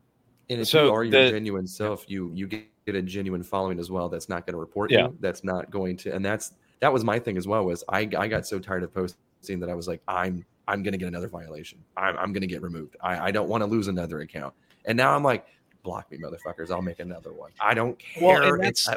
And 0.49 0.61
if 0.61 0.67
so 0.67 0.85
you 0.85 0.93
are 0.93 1.03
your 1.03 1.25
the, 1.25 1.31
genuine 1.31 1.67
self, 1.67 2.05
you 2.07 2.31
you 2.33 2.47
get 2.47 2.65
a 2.87 3.01
genuine 3.01 3.43
following 3.43 3.79
as 3.79 3.91
well. 3.91 4.09
That's 4.09 4.29
not 4.29 4.45
going 4.45 4.53
to 4.53 4.59
report 4.59 4.91
yeah. 4.91 5.07
you. 5.07 5.17
That's 5.19 5.43
not 5.43 5.69
going 5.69 5.95
to, 5.97 6.13
and 6.13 6.25
that's 6.25 6.53
that 6.79 6.91
was 6.91 7.03
my 7.03 7.19
thing 7.19 7.37
as 7.37 7.47
well. 7.47 7.65
Was 7.65 7.83
I 7.89 8.09
I 8.17 8.27
got 8.27 8.47
so 8.47 8.57
tired 8.57 8.83
of 8.83 8.93
posting 8.93 9.59
that 9.59 9.69
I 9.69 9.75
was 9.75 9.87
like, 9.87 10.01
I'm 10.07 10.43
I'm 10.69 10.83
going 10.83 10.91
to 10.93 10.97
get 10.97 11.07
another 11.07 11.27
violation. 11.27 11.79
I'm 11.97 12.17
I'm 12.17 12.31
going 12.33 12.41
to 12.41 12.47
get 12.47 12.61
removed. 12.61 12.95
I 13.01 13.27
I 13.27 13.31
don't 13.31 13.49
want 13.49 13.61
to 13.61 13.65
lose 13.67 13.87
another 13.87 14.21
account. 14.21 14.53
And 14.85 14.95
now 14.97 15.15
I'm 15.15 15.23
like, 15.23 15.45
block 15.83 16.09
me, 16.11 16.17
motherfuckers. 16.17 16.71
I'll 16.71 16.81
make 16.81 16.99
another 16.99 17.33
one. 17.33 17.51
I 17.59 17.73
don't 17.73 17.97
care. 17.99 18.57
Well, 18.57 18.61
it's 18.61 18.87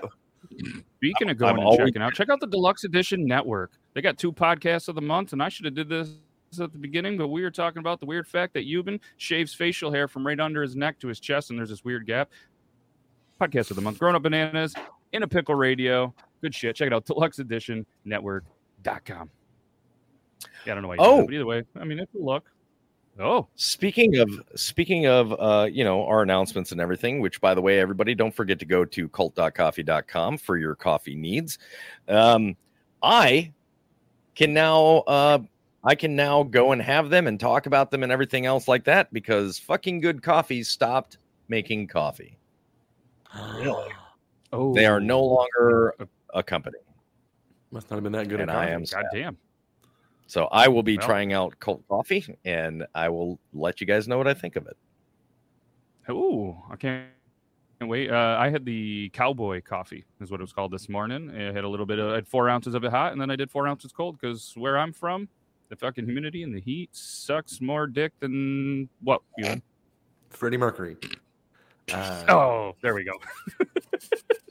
Speaking 0.97 1.31
of 1.31 1.39
going 1.39 1.53
I'm 1.53 1.59
and 1.59 1.67
always- 1.67 1.79
checking 1.79 2.03
out, 2.03 2.15
check 2.15 2.29
out 2.29 2.41
the 2.41 2.47
Deluxe 2.47 2.85
Edition 2.85 3.27
Network. 3.27 3.73
They 3.95 4.01
got 4.03 4.19
two 4.19 4.33
podcasts 4.33 4.89
of 4.89 4.95
the 4.95 5.01
month, 5.03 5.33
and 5.33 5.43
I 5.43 5.49
should 5.49 5.65
have 5.65 5.75
did 5.75 5.89
this 5.89 6.11
at 6.61 6.73
the 6.73 6.79
beginning, 6.79 7.17
but 7.17 7.29
we 7.29 7.43
were 7.43 7.51
talking 7.51 7.79
about 7.81 8.01
the 8.01 8.07
weird 8.07 8.27
fact 8.27 8.53
that 8.55 8.67
Yuban 8.67 9.01
shaves 9.17 9.55
facial 9.55 9.91
hair 9.93 10.09
from 10.09 10.27
right 10.27 10.39
under 10.39 10.61
his 10.63 10.77
neck 10.77 10.99
to 11.01 11.09
his 11.09 11.21
chest, 11.21 11.51
and 11.51 11.59
there's 11.59 11.71
this 11.71 11.85
weird 11.85 12.07
gap. 12.07 12.31
Podcast 13.41 13.71
of 13.71 13.77
the 13.77 13.83
month, 13.83 13.99
Grown 13.99 14.15
Up 14.15 14.23
Bananas, 14.23 14.75
in 15.13 15.23
a 15.23 15.29
pickle 15.29 15.55
radio. 15.55 16.13
Good 16.43 16.55
shit. 16.55 16.77
Check 16.77 16.89
it 16.89 16.93
out, 16.93 17.05
Deluxe 17.07 17.39
Edition 17.39 17.87
Network.com. 18.05 19.31
Yeah, 20.67 20.73
I 20.73 20.75
don't 20.75 20.83
know 20.83 20.89
why. 20.89 20.97
oh, 20.99 21.19
that, 21.19 21.27
but 21.27 21.35
either 21.35 21.47
way, 21.47 21.65
I 21.79 21.85
mean, 21.85 21.99
it's 21.99 22.15
a 22.15 22.19
look. 22.19 22.45
Oh, 23.21 23.47
speaking 23.57 24.17
of 24.17 24.31
speaking 24.55 25.07
of 25.07 25.35
uh, 25.39 25.69
you 25.71 25.85
know, 25.85 26.07
our 26.07 26.23
announcements 26.23 26.73
and 26.73 26.81
everything, 26.81 27.21
which 27.21 27.41
by 27.41 27.55
the 27.55 27.61
way, 27.61 27.79
everybody 27.79 28.15
don't 28.15 28.35
forget 28.35 28.59
to 28.61 28.65
go 28.65 28.85
to 28.87 29.09
cult.coffee.com 29.09 30.39
for 30.39 30.57
your 30.57 30.75
coffee 30.75 31.15
needs. 31.15 31.59
Um, 32.09 32.57
I 33.03 33.53
can 34.35 34.55
now 34.55 34.99
uh 35.07 35.39
I 35.85 35.95
can 35.95 36.17
now 36.17 36.45
go 36.45 36.73
and 36.73 36.81
have 36.81 37.11
them 37.11 37.27
and 37.27 37.39
talk 37.39 37.67
about 37.67 37.91
them 37.91 38.03
and 38.03 38.13
everything 38.13 38.47
else 38.47 38.69
like 38.69 38.85
that 38.85 39.13
because 39.13 39.59
fucking 39.59 40.01
good 40.01 40.23
coffee 40.23 40.63
stopped 40.63 41.19
making 41.49 41.89
coffee. 41.89 42.39
Really? 43.57 43.91
Oh, 44.53 44.75
they 44.75 44.87
are 44.87 45.01
no 45.01 45.23
longer 45.23 45.95
a, 45.99 46.07
a 46.35 46.43
company. 46.43 46.79
Must 47.73 47.91
not 47.91 47.97
have 47.97 48.05
been 48.05 48.13
that 48.13 48.29
good. 48.29 48.41
And 48.41 48.51
I 48.51 48.69
am 48.69 48.85
goddamn. 48.85 49.37
So 50.33 50.49
I 50.51 50.67
will 50.67 50.83
be 50.83 50.97
well, 50.97 51.07
trying 51.07 51.35
out 51.35 51.61
Cult 51.61 51.87
Coffee, 51.89 52.39
and 52.47 52.87
I 52.95 53.11
will 53.11 53.39
let 53.53 53.83
you 53.83 53.87
guys 53.87 54.09
know 54.09 54.17
what 54.17 54.27
I 54.27 54.33
think 54.33 54.57
of 54.57 54.67
it. 54.67 54.79
Oh, 56.09 56.57
I 56.71 56.77
can't 56.77 57.05
wait. 57.83 58.11
Uh, 58.11 58.39
I 58.41 58.49
had 58.49 58.65
the 58.65 59.11
Cowboy 59.11 59.61
Coffee, 59.61 60.07
is 60.23 60.31
what 60.31 60.41
it 60.41 60.43
was 60.43 60.55
called 60.55 60.73
this 60.73 60.89
morning. 60.89 61.31
I 61.31 61.53
had 61.53 61.65
a 61.65 61.69
little 61.69 61.85
bit 61.85 61.99
of, 61.99 62.13
I 62.13 62.15
had 62.15 62.27
four 62.27 62.49
ounces 62.49 62.75
of 62.75 62.83
it 62.83 62.91
hot, 62.91 63.13
and 63.13 63.21
then 63.21 63.31
I 63.31 63.37
did 63.37 63.51
four 63.51 63.69
ounces 63.69 63.93
cold 63.93 64.19
because 64.19 64.55
where 64.57 64.79
I'm 64.79 64.95
from, 64.95 65.29
the 65.69 65.77
fucking 65.77 66.07
humidity 66.07 66.45
and 66.45 66.55
the 66.55 66.63
heat 66.63 66.89
sucks 66.93 67.61
more 67.61 67.87
dick 67.87 68.15
than 68.21 68.89
what? 69.03 69.21
You 69.37 69.45
know? 69.45 69.61
Freddie 70.31 70.57
Mercury. 70.57 70.97
Uh, 71.93 72.25
oh, 72.31 72.75
there 72.81 72.95
we 72.95 73.05
go. 73.05 73.21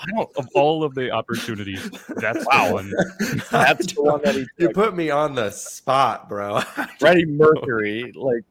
I 0.00 0.06
don't 0.12 0.30
of 0.36 0.48
all 0.54 0.82
of 0.82 0.94
the 0.94 1.10
opportunities. 1.10 1.90
That's 2.08 2.46
wow. 2.46 2.72
one. 2.72 2.90
That's 3.50 3.92
the 3.92 4.02
one 4.02 4.20
that 4.22 4.34
he. 4.34 4.46
You 4.58 4.70
put 4.70 4.96
me 4.96 5.10
on 5.10 5.34
the 5.34 5.50
spot, 5.50 6.28
bro. 6.28 6.60
Freddie 6.98 7.26
Mercury, 7.26 8.12
like, 8.14 8.44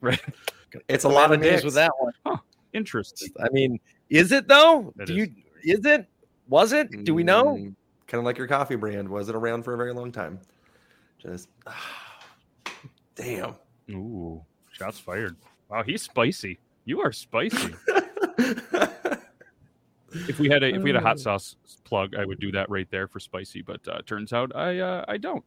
right. 0.00 0.20
It's 0.88 1.04
a 1.04 1.08
lot 1.08 1.32
of 1.32 1.40
names 1.40 1.64
with 1.64 1.74
that 1.74 1.92
one. 1.98 2.12
Huh. 2.26 2.36
Interesting. 2.72 3.30
I 3.40 3.48
mean, 3.50 3.78
is 4.08 4.32
it 4.32 4.48
though? 4.48 4.92
It 4.98 5.06
Do 5.06 5.12
is. 5.14 5.18
you? 5.64 5.74
Is 5.74 5.84
it? 5.84 6.06
Was 6.48 6.72
it? 6.72 7.04
Do 7.04 7.14
we 7.14 7.22
know? 7.22 7.56
Mm, 7.56 7.74
kind 8.06 8.18
of 8.18 8.24
like 8.24 8.38
your 8.38 8.46
coffee 8.46 8.76
brand. 8.76 9.08
Was 9.08 9.28
it 9.28 9.34
around 9.34 9.64
for 9.64 9.74
a 9.74 9.76
very 9.76 9.92
long 9.92 10.10
time? 10.10 10.40
Just, 11.18 11.48
damn. 13.14 13.54
Ooh, 13.90 14.42
shots 14.72 14.98
fired. 14.98 15.36
Wow, 15.68 15.82
he's 15.84 16.02
spicy. 16.02 16.58
You 16.84 17.00
are 17.00 17.12
spicy. 17.12 17.74
if 20.12 20.38
we 20.38 20.48
had 20.48 20.62
a 20.62 20.74
if 20.74 20.82
we 20.82 20.90
had 20.90 20.96
a 20.96 21.00
hot 21.00 21.16
oh. 21.16 21.22
sauce 21.22 21.56
plug, 21.84 22.14
I 22.14 22.24
would 22.24 22.40
do 22.40 22.52
that 22.52 22.68
right 22.70 22.88
there 22.90 23.08
for 23.08 23.20
spicy. 23.20 23.62
But 23.62 23.86
uh, 23.88 24.02
turns 24.06 24.32
out 24.32 24.54
I 24.54 24.78
uh, 24.78 25.04
I 25.08 25.16
don't, 25.16 25.44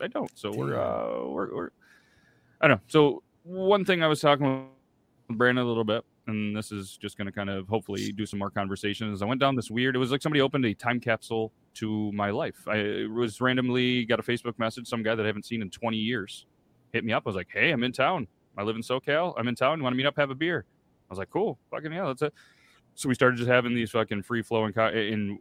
I 0.00 0.08
don't. 0.08 0.30
So 0.38 0.50
we're 0.50 0.80
uh, 0.80 1.26
we're, 1.26 1.54
we're 1.54 1.70
I 2.60 2.68
don't 2.68 2.76
know. 2.76 2.82
So 2.86 3.22
one 3.42 3.84
thing 3.84 4.02
I 4.02 4.06
was 4.06 4.20
talking 4.20 4.68
with 5.28 5.38
Brandon 5.38 5.64
a 5.64 5.68
little 5.68 5.84
bit, 5.84 6.04
and 6.26 6.56
this 6.56 6.72
is 6.72 6.96
just 6.96 7.16
going 7.16 7.26
to 7.26 7.32
kind 7.32 7.50
of 7.50 7.68
hopefully 7.68 8.12
do 8.12 8.26
some 8.26 8.38
more 8.38 8.50
conversations. 8.50 9.22
I 9.22 9.26
went 9.26 9.40
down 9.40 9.56
this 9.56 9.70
weird. 9.70 9.96
It 9.96 9.98
was 9.98 10.10
like 10.10 10.22
somebody 10.22 10.40
opened 10.40 10.64
a 10.64 10.74
time 10.74 11.00
capsule 11.00 11.52
to 11.74 12.12
my 12.12 12.30
life. 12.30 12.66
I 12.66 13.06
was 13.12 13.40
randomly 13.40 14.04
got 14.04 14.20
a 14.20 14.22
Facebook 14.22 14.58
message. 14.58 14.88
Some 14.88 15.02
guy 15.02 15.14
that 15.14 15.22
I 15.22 15.26
haven't 15.26 15.46
seen 15.46 15.62
in 15.62 15.70
20 15.70 15.96
years 15.96 16.46
hit 16.92 17.04
me 17.04 17.12
up. 17.12 17.24
I 17.26 17.28
was 17.28 17.36
like, 17.36 17.48
"Hey, 17.52 17.70
I'm 17.70 17.82
in 17.84 17.92
town. 17.92 18.26
I 18.56 18.62
live 18.62 18.76
in 18.76 18.82
SoCal. 18.82 19.34
I'm 19.36 19.48
in 19.48 19.54
town. 19.54 19.78
You 19.78 19.84
want 19.84 19.92
to 19.92 19.96
meet 19.96 20.06
up? 20.06 20.16
Have 20.16 20.30
a 20.30 20.34
beer?" 20.34 20.64
I 21.08 21.12
was 21.12 21.18
like, 21.18 21.30
"Cool, 21.30 21.58
fucking 21.70 21.92
yeah, 21.92 22.06
that's 22.06 22.22
it." 22.22 22.34
So 22.98 23.08
we 23.08 23.14
started 23.14 23.36
just 23.36 23.48
having 23.48 23.76
these 23.76 23.92
fucking 23.92 24.24
free 24.24 24.42
flowing. 24.42 24.72
Co- 24.72 24.88
in 24.88 25.38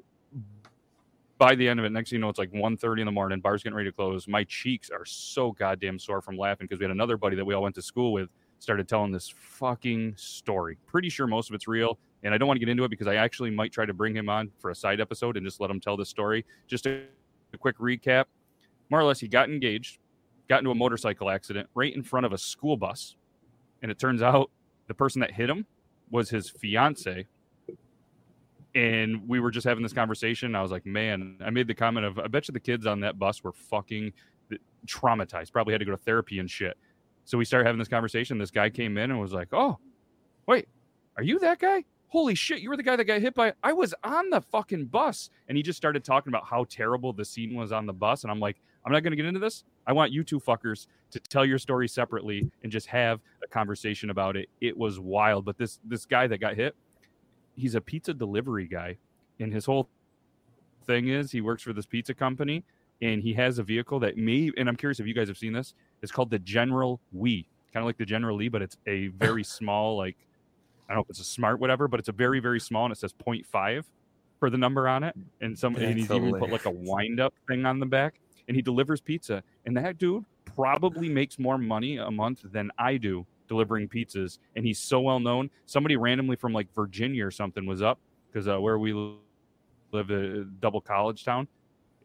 by 1.39 1.55
the 1.55 1.67
end 1.67 1.79
of 1.79 1.87
it, 1.87 1.91
next 1.91 2.11
thing 2.11 2.17
you 2.17 2.21
know, 2.21 2.29
it's 2.29 2.37
like 2.37 2.51
1.30 2.51 2.99
in 2.99 3.07
the 3.07 3.11
morning. 3.11 3.39
Bar's 3.39 3.63
getting 3.63 3.75
ready 3.75 3.89
to 3.89 3.95
close. 3.95 4.27
My 4.27 4.43
cheeks 4.43 4.91
are 4.91 5.05
so 5.05 5.53
goddamn 5.53 5.97
sore 5.97 6.21
from 6.21 6.37
laughing 6.37 6.67
because 6.67 6.79
we 6.79 6.83
had 6.83 6.91
another 6.91 7.17
buddy 7.17 7.35
that 7.35 7.43
we 7.43 7.55
all 7.55 7.63
went 7.63 7.73
to 7.73 7.81
school 7.81 8.13
with 8.13 8.29
started 8.59 8.87
telling 8.87 9.11
this 9.11 9.33
fucking 9.35 10.13
story. 10.17 10.77
Pretty 10.85 11.09
sure 11.09 11.25
most 11.25 11.49
of 11.49 11.55
it's 11.55 11.67
real, 11.67 11.97
and 12.21 12.31
I 12.31 12.37
don't 12.37 12.47
want 12.47 12.59
to 12.59 12.63
get 12.63 12.69
into 12.69 12.83
it 12.83 12.89
because 12.89 13.07
I 13.07 13.15
actually 13.15 13.49
might 13.49 13.71
try 13.71 13.87
to 13.87 13.93
bring 13.93 14.15
him 14.15 14.29
on 14.29 14.51
for 14.59 14.69
a 14.69 14.75
side 14.75 15.01
episode 15.01 15.35
and 15.35 15.43
just 15.43 15.59
let 15.59 15.71
him 15.71 15.79
tell 15.79 15.97
this 15.97 16.09
story. 16.09 16.45
Just 16.67 16.85
a, 16.85 17.05
a 17.53 17.57
quick 17.57 17.79
recap. 17.79 18.25
More 18.91 18.99
or 18.99 19.03
less, 19.03 19.19
he 19.19 19.27
got 19.27 19.49
engaged, 19.49 19.97
got 20.47 20.59
into 20.59 20.69
a 20.69 20.75
motorcycle 20.75 21.31
accident 21.31 21.67
right 21.73 21.95
in 21.95 22.03
front 22.03 22.27
of 22.27 22.33
a 22.33 22.37
school 22.37 22.77
bus, 22.77 23.15
and 23.81 23.89
it 23.89 23.97
turns 23.97 24.21
out 24.21 24.51
the 24.87 24.93
person 24.93 25.21
that 25.21 25.31
hit 25.31 25.49
him 25.49 25.65
was 26.11 26.29
his 26.29 26.51
fiance 26.51 27.25
and 28.77 29.27
we 29.27 29.39
were 29.39 29.49
just 29.49 29.65
having 29.65 29.81
this 29.81 29.91
conversation. 29.91 30.53
I 30.55 30.61
was 30.61 30.69
like, 30.69 30.85
man, 30.85 31.37
I 31.43 31.49
made 31.49 31.67
the 31.67 31.73
comment 31.73 32.05
of, 32.05 32.19
I 32.19 32.27
bet 32.27 32.47
you 32.47 32.51
the 32.51 32.59
kids 32.59 32.85
on 32.85 32.99
that 32.99 33.17
bus 33.17 33.43
were 33.43 33.51
fucking 33.51 34.13
traumatized, 34.85 35.51
probably 35.51 35.73
had 35.73 35.79
to 35.79 35.85
go 35.85 35.91
to 35.91 35.97
therapy 35.97 36.37
and 36.37 36.49
shit. 36.49 36.77
So 37.25 37.39
we 37.39 37.43
started 37.43 37.65
having 37.65 37.79
this 37.79 37.87
conversation. 37.87 38.37
This 38.37 38.51
guy 38.51 38.69
came 38.69 38.99
in 38.99 39.09
and 39.09 39.19
was 39.19 39.33
like, 39.33 39.47
oh, 39.51 39.79
wait, 40.45 40.67
are 41.17 41.23
you 41.23 41.39
that 41.39 41.57
guy? 41.57 41.85
Holy 42.09 42.35
shit, 42.35 42.59
you 42.59 42.69
were 42.69 42.77
the 42.77 42.83
guy 42.83 42.95
that 42.95 43.05
got 43.05 43.19
hit 43.19 43.33
by. 43.33 43.51
I 43.63 43.73
was 43.73 43.95
on 44.03 44.29
the 44.29 44.41
fucking 44.41 44.85
bus. 44.85 45.31
And 45.47 45.57
he 45.57 45.63
just 45.63 45.77
started 45.77 46.03
talking 46.03 46.29
about 46.31 46.45
how 46.45 46.65
terrible 46.69 47.13
the 47.13 47.25
scene 47.25 47.55
was 47.55 47.71
on 47.71 47.87
the 47.87 47.93
bus. 47.93 48.23
And 48.23 48.31
I'm 48.31 48.39
like, 48.39 48.61
I'm 48.85 48.91
not 48.91 49.01
going 49.01 49.11
to 49.11 49.17
get 49.17 49.25
into 49.25 49.39
this. 49.39 49.63
I 49.87 49.93
want 49.93 50.11
you 50.11 50.23
two 50.23 50.39
fuckers 50.39 50.85
to 51.09 51.19
tell 51.19 51.43
your 51.43 51.57
story 51.57 51.87
separately 51.87 52.49
and 52.61 52.71
just 52.71 52.85
have 52.87 53.21
a 53.43 53.47
conversation 53.47 54.11
about 54.11 54.37
it. 54.37 54.49
It 54.61 54.77
was 54.77 54.99
wild. 54.99 55.45
But 55.45 55.57
this 55.57 55.79
this 55.83 56.05
guy 56.05 56.27
that 56.27 56.37
got 56.37 56.55
hit, 56.55 56.75
he's 57.57 57.75
a 57.75 57.81
pizza 57.81 58.13
delivery 58.13 58.67
guy, 58.67 58.97
and 59.39 59.53
his 59.53 59.65
whole 59.65 59.89
thing 60.85 61.09
is 61.09 61.31
he 61.31 61.41
works 61.41 61.63
for 61.63 61.73
this 61.73 61.85
pizza 61.85 62.13
company, 62.13 62.63
and 63.01 63.21
he 63.21 63.33
has 63.33 63.59
a 63.59 63.63
vehicle 63.63 63.99
that 63.99 64.15
may. 64.17 64.51
And 64.55 64.69
I'm 64.69 64.77
curious 64.77 64.99
if 64.99 65.07
you 65.07 65.13
guys 65.13 65.27
have 65.27 65.37
seen 65.37 65.53
this. 65.53 65.73
It's 66.01 66.11
called 66.11 66.29
the 66.29 66.39
General 66.39 67.01
Wii, 67.15 67.45
kind 67.73 67.81
of 67.81 67.85
like 67.85 67.97
the 67.97 68.05
General 68.05 68.37
Lee, 68.37 68.47
but 68.47 68.61
it's 68.61 68.77
a 68.87 69.07
very 69.07 69.43
small, 69.57 69.97
like 69.97 70.15
I 70.87 70.93
don't 70.93 70.99
know 70.99 71.03
if 71.03 71.09
it's 71.09 71.19
a 71.19 71.25
smart 71.25 71.59
whatever, 71.59 71.87
but 71.87 71.99
it's 71.99 72.09
a 72.09 72.13
very 72.13 72.39
very 72.39 72.59
small, 72.59 72.85
and 72.85 72.93
it 72.93 72.97
says 72.97 73.13
0.5 73.13 73.83
for 74.39 74.49
the 74.49 74.57
number 74.57 74.87
on 74.87 75.03
it, 75.03 75.15
and 75.41 75.57
some 75.57 75.75
and 75.75 75.97
he's 75.97 76.11
even 76.11 76.37
put 76.37 76.51
like 76.51 76.65
a 76.65 76.71
wind 76.71 77.19
up 77.19 77.33
thing 77.47 77.65
on 77.65 77.79
the 77.79 77.85
back, 77.85 78.19
and 78.47 78.55
he 78.55 78.61
delivers 78.61 79.01
pizza, 79.01 79.43
and 79.65 79.75
that 79.75 79.97
dude 79.97 80.23
probably 80.45 81.09
makes 81.09 81.37
more 81.37 81.57
money 81.57 81.97
a 81.97 82.09
month 82.09 82.41
than 82.51 82.71
I 82.77 82.97
do 82.97 83.25
delivering 83.47 83.87
pizzas, 83.87 84.39
and 84.55 84.65
he's 84.65 84.79
so 84.79 84.99
well 84.99 85.19
known. 85.19 85.49
Somebody 85.65 85.95
randomly 85.95 86.35
from 86.35 86.53
like 86.53 86.73
Virginia 86.73 87.25
or 87.25 87.31
something 87.31 87.65
was 87.65 87.81
up 87.81 87.99
because 88.31 88.47
uh, 88.47 88.59
where 88.59 88.77
we 88.77 88.93
live, 89.91 90.09
a 90.09 90.43
double 90.59 90.81
college 90.81 91.23
town, 91.23 91.47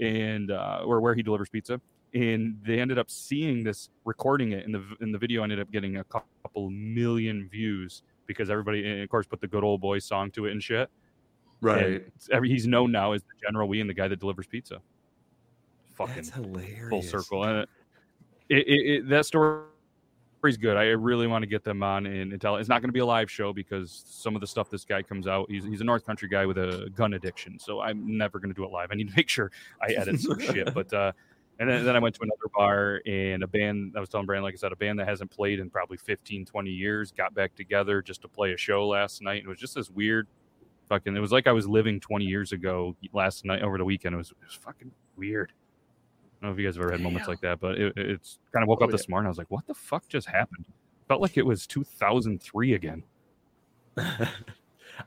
and 0.00 0.50
uh, 0.50 0.83
or 0.85 1.00
where 1.00 1.14
he 1.14 1.22
delivers 1.22 1.48
pizza, 1.48 1.81
and 2.14 2.59
they 2.66 2.81
ended 2.81 2.98
up 2.98 3.11
seeing 3.11 3.64
this, 3.64 3.90
recording 4.05 4.52
it, 4.52 4.64
and 4.64 4.74
the 4.74 4.85
and 5.00 5.14
the 5.14 5.18
video 5.18 5.42
ended 5.42 5.61
up 5.61 5.70
getting 5.70 5.98
a 5.98 6.05
couple 6.05 6.70
million 6.70 7.48
views 7.48 8.02
because 8.26 8.50
everybody, 8.50 9.02
of 9.02 9.09
course, 9.09 9.26
put 9.26 9.40
the 9.40 9.48
good 9.48 9.64
old 9.64 9.81
boy 9.81 9.98
song 9.98 10.31
to 10.33 10.46
it 10.46 10.52
and 10.52 10.62
shit. 10.62 10.88
Right. 11.61 11.85
And 11.85 12.05
every, 12.31 12.48
he's 12.48 12.66
known 12.66 12.90
now 12.92 13.12
as 13.12 13.22
the 13.22 13.35
General 13.44 13.68
Wee 13.68 13.81
and 13.81 13.88
the 13.88 13.94
guy 13.94 14.09
that 14.09 14.18
delivers 14.18 14.46
pizza. 14.46 14.81
Fucking 15.94 16.14
That's 16.14 16.31
hilarious. 16.31 16.88
full 16.88 17.02
circle. 17.02 17.44
And 17.44 17.66
it, 18.48 18.66
it, 18.66 18.66
it, 18.66 19.09
that 19.09 19.26
story's 20.42 20.57
good. 20.57 20.76
I 20.76 20.87
really 20.87 21.28
want 21.28 21.44
to 21.44 21.46
get 21.46 21.62
them 21.62 21.85
on 21.85 22.05
and, 22.05 22.33
and 22.33 22.40
tell. 22.40 22.57
It's 22.57 22.68
not 22.68 22.83
going 22.83 22.88
to 22.88 22.92
be 22.92 22.98
a 22.98 23.07
live 23.07 23.31
show 23.31 23.52
because 23.52 24.02
some 24.09 24.35
of 24.35 24.40
the 24.40 24.46
stuff 24.48 24.68
this 24.68 24.85
guy 24.85 25.00
comes 25.00 25.28
out. 25.28 25.48
He's 25.48 25.64
he's 25.64 25.81
a 25.81 25.85
North 25.85 26.05
Country 26.05 26.28
guy 26.28 26.46
with 26.46 26.59
a 26.59 26.90
gun 26.96 27.14
addiction, 27.14 27.61
so 27.61 27.81
I'm 27.81 28.18
never 28.18 28.40
going 28.40 28.50
to 28.50 28.55
do 28.55 28.64
it 28.64 28.72
live. 28.72 28.88
I 28.90 28.96
need 28.96 29.09
to 29.09 29.14
make 29.16 29.28
sure 29.28 29.52
I 29.81 29.92
edit 29.92 30.18
some 30.18 30.40
shit. 30.40 30.74
But 30.74 30.92
uh, 30.92 31.12
and 31.61 31.70
then, 31.70 31.85
then 31.85 31.94
I 31.94 32.00
went 32.00 32.16
to 32.16 32.22
another 32.22 32.50
bar 32.57 33.00
and 33.07 33.44
a 33.44 33.46
band. 33.46 33.94
I 33.96 34.00
was 34.00 34.09
telling 34.09 34.26
Brandon, 34.26 34.42
like 34.42 34.55
I 34.55 34.57
said, 34.57 34.72
a 34.72 34.76
band 34.76 34.98
that 34.98 35.07
hasn't 35.07 35.31
played 35.31 35.61
in 35.61 35.70
probably 35.70 35.96
15, 35.96 36.44
20 36.44 36.70
years 36.70 37.12
got 37.12 37.35
back 37.35 37.55
together 37.55 38.02
just 38.02 38.22
to 38.22 38.28
play 38.28 38.52
a 38.52 38.57
show 38.57 38.88
last 38.88 39.22
night. 39.22 39.44
It 39.44 39.48
was 39.48 39.59
just 39.59 39.76
this 39.76 39.90
weird 39.90 40.26
fucking. 40.88 41.16
It 41.16 41.20
was 41.20 41.31
like 41.31 41.46
I 41.46 41.52
was 41.52 41.68
living 41.68 42.00
20 42.00 42.24
years 42.24 42.50
ago 42.50 42.96
last 43.12 43.44
night 43.44 43.62
over 43.62 43.78
the 43.78 43.85
weekend. 43.85 44.16
It 44.16 44.18
was, 44.18 44.31
it 44.33 44.44
was 44.44 44.55
fucking 44.55 44.90
weird. 45.16 45.52
I 46.42 46.46
don't 46.46 46.50
know 46.50 46.55
if 46.55 46.61
you 46.61 46.66
guys 46.66 46.74
have 46.74 46.83
ever 46.83 46.92
had 46.92 47.00
moments 47.00 47.28
like 47.28 47.40
that, 47.42 47.61
but 47.61 47.78
it, 47.78 47.92
it's 47.96 48.40
kind 48.52 48.64
of 48.64 48.68
woke 48.68 48.81
Oh, 48.83 48.87
up 48.87 48.90
this 48.90 49.09
morning. 49.09 49.26
I 49.26 49.28
was 49.28 49.38
like, 49.38 49.50
what 49.50 49.64
the 49.68 49.74
fuck 49.74 50.09
just 50.09 50.26
happened? 50.26 50.64
Felt 51.07 51.20
like 51.20 51.37
it 51.37 51.46
was 51.46 51.68
2003 51.68 52.74
again. 52.74 53.05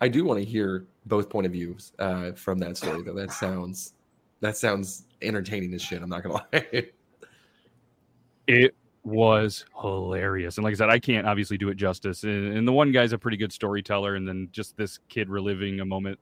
I 0.02 0.08
do 0.08 0.24
want 0.24 0.39
to 0.39 0.45
hear 0.45 0.86
both 1.06 1.30
point 1.30 1.45
of 1.45 1.52
views 1.52 1.91
uh, 2.00 2.32
from 2.32 2.58
that 2.60 2.78
story, 2.78 3.04
though. 3.04 3.13
That 3.13 3.34
sounds 3.34 3.95
that 4.39 4.56
sounds 4.56 5.08
entertaining 5.21 5.74
as 5.74 5.82
shit. 5.82 6.02
I'm 6.02 6.10
not 6.10 6.24
gonna 6.24 6.36
lie. 6.54 6.88
It 8.48 8.74
was 9.04 9.65
hilarious. 9.82 10.58
And 10.58 10.63
like 10.63 10.74
I 10.74 10.76
said, 10.76 10.89
I 10.89 11.00
can't 11.00 11.28
obviously 11.28 11.58
do 11.58 11.67
it 11.67 11.76
justice. 11.76 12.24
And, 12.24 12.58
and 12.58 12.65
the 12.65 12.71
one 12.71 12.93
guy's 12.93 13.12
a 13.12 13.17
pretty 13.17 13.38
good 13.38 13.52
storyteller. 13.52 14.15
And 14.15 14.26
then 14.26 14.48
just 14.52 14.78
this 14.78 15.00
kid 15.10 15.30
reliving 15.30 15.80
a 15.82 15.86
moment 15.86 16.19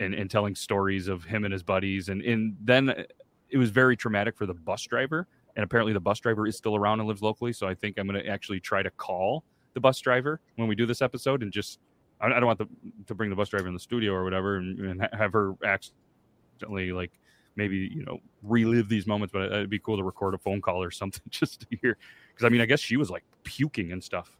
and, 0.00 0.14
and 0.14 0.30
telling 0.30 0.54
stories 0.54 1.06
of 1.06 1.24
him 1.24 1.44
and 1.44 1.52
his 1.52 1.62
buddies. 1.62 2.08
And, 2.08 2.22
and 2.22 2.56
then 2.60 3.06
it 3.50 3.58
was 3.58 3.70
very 3.70 3.96
traumatic 3.96 4.36
for 4.36 4.46
the 4.46 4.54
bus 4.54 4.82
driver. 4.84 5.26
And 5.56 5.64
apparently 5.64 5.92
the 5.92 6.00
bus 6.00 6.20
driver 6.20 6.46
is 6.46 6.56
still 6.56 6.76
around 6.76 7.00
and 7.00 7.08
lives 7.08 7.22
locally. 7.22 7.52
So 7.52 7.66
I 7.66 7.74
think 7.74 7.98
I'm 7.98 8.06
going 8.06 8.22
to 8.22 8.28
actually 8.28 8.60
try 8.60 8.82
to 8.82 8.90
call 8.90 9.42
the 9.74 9.80
bus 9.80 9.98
driver 10.00 10.40
when 10.56 10.68
we 10.68 10.74
do 10.74 10.86
this 10.86 11.02
episode 11.02 11.42
and 11.42 11.50
just, 11.52 11.78
I 12.20 12.28
don't 12.28 12.46
want 12.46 12.58
the, 12.58 12.68
to 13.06 13.14
bring 13.14 13.30
the 13.30 13.36
bus 13.36 13.48
driver 13.48 13.66
in 13.68 13.74
the 13.74 13.80
studio 13.80 14.12
or 14.12 14.24
whatever 14.24 14.56
and, 14.56 14.78
and 14.78 15.08
have 15.12 15.32
her 15.32 15.54
accidentally 15.64 16.92
like 16.92 17.12
maybe 17.56 17.90
you 17.92 18.04
know 18.04 18.18
relive 18.42 18.88
these 18.88 19.06
moments 19.06 19.32
but 19.32 19.42
uh, 19.52 19.56
it'd 19.56 19.70
be 19.70 19.78
cool 19.80 19.96
to 19.96 20.02
record 20.04 20.34
a 20.34 20.38
phone 20.38 20.60
call 20.60 20.82
or 20.82 20.90
something 21.02 21.22
just 21.30 21.60
to 21.60 21.66
hear 21.82 21.96
because 22.32 22.44
i 22.44 22.48
mean 22.48 22.60
i 22.60 22.66
guess 22.66 22.78
she 22.80 22.96
was 22.96 23.10
like 23.10 23.24
puking 23.44 23.90
and 23.92 24.02
stuff 24.02 24.36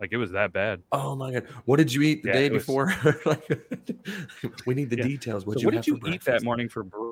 like 0.00 0.10
it 0.12 0.16
was 0.16 0.30
that 0.32 0.52
bad 0.52 0.82
oh 0.92 1.14
my 1.14 1.32
god, 1.32 1.46
what 1.66 1.76
did 1.76 1.92
you 1.92 2.02
eat 2.02 2.22
the 2.22 2.28
Yeah, 2.28 2.34
day 2.34 2.46
it 2.46 2.52
was- 2.52 2.62
before? 2.62 2.92
like, 3.26 3.44
we 4.66 4.74
need 4.74 4.90
the 4.90 4.96
Yeah. 4.96 5.04
details. 5.04 5.46
What 5.46 5.54
so 5.54 5.60
you 5.60 5.66
what 5.66 5.74
have 5.74 5.84
did 5.84 5.90
you 5.90 6.12
eat 6.12 6.24
that 6.24 6.42
morning 6.42 6.68
for 6.68 6.82
breakfast 6.84 7.09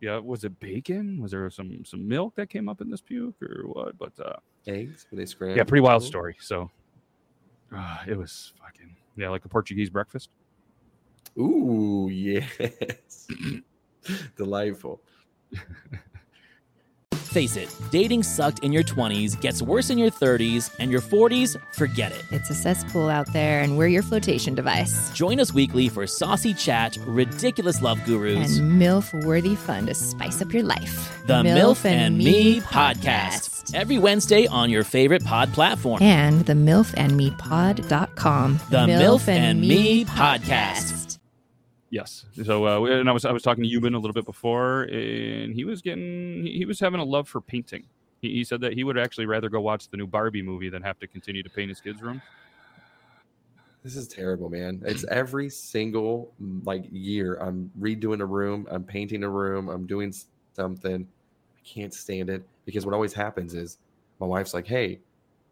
yeah 0.00 0.18
was 0.18 0.44
it 0.44 0.58
bacon 0.60 1.20
was 1.20 1.30
there 1.30 1.48
some 1.50 1.84
some 1.84 2.06
milk 2.06 2.34
that 2.36 2.48
came 2.48 2.68
up 2.68 2.80
in 2.80 2.90
this 2.90 3.00
puke 3.00 3.34
or 3.42 3.66
what 3.68 3.98
but 3.98 4.12
uh 4.24 4.36
Eggs? 4.66 5.06
Were 5.10 5.16
they 5.16 5.26
scrambled? 5.26 5.56
yeah 5.56 5.64
pretty 5.64 5.80
wild 5.82 6.02
story 6.02 6.36
so 6.40 6.70
uh, 7.74 7.98
it 8.06 8.16
was 8.16 8.52
fucking 8.62 8.94
yeah 9.16 9.28
like 9.28 9.44
a 9.44 9.48
portuguese 9.48 9.90
breakfast 9.90 10.30
Ooh, 11.38 12.08
yes. 12.12 13.28
Delightful. 14.36 15.00
Face 17.28 17.56
it, 17.56 17.74
dating 17.90 18.22
sucked 18.22 18.60
in 18.60 18.72
your 18.72 18.82
20s, 18.82 19.38
gets 19.38 19.60
worse 19.60 19.90
in 19.90 19.98
your 19.98 20.10
30s, 20.10 20.74
and 20.78 20.90
your 20.90 21.02
40s, 21.02 21.58
forget 21.72 22.10
it. 22.10 22.24
It's 22.30 22.48
a 22.48 22.54
cesspool 22.54 23.10
out 23.10 23.30
there, 23.34 23.60
and 23.60 23.76
we're 23.76 23.88
your 23.88 24.02
flotation 24.02 24.54
device. 24.54 25.10
Join 25.12 25.38
us 25.38 25.52
weekly 25.52 25.90
for 25.90 26.06
saucy 26.06 26.54
chat, 26.54 26.96
ridiculous 27.06 27.82
love 27.82 28.02
gurus, 28.06 28.56
And 28.58 28.80
MILF 28.80 29.12
worthy 29.26 29.56
fun 29.56 29.84
to 29.86 29.94
spice 29.94 30.40
up 30.40 30.54
your 30.54 30.62
life. 30.62 31.22
the 31.26 31.42
MILF 31.42 31.84
and 31.84 32.16
Me 32.16 32.60
podcast. 32.62 33.74
Every 33.74 33.98
Wednesday 33.98 34.46
on 34.46 34.70
your 34.70 34.82
favorite 34.82 35.22
pod 35.22 35.52
platform. 35.52 36.00
And 36.02 36.46
the 36.46 36.54
MILF 36.54 36.94
and 36.96 37.14
Me 37.14 37.30
pod.com. 37.32 38.58
The 38.70 38.86
MILF 38.86 39.28
and 39.28 39.60
Me 39.60 40.06
podcast. 40.06 40.97
Yes. 41.90 42.26
So, 42.44 42.66
uh, 42.66 42.84
and 42.84 43.08
I 43.08 43.12
was 43.12 43.24
I 43.24 43.32
was 43.32 43.42
talking 43.42 43.64
to 43.64 43.70
Yuban 43.70 43.94
a 43.94 43.98
little 43.98 44.12
bit 44.12 44.26
before, 44.26 44.82
and 44.82 45.54
he 45.54 45.64
was 45.64 45.80
getting 45.80 46.44
he 46.44 46.64
was 46.66 46.78
having 46.80 47.00
a 47.00 47.04
love 47.04 47.28
for 47.28 47.40
painting. 47.40 47.84
He, 48.20 48.30
he 48.34 48.44
said 48.44 48.60
that 48.60 48.74
he 48.74 48.84
would 48.84 48.98
actually 48.98 49.26
rather 49.26 49.48
go 49.48 49.60
watch 49.60 49.88
the 49.88 49.96
new 49.96 50.06
Barbie 50.06 50.42
movie 50.42 50.68
than 50.68 50.82
have 50.82 50.98
to 50.98 51.06
continue 51.06 51.42
to 51.42 51.50
paint 51.50 51.70
his 51.70 51.80
kids' 51.80 52.02
room. 52.02 52.20
This 53.82 53.96
is 53.96 54.08
terrible, 54.08 54.50
man. 54.50 54.82
It's 54.84 55.04
every 55.04 55.48
single 55.48 56.32
like 56.64 56.84
year. 56.90 57.36
I'm 57.36 57.70
redoing 57.80 58.20
a 58.20 58.26
room. 58.26 58.66
I'm 58.70 58.84
painting 58.84 59.22
a 59.22 59.30
room. 59.30 59.68
I'm 59.68 59.86
doing 59.86 60.12
something. 60.52 61.06
I 61.56 61.60
can't 61.66 61.94
stand 61.94 62.28
it 62.28 62.46
because 62.66 62.84
what 62.84 62.94
always 62.94 63.14
happens 63.14 63.54
is 63.54 63.78
my 64.20 64.26
wife's 64.26 64.52
like, 64.52 64.66
"Hey, 64.66 65.00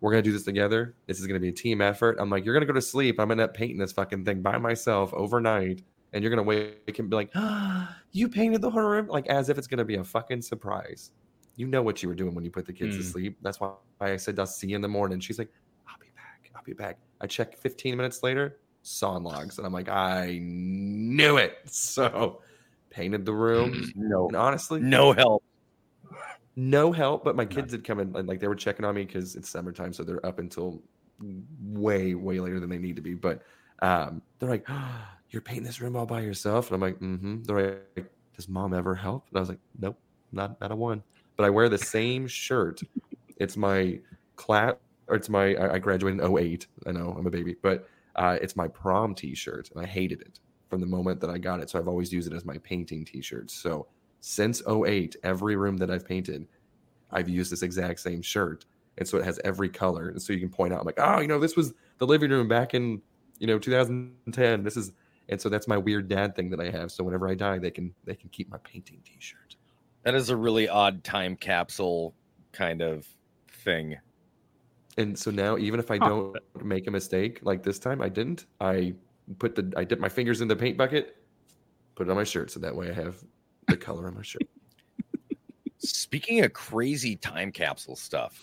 we're 0.01 0.11
gonna 0.11 0.22
do 0.22 0.33
this 0.33 0.42
together. 0.42 0.94
This 1.07 1.18
is 1.18 1.27
gonna 1.27 1.40
be 1.40 1.49
a 1.49 1.53
team 1.53 1.81
effort." 1.81 2.18
I'm 2.18 2.29
like, 2.29 2.44
"You're 2.44 2.53
gonna 2.53 2.66
go 2.66 2.75
to 2.75 2.83
sleep. 2.83 3.18
I'm 3.18 3.29
gonna 3.29 3.42
end 3.42 3.49
up 3.51 3.57
painting 3.57 3.79
this 3.79 3.92
fucking 3.92 4.25
thing 4.27 4.42
by 4.42 4.59
myself 4.59 5.14
overnight, 5.14 5.83
and 6.16 6.24
you're 6.24 6.31
gonna 6.31 6.42
wake 6.44 6.98
and 6.98 7.11
be 7.11 7.16
like, 7.16 7.31
ah, 7.37 7.96
you 8.12 8.29
painted 8.31 8.62
the 8.62 8.70
whole 8.70 8.83
room, 8.83 9.09
like 9.09 9.29
as 9.29 9.50
if 9.50 9.59
it's 9.59 9.68
gonna 9.68 9.85
be 9.85 9.96
a 9.96 10.05
fucking 10.05 10.42
surprise." 10.42 11.12
You 11.57 11.66
know 11.68 11.83
what 11.83 12.02
you 12.02 12.09
were 12.11 12.14
doing 12.16 12.35
when 12.35 12.44
you 12.44 12.50
put 12.50 12.66
the 12.66 12.72
kids 12.74 12.96
to 12.98 13.02
Mm. 13.02 13.12
sleep. 13.12 13.38
That's 13.42 13.61
why 13.61 13.74
I 14.00 14.16
said 14.16 14.38
I'll 14.38 14.46
see 14.46 14.68
you 14.68 14.76
in 14.76 14.83
the 14.83 14.88
morning. 14.88 15.20
She's 15.20 15.38
like, 15.38 15.50
I'll 15.88 15.98
be 16.00 16.12
back. 16.16 16.50
I'll 16.57 16.62
be 16.64 16.74
back. 16.74 16.98
I 17.20 17.26
check 17.26 17.57
15 17.59 17.96
minutes 17.96 18.22
later, 18.22 18.61
sawn 18.83 19.24
logs. 19.24 19.59
And 19.59 19.66
I'm 19.66 19.72
like, 19.72 19.88
I 19.88 20.38
knew 20.42 21.38
it. 21.38 21.57
So 21.68 22.42
painted 22.90 23.24
the 23.26 23.35
room. 23.35 23.83
No, 23.94 24.29
And 24.29 24.37
honestly, 24.37 24.87
no 24.90 25.12
help. 25.12 25.42
no 26.57 26.92
help. 26.92 27.24
But 27.24 27.37
my 27.37 27.44
kids 27.46 27.72
did 27.72 27.85
come 27.85 28.00
in, 28.00 28.14
and 28.16 28.29
like 28.29 28.40
they 28.40 28.48
were 28.48 28.55
checking 28.55 28.85
on 28.85 28.94
me 28.94 29.05
because 29.05 29.37
it's 29.37 29.48
summertime. 29.50 29.92
So 29.92 30.05
they're 30.05 30.24
up 30.24 30.38
until 30.38 30.83
way, 31.20 32.14
way 32.14 32.40
later 32.40 32.61
than 32.61 32.70
they 32.70 32.79
need 32.79 32.96
to 32.96 33.02
be. 33.02 33.14
But 33.14 33.42
um, 33.82 34.22
they're 34.38 34.48
like, 34.48 34.66
You're 35.30 35.42
painting 35.42 35.64
this 35.64 35.80
room 35.80 35.96
all 35.96 36.06
by 36.06 36.20
yourself. 36.20 36.70
And 36.70 36.76
I'm 36.76 36.80
like, 36.80 37.00
Mm 37.00 37.20
hmm. 37.20 37.42
They're 37.42 37.80
like, 37.96 38.10
Does 38.36 38.48
mom 38.48 38.74
ever 38.74 38.94
help? 38.94 39.26
And 39.30 39.38
I 39.38 39.40
was 39.40 39.48
like, 39.48 39.58
Nope, 39.78 39.98
not, 40.32 40.60
not 40.60 40.70
a 40.70 40.76
one. 40.76 41.02
But 41.36 41.44
I 41.44 41.50
wear 41.50 41.68
the 41.68 41.78
same 41.78 42.26
shirt. 42.26 42.80
It's 43.36 43.56
my 43.56 43.98
class, 44.36 44.74
or 45.08 45.16
it's 45.16 45.28
my, 45.28 45.56
I 45.72 45.78
graduated 45.78 46.20
in 46.20 46.36
08. 46.38 46.66
I 46.86 46.92
know 46.92 47.14
I'm 47.18 47.26
a 47.26 47.30
baby, 47.30 47.56
but 47.60 47.88
uh, 48.16 48.38
it's 48.40 48.56
my 48.56 48.68
prom 48.68 49.14
t 49.14 49.34
shirt. 49.34 49.70
And 49.74 49.84
I 49.84 49.86
hated 49.86 50.22
it 50.22 50.40
from 50.70 50.80
the 50.80 50.86
moment 50.86 51.20
that 51.20 51.30
I 51.30 51.38
got 51.38 51.60
it. 51.60 51.70
So 51.70 51.78
I've 51.78 51.88
always 51.88 52.12
used 52.12 52.30
it 52.30 52.34
as 52.34 52.44
my 52.44 52.58
painting 52.58 53.04
t 53.04 53.20
shirt. 53.20 53.50
So 53.50 53.86
since 54.20 54.62
08, 54.66 55.16
every 55.22 55.56
room 55.56 55.76
that 55.76 55.90
I've 55.90 56.06
painted, 56.06 56.46
I've 57.12 57.28
used 57.28 57.52
this 57.52 57.62
exact 57.62 58.00
same 58.00 58.22
shirt. 58.22 58.64
And 58.98 59.06
so 59.06 59.18
it 59.18 59.24
has 59.24 59.38
every 59.44 59.68
color. 59.68 60.08
And 60.08 60.20
so 60.20 60.32
you 60.32 60.40
can 60.40 60.48
point 60.48 60.72
out, 60.72 60.80
I'm 60.80 60.86
like, 60.86 60.98
oh, 60.98 61.20
you 61.20 61.28
know, 61.28 61.38
this 61.38 61.54
was 61.54 61.74
the 61.98 62.06
living 62.06 62.30
room 62.30 62.48
back 62.48 62.74
in, 62.74 63.02
you 63.38 63.46
know, 63.46 63.59
2010. 63.59 64.62
This 64.62 64.77
is, 64.77 64.92
and 65.29 65.40
so 65.40 65.49
that's 65.49 65.68
my 65.68 65.77
weird 65.77 66.09
dad 66.09 66.35
thing 66.37 66.51
that 66.51 66.61
I 66.61 66.70
have. 66.70 66.90
So 66.90 67.05
whenever 67.05 67.29
I 67.29 67.35
die, 67.35 67.59
they 67.59 67.70
can, 67.70 67.94
they 68.05 68.14
can 68.14 68.29
keep 68.31 68.49
my 68.51 68.59
painting 68.59 69.01
t 69.05 69.16
shirt. 69.18 69.57
That 70.05 70.14
is 70.14 70.31
a 70.31 70.37
really 70.37 70.68
odd 70.68 71.03
time 71.03 71.37
capsule 71.37 72.14
kind 72.53 72.81
of 72.81 73.07
thing. 73.51 73.96
And 74.99 75.18
so 75.18 75.31
now, 75.31 75.59
even 75.59 75.79
if 75.79 75.90
I 75.90 75.99
don't 75.99 76.37
make 76.64 76.87
a 76.87 76.90
mistake 76.90 77.40
like 77.42 77.62
this 77.62 77.79
time, 77.79 78.01
I 78.01 78.09
didn't. 78.09 78.46
I 78.61 78.94
put 79.38 79.55
the 79.55 79.72
I 79.77 79.85
dip 79.85 80.01
my 80.01 80.09
fingers 80.09 80.40
in 80.40 80.49
the 80.49 80.57
paint 80.57 80.79
bucket, 80.79 81.16
put 81.94 82.07
it 82.07 82.11
on 82.11 82.16
my 82.16 82.25
shirt, 82.25 82.51
so 82.51 82.61
that 82.61 82.75
way 82.75 82.90
I 82.90 82.94
have 82.94 83.22
the 83.68 83.77
color 83.77 84.07
on 84.07 84.14
my 84.14 84.22
shirt. 84.22 84.49
Speaking 85.79 86.44
of 86.44 86.53
crazy 86.53 87.16
time 87.16 87.53
capsule 87.53 87.96
stuff, 87.96 88.40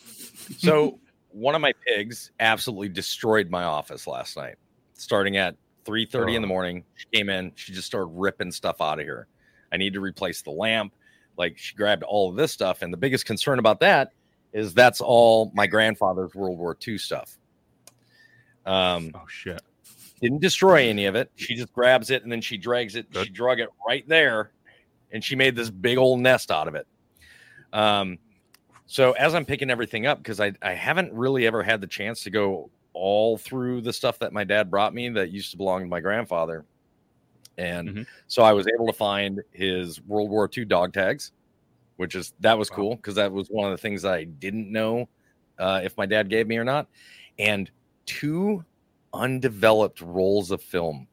so 0.58 1.00
one 1.30 1.56
of 1.56 1.62
my 1.62 1.74
pigs 1.88 2.32
absolutely 2.40 2.90
destroyed 2.90 3.50
my 3.50 3.64
office 3.64 4.06
last 4.06 4.38
night. 4.38 4.56
Starting 5.04 5.38
at 5.38 5.56
three 5.86 6.06
thirty 6.06 6.36
in 6.36 6.42
the 6.42 6.48
Oh. 6.48 6.50
morning, 6.50 6.84
she 6.96 7.06
came 7.14 7.30
in. 7.30 7.52
She 7.56 7.74
just 7.74 7.88
started 7.88 8.08
ripping 8.14 8.52
stuff 8.52 8.78
out 8.82 9.00
of 9.00 9.06
here. 9.06 9.28
I 9.72 9.78
need 9.78 9.94
to 9.94 10.00
replace 10.02 10.42
the 10.42 10.52
lamp. 10.52 10.94
Like 11.38 11.58
she 11.58 11.76
grabbed 11.76 12.04
all 12.04 12.30
of 12.30 12.36
this 12.36 12.52
stuff, 12.52 12.82
and 12.82 12.94
the 12.94 12.98
biggest 12.98 13.26
concern 13.26 13.60
about 13.60 13.80
that 13.82 14.12
is 14.54 14.74
that's 14.74 15.02
all 15.02 15.52
my 15.56 15.68
grandfather's 15.68 16.34
World 16.36 16.58
War 16.60 16.78
II 16.88 16.98
stuff. 16.98 17.38
Um, 18.66 19.12
Oh 19.14 19.26
shit! 19.28 19.62
didn't 20.22 20.40
destroy 20.42 20.88
any 20.88 21.06
of 21.06 21.16
it. 21.16 21.32
She 21.36 21.56
just 21.56 21.74
grabs 21.74 22.10
it 22.12 22.24
and 22.24 22.32
then 22.32 22.40
she 22.42 22.56
drags 22.58 22.96
it. 22.96 23.08
She 23.12 23.26
Good. 23.26 23.34
drug 23.34 23.60
it 23.60 23.70
right 23.86 24.08
there, 24.08 24.52
and 25.12 25.24
she 25.24 25.36
made 25.36 25.56
this 25.56 25.70
big 25.70 25.98
old 25.98 26.20
nest 26.22 26.50
out 26.52 26.68
of 26.68 26.76
it. 26.76 26.88
Um, 27.74 28.20
So 28.86 29.14
as 29.14 29.34
I'm 29.36 29.44
picking 29.46 29.70
everything 29.72 30.06
up, 30.06 30.20
because 30.20 30.40
I, 30.40 30.54
I 30.62 30.74
haven't 30.74 31.12
really 31.14 31.48
ever 31.48 31.64
had 31.64 31.82
the 31.82 31.88
chance 31.88 32.22
to 32.24 32.30
go 32.30 32.70
all 32.94 33.38
through 33.38 33.82
the 33.82 33.94
stuff 33.94 34.20
that 34.20 34.34
my 34.34 34.44
dad 34.44 34.70
brought 34.70 34.94
me 34.94 35.10
that 35.10 35.32
used 35.32 35.52
to 35.52 35.58
belong 35.58 35.82
to 35.82 35.88
my 35.88 36.00
grandfather. 36.00 36.66
And 37.58 37.90
Mhm. 37.90 38.08
so 38.28 38.42
I 38.44 38.54
was 38.54 38.68
able 38.68 38.88
to 38.88 38.94
find 38.94 39.42
his 39.52 40.02
World 40.02 40.30
War 40.30 40.50
II 40.56 40.66
dog 40.66 40.94
tags, 40.94 41.32
which 41.98 42.16
is 42.16 42.34
that 42.40 42.58
was 42.58 42.70
cool 42.70 42.96
because 42.96 43.16
that 43.16 43.32
was 43.32 43.50
one 43.50 43.72
of 43.72 43.78
the 43.78 43.82
things 43.82 44.06
I 44.06 44.24
didn't 44.24 44.72
know 44.72 45.10
uh, 45.60 45.82
if 45.84 45.96
my 45.98 46.06
dad 46.08 46.30
gave 46.30 46.48
me 46.48 46.58
or 46.58 46.64
not. 46.64 46.88
And 47.38 47.70
two 48.08 48.66
undeveloped 49.14 50.02
rolls 50.02 50.50
of 50.50 50.64
film 50.64 51.08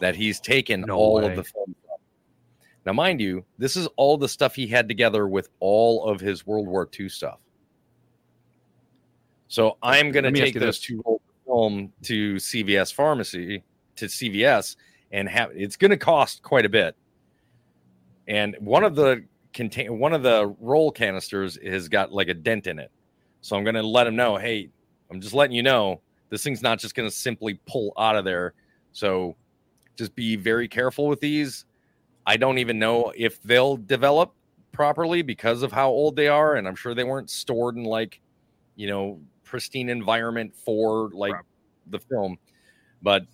that 0.00 0.16
he's 0.16 0.40
taken 0.40 0.80
No 0.86 0.96
all 0.96 1.14
way. 1.16 1.26
of 1.26 1.36
the 1.36 1.44
film 1.44 1.74
from. 1.84 1.98
Now, 2.86 2.94
mind 2.94 3.20
you, 3.20 3.44
this 3.58 3.76
is 3.76 3.86
all 3.96 4.16
the 4.16 4.28
stuff 4.30 4.54
he 4.54 4.66
had 4.66 4.88
together 4.88 5.28
with 5.28 5.50
all 5.60 6.06
of 6.06 6.20
his 6.20 6.46
World 6.46 6.66
War 6.66 6.88
II 6.98 7.08
stuff. 7.10 7.38
So 9.52 9.76
I'm 9.82 10.12
going 10.12 10.24
to 10.24 10.28
Let 10.28 10.32
me 10.32 10.40
ask 10.40 10.54
take 10.54 10.60
those 10.60 10.78
this. 10.78 10.86
two 10.86 11.02
rolls 11.04 11.20
film 11.44 11.92
to 12.04 12.36
CVS 12.36 12.94
pharmacy 12.94 13.62
to 13.96 14.06
CVS 14.06 14.76
and 15.10 15.28
have 15.28 15.50
it's 15.54 15.76
going 15.76 15.90
to 15.90 15.98
cost 15.98 16.42
quite 16.42 16.64
a 16.64 16.70
bit. 16.70 16.96
And 18.26 18.56
one 18.60 18.82
of 18.82 18.94
the 18.94 19.26
contain 19.52 19.98
one 19.98 20.14
of 20.14 20.22
the 20.22 20.56
roll 20.58 20.90
canisters 20.90 21.58
has 21.62 21.90
got 21.90 22.12
like 22.12 22.28
a 22.28 22.34
dent 22.34 22.66
in 22.66 22.78
it. 22.78 22.90
So 23.42 23.54
I'm 23.54 23.62
going 23.62 23.74
to 23.74 23.82
let 23.82 24.06
him 24.06 24.16
know, 24.16 24.38
hey, 24.38 24.70
I'm 25.10 25.20
just 25.20 25.34
letting 25.34 25.54
you 25.54 25.62
know 25.62 26.00
this 26.30 26.42
thing's 26.42 26.62
not 26.62 26.78
just 26.78 26.94
going 26.94 27.10
to 27.10 27.14
simply 27.14 27.60
pull 27.66 27.92
out 27.98 28.16
of 28.16 28.24
there. 28.24 28.54
So 28.92 29.36
just 29.96 30.14
be 30.14 30.34
very 30.34 30.66
careful 30.66 31.08
with 31.08 31.20
these. 31.20 31.66
I 32.24 32.38
don't 32.38 32.56
even 32.56 32.78
know 32.78 33.12
if 33.14 33.42
they'll 33.42 33.76
develop 33.76 34.32
properly 34.72 35.20
because 35.20 35.62
of 35.62 35.72
how 35.72 35.90
old 35.90 36.16
they 36.16 36.28
are, 36.28 36.54
and 36.54 36.66
I'm 36.66 36.74
sure 36.74 36.94
they 36.94 37.04
weren't 37.04 37.28
stored 37.28 37.76
in 37.76 37.84
like, 37.84 38.18
you 38.76 38.86
know, 38.86 39.20
pristine 39.52 39.90
environment 39.90 40.54
for 40.56 41.10
like 41.12 41.34
the 41.88 41.98
film. 41.98 42.38
But 43.02 43.26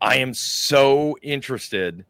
I 0.00 0.16
am 0.16 0.32
so 0.32 1.14
interested 1.20 2.06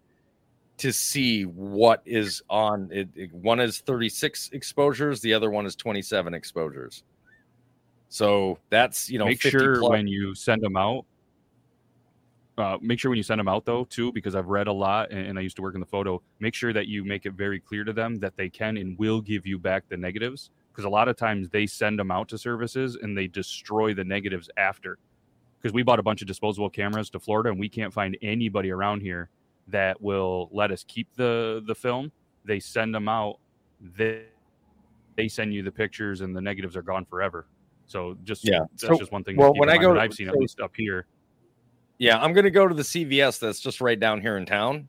to 0.79 0.93
see 0.93 1.43
what 1.43 2.03
is 2.07 2.41
on 2.49 2.89
it. 2.93 3.09
it- 3.17 3.35
One 3.35 3.59
is 3.59 3.81
36 3.81 4.51
exposures, 4.53 5.21
the 5.21 5.35
other 5.35 5.51
one 5.51 5.67
is 5.67 5.75
27 5.75 6.35
exposures. 6.35 7.03
So 8.09 8.59
that's 8.71 9.11
you 9.11 9.19
know, 9.19 9.25
make 9.25 9.43
50 9.43 9.51
sure 9.51 9.79
plus- 9.81 9.91
when 9.91 10.07
you 10.07 10.37
send 10.37 10.63
them 10.63 10.77
out 10.77 11.05
uh, 12.59 12.77
make 12.81 13.01
sure 13.01 13.11
when 13.11 13.17
you 13.17 13.23
send 13.23 13.39
them 13.39 13.49
out 13.49 13.65
though 13.65 13.85
too 13.85 14.13
because 14.13 14.35
i've 14.35 14.49
read 14.49 14.67
a 14.67 14.73
lot 14.73 15.11
and, 15.11 15.27
and 15.27 15.39
i 15.39 15.43
used 15.43 15.57
to 15.57 15.63
work 15.63 15.73
in 15.73 15.81
the 15.81 15.87
photo 15.87 16.21
make 16.39 16.55
sure 16.55 16.71
that 16.71 16.87
you 16.87 17.03
make 17.03 17.25
it 17.25 17.33
very 17.33 17.59
clear 17.59 17.83
to 17.83 17.95
them 17.95 18.19
that 18.19 18.37
they 18.37 18.51
can 18.51 18.77
and 18.77 18.99
will 18.99 19.23
give 19.23 19.47
you 19.47 19.59
back 19.59 19.89
the 19.89 19.97
negatives 19.97 20.51
because 20.73 20.85
a 20.85 20.89
lot 20.89 21.07
of 21.09 21.17
times 21.17 21.49
they 21.51 21.67
send 21.67 21.99
them 21.99 22.11
out 22.11 22.29
to 22.29 22.39
services 22.39 22.97
and 23.01 23.17
they 23.17 23.27
destroy 23.27 23.93
the 23.95 24.05
negatives 24.05 24.49
after 24.57 24.99
because 25.61 25.73
we 25.75 25.83
bought 25.83 25.99
a 25.99 26.03
bunch 26.03 26.23
of 26.23 26.27
disposable 26.29 26.71
cameras 26.71 27.11
to 27.11 27.21
florida 27.21 27.51
and 27.51 27.59
we 27.61 27.69
can't 27.69 27.93
find 27.93 28.17
anybody 28.23 28.71
around 28.71 29.01
here 29.01 29.29
that 29.69 30.01
will 30.01 30.49
let 30.53 30.71
us 30.73 30.85
keep 30.89 31.07
the 31.17 31.63
the 31.67 31.75
film 31.75 32.11
they 32.45 32.59
send 32.59 32.95
them 32.95 33.09
out 33.09 33.39
they 33.97 34.23
they 35.17 35.29
send 35.29 35.53
you 35.53 35.63
the 35.63 35.71
pictures 35.71 36.21
and 36.23 36.35
the 36.35 36.41
negatives 36.41 36.77
are 36.77 36.83
gone 36.83 37.05
forever 37.05 37.47
so 37.87 38.17
just 38.25 38.45
Yeah. 38.49 38.61
that's 38.71 38.83
So, 38.83 38.99
just 38.99 39.13
one 39.13 39.23
thing. 39.25 39.37
well, 39.37 39.53
when 39.55 39.69
I 39.69 39.77
go 39.77 39.93
to- 39.93 40.01
I've 40.01 40.15
seen 40.15 40.29
at 40.29 40.37
least 40.37 40.61
up 40.61 40.73
here. 40.77 41.05
Yeah, 41.99 42.19
I'm 42.19 42.33
going 42.33 42.45
to 42.45 42.51
go 42.51 42.67
to 42.67 42.75
the 42.75 42.83
CVS 42.85 43.39
that's 43.39 43.61
just 43.61 43.81
right 43.83 43.99
down 44.01 44.21
here 44.23 44.37
in 44.39 44.47
town 44.47 44.89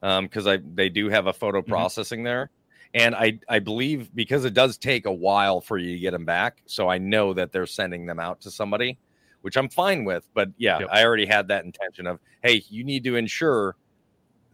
because 0.00 0.46
I 0.46 0.58
they 0.58 0.88
do 0.88 1.08
have 1.10 1.26
a 1.26 1.32
photo 1.32 1.60
Mm-hmm. 1.62 1.70
processing 1.72 2.22
there, 2.22 2.50
and 2.94 3.14
I 3.14 3.38
I 3.48 3.58
believe 3.58 4.14
because 4.14 4.44
it 4.44 4.54
does 4.54 4.78
take 4.78 5.06
a 5.06 5.12
while 5.12 5.60
for 5.60 5.76
you 5.76 5.92
to 5.92 5.98
get 5.98 6.12
them 6.12 6.24
back, 6.24 6.62
so 6.66 6.88
I 6.88 6.98
know 6.98 7.34
that 7.34 7.52
they're 7.52 7.66
sending 7.66 8.06
them 8.06 8.20
out 8.20 8.40
to 8.42 8.50
somebody, 8.50 8.98
which 9.42 9.56
I'm 9.56 9.68
fine 9.68 10.04
with. 10.04 10.28
But 10.32 10.50
yeah, 10.56 10.78
Yep. 10.80 10.88
I 10.92 11.04
already 11.04 11.26
had 11.26 11.48
that 11.48 11.64
intention 11.64 12.06
of 12.06 12.20
hey, 12.42 12.64
you 12.68 12.84
need 12.84 13.04
to 13.04 13.16
ensure 13.16 13.76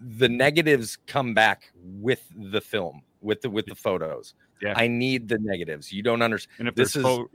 the 0.01 0.29
negatives 0.29 0.97
come 1.07 1.35
back 1.35 1.71
with 1.77 2.27
the 2.35 2.61
film 2.61 3.03
with 3.21 3.43
the 3.43 3.51
with 3.51 3.67
the 3.67 3.75
photos. 3.75 4.35
Yeah. 4.63 4.75
I 4.77 4.89
need 4.89 5.29
the 5.29 5.39
negatives. 5.39 5.93
You 5.93 6.03
don't 6.03 6.23
understand. 6.23 6.61
And 6.61 6.69
if 6.69 6.75
this 6.75 6.97
is 6.97 7.03
pho- 7.03 7.31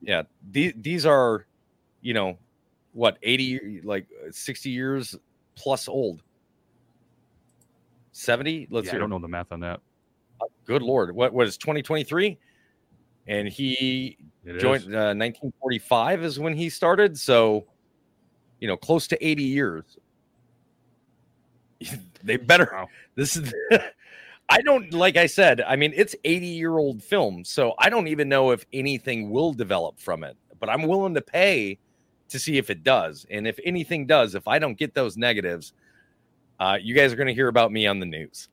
yeah 0.00 0.22
these 0.50 0.72
these 0.76 1.04
are 1.04 1.46
you 2.00 2.14
know 2.14 2.38
what 2.92 3.18
80 3.22 3.82
like 3.84 4.06
uh, 4.26 4.30
60 4.30 4.70
years 4.70 5.14
plus 5.54 5.88
old 5.88 6.22
70 8.12 8.68
let's 8.70 8.86
yeah, 8.86 8.92
see 8.92 8.96
I 8.96 9.00
don't 9.00 9.10
know 9.10 9.18
the 9.18 9.28
math 9.28 9.52
on 9.52 9.60
that. 9.60 9.80
Good 10.66 10.82
lord. 10.82 11.14
What 11.14 11.32
was 11.32 11.56
2023 11.56 12.38
and 13.26 13.48
he 13.48 14.16
It 14.44 14.58
joined 14.58 14.84
uh, 14.84 15.14
1945 15.14 16.24
is 16.24 16.38
when 16.38 16.54
he 16.54 16.68
started 16.68 17.18
so 17.18 17.66
you 18.58 18.68
know 18.68 18.76
close 18.76 19.06
to 19.08 19.26
80 19.26 19.42
years. 19.42 19.84
They 22.22 22.36
better 22.36 22.68
Wow. 22.70 22.88
this 23.14 23.36
is 23.36 23.54
i 24.50 24.60
don't 24.60 24.92
like 24.92 25.16
i 25.16 25.24
said 25.24 25.62
i 25.62 25.74
mean 25.74 25.92
it's 25.96 26.14
80 26.24 26.46
year 26.46 26.76
old 26.76 27.02
film 27.02 27.44
so 27.44 27.72
i 27.78 27.88
don't 27.88 28.08
even 28.08 28.28
know 28.28 28.50
if 28.50 28.66
anything 28.74 29.30
will 29.30 29.54
develop 29.54 29.98
from 29.98 30.22
it 30.22 30.36
but 30.58 30.68
i'm 30.68 30.82
willing 30.82 31.14
to 31.14 31.22
pay 31.22 31.78
to 32.28 32.38
see 32.38 32.58
if 32.58 32.70
it 32.70 32.84
does. 32.84 33.26
And 33.30 33.46
if 33.46 33.58
anything 33.64 34.06
does 34.06 34.34
if 34.34 34.46
i 34.46 34.58
don't 34.58 34.76
get 34.76 34.92
those 34.94 35.16
negatives 35.16 35.72
uh, 36.58 36.76
you 36.80 36.94
guys 36.94 37.10
are 37.10 37.16
going 37.16 37.26
to 37.26 37.32
hear 37.34 37.48
about 37.48 37.72
me 37.72 37.86
on 37.86 38.00
the 38.00 38.06
news 38.06 38.50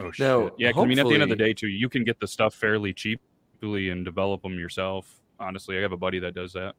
Oh 0.00 0.10
shit. 0.10 0.26
No, 0.26 0.50
yeah, 0.58 0.72
'cause 0.72 0.84
I 0.84 0.86
mean, 0.86 0.98
at 0.98 1.06
the 1.06 1.14
end 1.14 1.22
of 1.22 1.28
the 1.28 1.36
day, 1.36 1.52
too, 1.52 1.68
you 1.68 1.88
can 1.88 2.04
get 2.04 2.18
the 2.20 2.26
stuff 2.26 2.54
fairly 2.54 2.92
cheaply 2.92 3.90
and 3.90 4.04
develop 4.04 4.42
them 4.42 4.58
yourself. 4.58 5.20
Honestly, 5.38 5.78
I 5.78 5.82
have 5.82 5.92
a 5.92 5.96
buddy 5.96 6.18
that 6.20 6.34
does 6.34 6.52
that. 6.54 6.74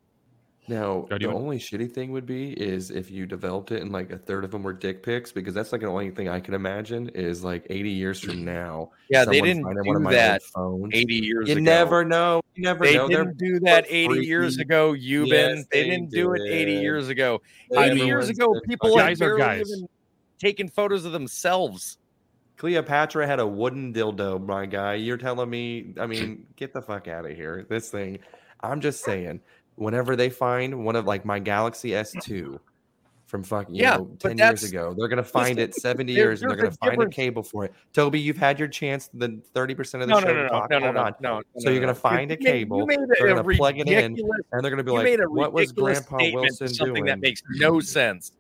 Now, 0.68 1.02
Go, 1.02 1.08
the 1.10 1.20
Demon. 1.20 1.36
only 1.38 1.58
shitty 1.58 1.92
thing 1.92 2.12
would 2.12 2.28
be 2.28 2.52
is 2.54 2.92
if 2.92 3.10
you 3.10 3.26
developed 3.26 3.72
it 3.72 3.82
and 3.82 3.92
like 3.92 4.12
a 4.12 4.18
third 4.18 4.44
of 4.46 4.52
them 4.52 4.62
were 4.62 4.74
dick 4.74 5.02
pics, 5.02 5.32
because 5.32 5.56
that's 5.56 5.72
like 5.72 5.82
the 5.82 5.88
only 5.88 6.12
thing 6.12 6.30
I 6.30 6.40
can 6.40 6.54
imagine 6.54 7.10
is 7.10 7.44
like 7.44 7.66
80 7.70 7.90
years 7.90 8.20
from 8.20 8.46
now. 8.46 8.92
Yeah, 9.10 9.26
they 9.26 9.42
didn't 9.42 9.64
finding 9.64 9.84
do 9.84 9.90
old 10.04 10.14
that 10.14 10.44
phones. 10.44 10.92
80 10.94 11.14
years 11.16 11.48
You 11.50 11.54
ago 11.56 11.62
never 11.64 12.06
know. 12.06 12.42
You 12.56 12.64
never 12.64 12.86
they 12.86 12.94
know. 12.96 13.08
They're 13.08 13.24
didn't 13.26 13.38
do 13.40 13.60
that 13.62 13.86
so 13.86 13.92
80 13.92 14.26
years 14.26 14.58
ago 14.60 14.94
Yuban. 14.94 15.28
Yes, 15.30 15.66
they, 15.72 15.84
they 15.84 15.90
didn't 15.90 16.12
do 16.12 16.34
it 16.34 16.42
80 16.48 16.72
years 16.74 17.10
ago 17.10 17.42
80 17.76 18.02
years 18.02 18.30
ago 18.30 18.54
people 18.68 18.90
fucking- 18.90 19.06
Guys 19.06 19.22
are 19.22 19.38
barely 19.38 19.42
guys. 19.42 19.72
even 19.72 19.88
taken 20.38 20.68
photos 20.68 21.06
of 21.06 21.12
themselves 21.12 21.98
Cleopatra 22.62 23.26
had 23.26 23.39
a 23.39 23.47
wooden 23.47 23.91
dildo, 23.91 24.39
my 24.45 24.67
guy. 24.67 24.93
You're 24.93 25.17
telling 25.17 25.50
me, 25.50 25.95
I 26.00 26.06
mean, 26.06 26.45
get 26.56 26.74
the 26.74 26.82
fuck 26.84 27.08
out 27.08 27.26
of 27.26 27.36
here. 27.36 27.65
This 27.67 27.89
thing, 27.89 28.19
I'm 28.62 28.82
just 28.82 29.04
saying, 29.04 29.39
whenever 29.78 30.15
they 30.15 30.30
find 30.30 30.86
one 30.86 30.95
of 30.95 31.08
like 31.08 31.26
my 31.26 31.39
Galaxy 31.39 31.89
S2 31.89 32.60
from 33.26 33.43
fucking, 33.43 33.74
you 33.74 33.82
Yeah, 33.82 33.97
know, 33.97 34.15
10 34.19 34.38
years 34.38 34.63
ago, 34.63 34.93
they're 34.95 35.08
going 35.08 35.17
to 35.17 35.24
find 35.24 35.58
it 35.58 35.74
70 35.74 36.13
there- 36.13 36.26
years 36.26 36.43
and 36.43 36.52
they're 36.52 36.56
going 36.58 36.69
to 36.69 36.78
find 36.78 37.02
a 37.02 37.10
cable 37.10 37.41
for 37.41 37.65
it. 37.65 37.74
Toby, 37.93 38.19
you've 38.19 38.38
had 38.38 38.60
your 38.60 38.67
chance, 38.67 39.10
the 39.12 39.41
30% 39.56 39.80
of 39.95 40.02
the 40.02 40.06
no 40.06 40.19
show 40.19 40.28
no 40.28 40.34
no 40.34 40.43
no 40.43 40.50
talk. 40.50 40.69
no 40.69 40.78
no 40.78 40.86
Hold 40.86 40.95
no 40.95 41.02
on. 41.02 41.13
no 41.19 41.41
So 41.58 41.71
you're 41.71 41.82
going 41.82 41.95
to 41.95 42.00
find 42.00 42.30
a 42.30 42.38
cable, 42.38 42.78
you 42.82 42.86
made 42.86 43.00
a, 43.00 43.08
they're 43.17 43.34
going 43.34 43.43
to 43.43 43.58
plug 43.58 43.80
it 43.80 43.88
in, 43.88 44.04
and 44.04 44.15
they're 44.52 44.62
going 44.62 44.78
to 44.78 44.84
be 44.84 44.91
like, 44.91 45.19
what 45.32 45.52
was 45.52 45.71
Grandpa 45.71 46.30
Wilson 46.32 46.67
doing? 46.74 47.06
that 47.06 47.21
makes 47.21 47.41
no 47.56 47.80
sense 47.80 48.34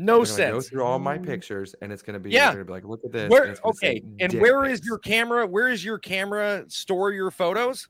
no 0.00 0.24
They're 0.24 0.52
go 0.52 0.60
through 0.62 0.84
all 0.84 0.98
my 0.98 1.18
pictures, 1.18 1.74
and 1.82 1.92
it's 1.92 2.02
going 2.02 2.14
to 2.14 2.20
be, 2.20 2.30
Yeah. 2.30 2.46
going 2.54 2.58
to 2.58 2.64
be 2.64 2.72
like, 2.72 2.84
look 2.84 3.04
at 3.04 3.12
this. 3.12 3.22
and 3.24 3.30
where 3.30 3.44
it's 3.44 3.60
okay 3.64 4.00
and 4.20 4.32
dick 4.32 4.40
where 4.40 4.64
is 4.64 4.78
pics. 4.80 4.86
your 4.86 4.98
camera 4.98 5.46
where 5.46 5.68
is 5.68 5.84
your 5.84 5.98
camera 5.98 6.64
store 6.68 7.12
your 7.12 7.30
photos 7.30 7.88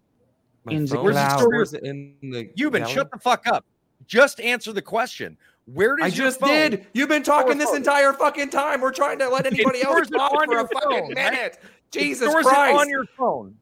My 0.64 0.72
In 0.72 0.86
the 0.86 0.94
phone? 0.96 1.04
Where's 1.04 1.16
the 1.16 1.22
cloud. 1.22 1.38
store? 1.38 1.48
Where's 1.50 1.74
it 1.74 1.82
in 1.84 2.14
the 2.22 2.50
You've 2.56 2.72
been 2.72 2.86
shut 2.86 3.10
the 3.12 3.18
fuck 3.18 3.46
up 3.46 3.64
just 4.06 4.40
answer 4.40 4.72
the 4.72 4.82
question 4.82 5.36
where 5.66 5.96
does 5.96 6.06
I 6.06 6.10
just 6.10 6.40
phone- 6.40 6.48
did. 6.48 6.86
You've 6.94 7.10
been 7.10 7.22
talking 7.22 7.58
this 7.58 7.68
phone. 7.68 7.76
entire 7.76 8.14
fucking 8.14 8.48
time. 8.48 8.80
We're 8.80 8.90
trying 8.90 9.18
to 9.18 9.28
let 9.28 9.44
anybody 9.44 9.82
else 9.82 10.06
stores 10.06 10.08
it 10.08 10.16
talk 10.16 10.32
on 10.32 10.46
for 10.46 10.52
your 10.54 10.64
a 10.64 10.68
fucking 10.68 10.90
phone, 10.90 11.00
right? 11.14 11.14
minute. 11.32 11.58
It 11.62 11.64
Jesus 11.90 12.30
stores 12.30 12.46
it 12.46 12.48
Christ. 12.48 12.74
on 12.80 12.88
your 12.88 13.04
phone 13.18 13.54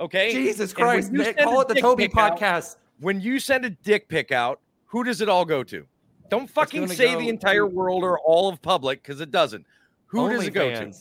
okay 0.00 0.32
Jesus 0.32 0.72
Christ. 0.72 1.12
you 1.12 1.18
man, 1.18 1.26
send 1.26 1.38
Call 1.38 1.60
it 1.60 1.68
the 1.68 1.74
Toby 1.76 2.08
pic 2.08 2.16
out- 2.18 2.36
podcast. 2.40 2.76
when 2.98 3.20
you 3.20 3.38
send 3.38 3.64
a 3.64 3.70
dick 3.70 4.08
pic 4.08 4.32
out, 4.32 4.58
who 4.86 5.04
does 5.04 5.20
it 5.20 5.28
all 5.28 5.44
go 5.44 5.62
to? 5.62 5.86
Don't 6.30 6.48
fucking 6.48 6.88
say 6.88 7.12
go 7.12 7.18
the 7.20 7.28
entire 7.28 7.60
to- 7.60 7.66
world 7.66 8.02
or 8.02 8.18
all 8.18 8.48
of 8.48 8.60
public 8.62 9.02
because 9.02 9.20
it 9.20 9.30
doesn't. 9.30 9.66
Who 10.06 10.28
does 10.30 10.46
it 10.46 10.50
go 10.52 10.70
to? 10.70 10.92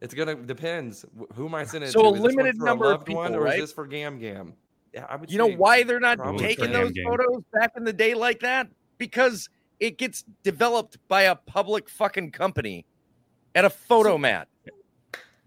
It's 0.00 0.14
gonna 0.14 0.34
depends. 0.34 1.04
Who 1.34 1.46
am 1.46 1.54
I 1.54 1.64
sending 1.64 1.88
it 1.88 1.92
So 1.92 2.02
to? 2.02 2.08
a 2.08 2.10
Is 2.12 2.14
this 2.16 2.22
one 2.22 2.30
limited 2.36 2.56
for 2.58 2.64
a 2.64 2.66
number 2.66 2.84
of 2.86 2.90
loved 3.00 3.08
one, 3.08 3.26
people, 3.28 3.40
or 3.42 3.44
right? 3.44 3.54
is 3.58 3.62
this 3.64 3.72
for 3.72 3.86
Gam 3.86 4.18
Gam? 4.18 4.54
Yeah, 4.92 5.06
I 5.08 5.16
would 5.16 5.30
You 5.30 5.38
know 5.38 5.48
why 5.50 5.82
they're 5.82 6.00
not 6.00 6.18
taking 6.38 6.70
those 6.72 6.92
Gam 6.92 7.04
Gam. 7.04 7.04
photos 7.04 7.42
back 7.52 7.72
in 7.76 7.84
the 7.84 7.92
day 7.92 8.14
like 8.14 8.40
that? 8.40 8.68
Because 8.98 9.48
it 9.80 9.98
gets 9.98 10.24
developed 10.42 10.98
by 11.08 11.22
a 11.22 11.34
public 11.34 11.88
fucking 11.88 12.32
company 12.32 12.84
at 13.54 13.64
a 13.64 13.70
Fotomat. 13.70 14.46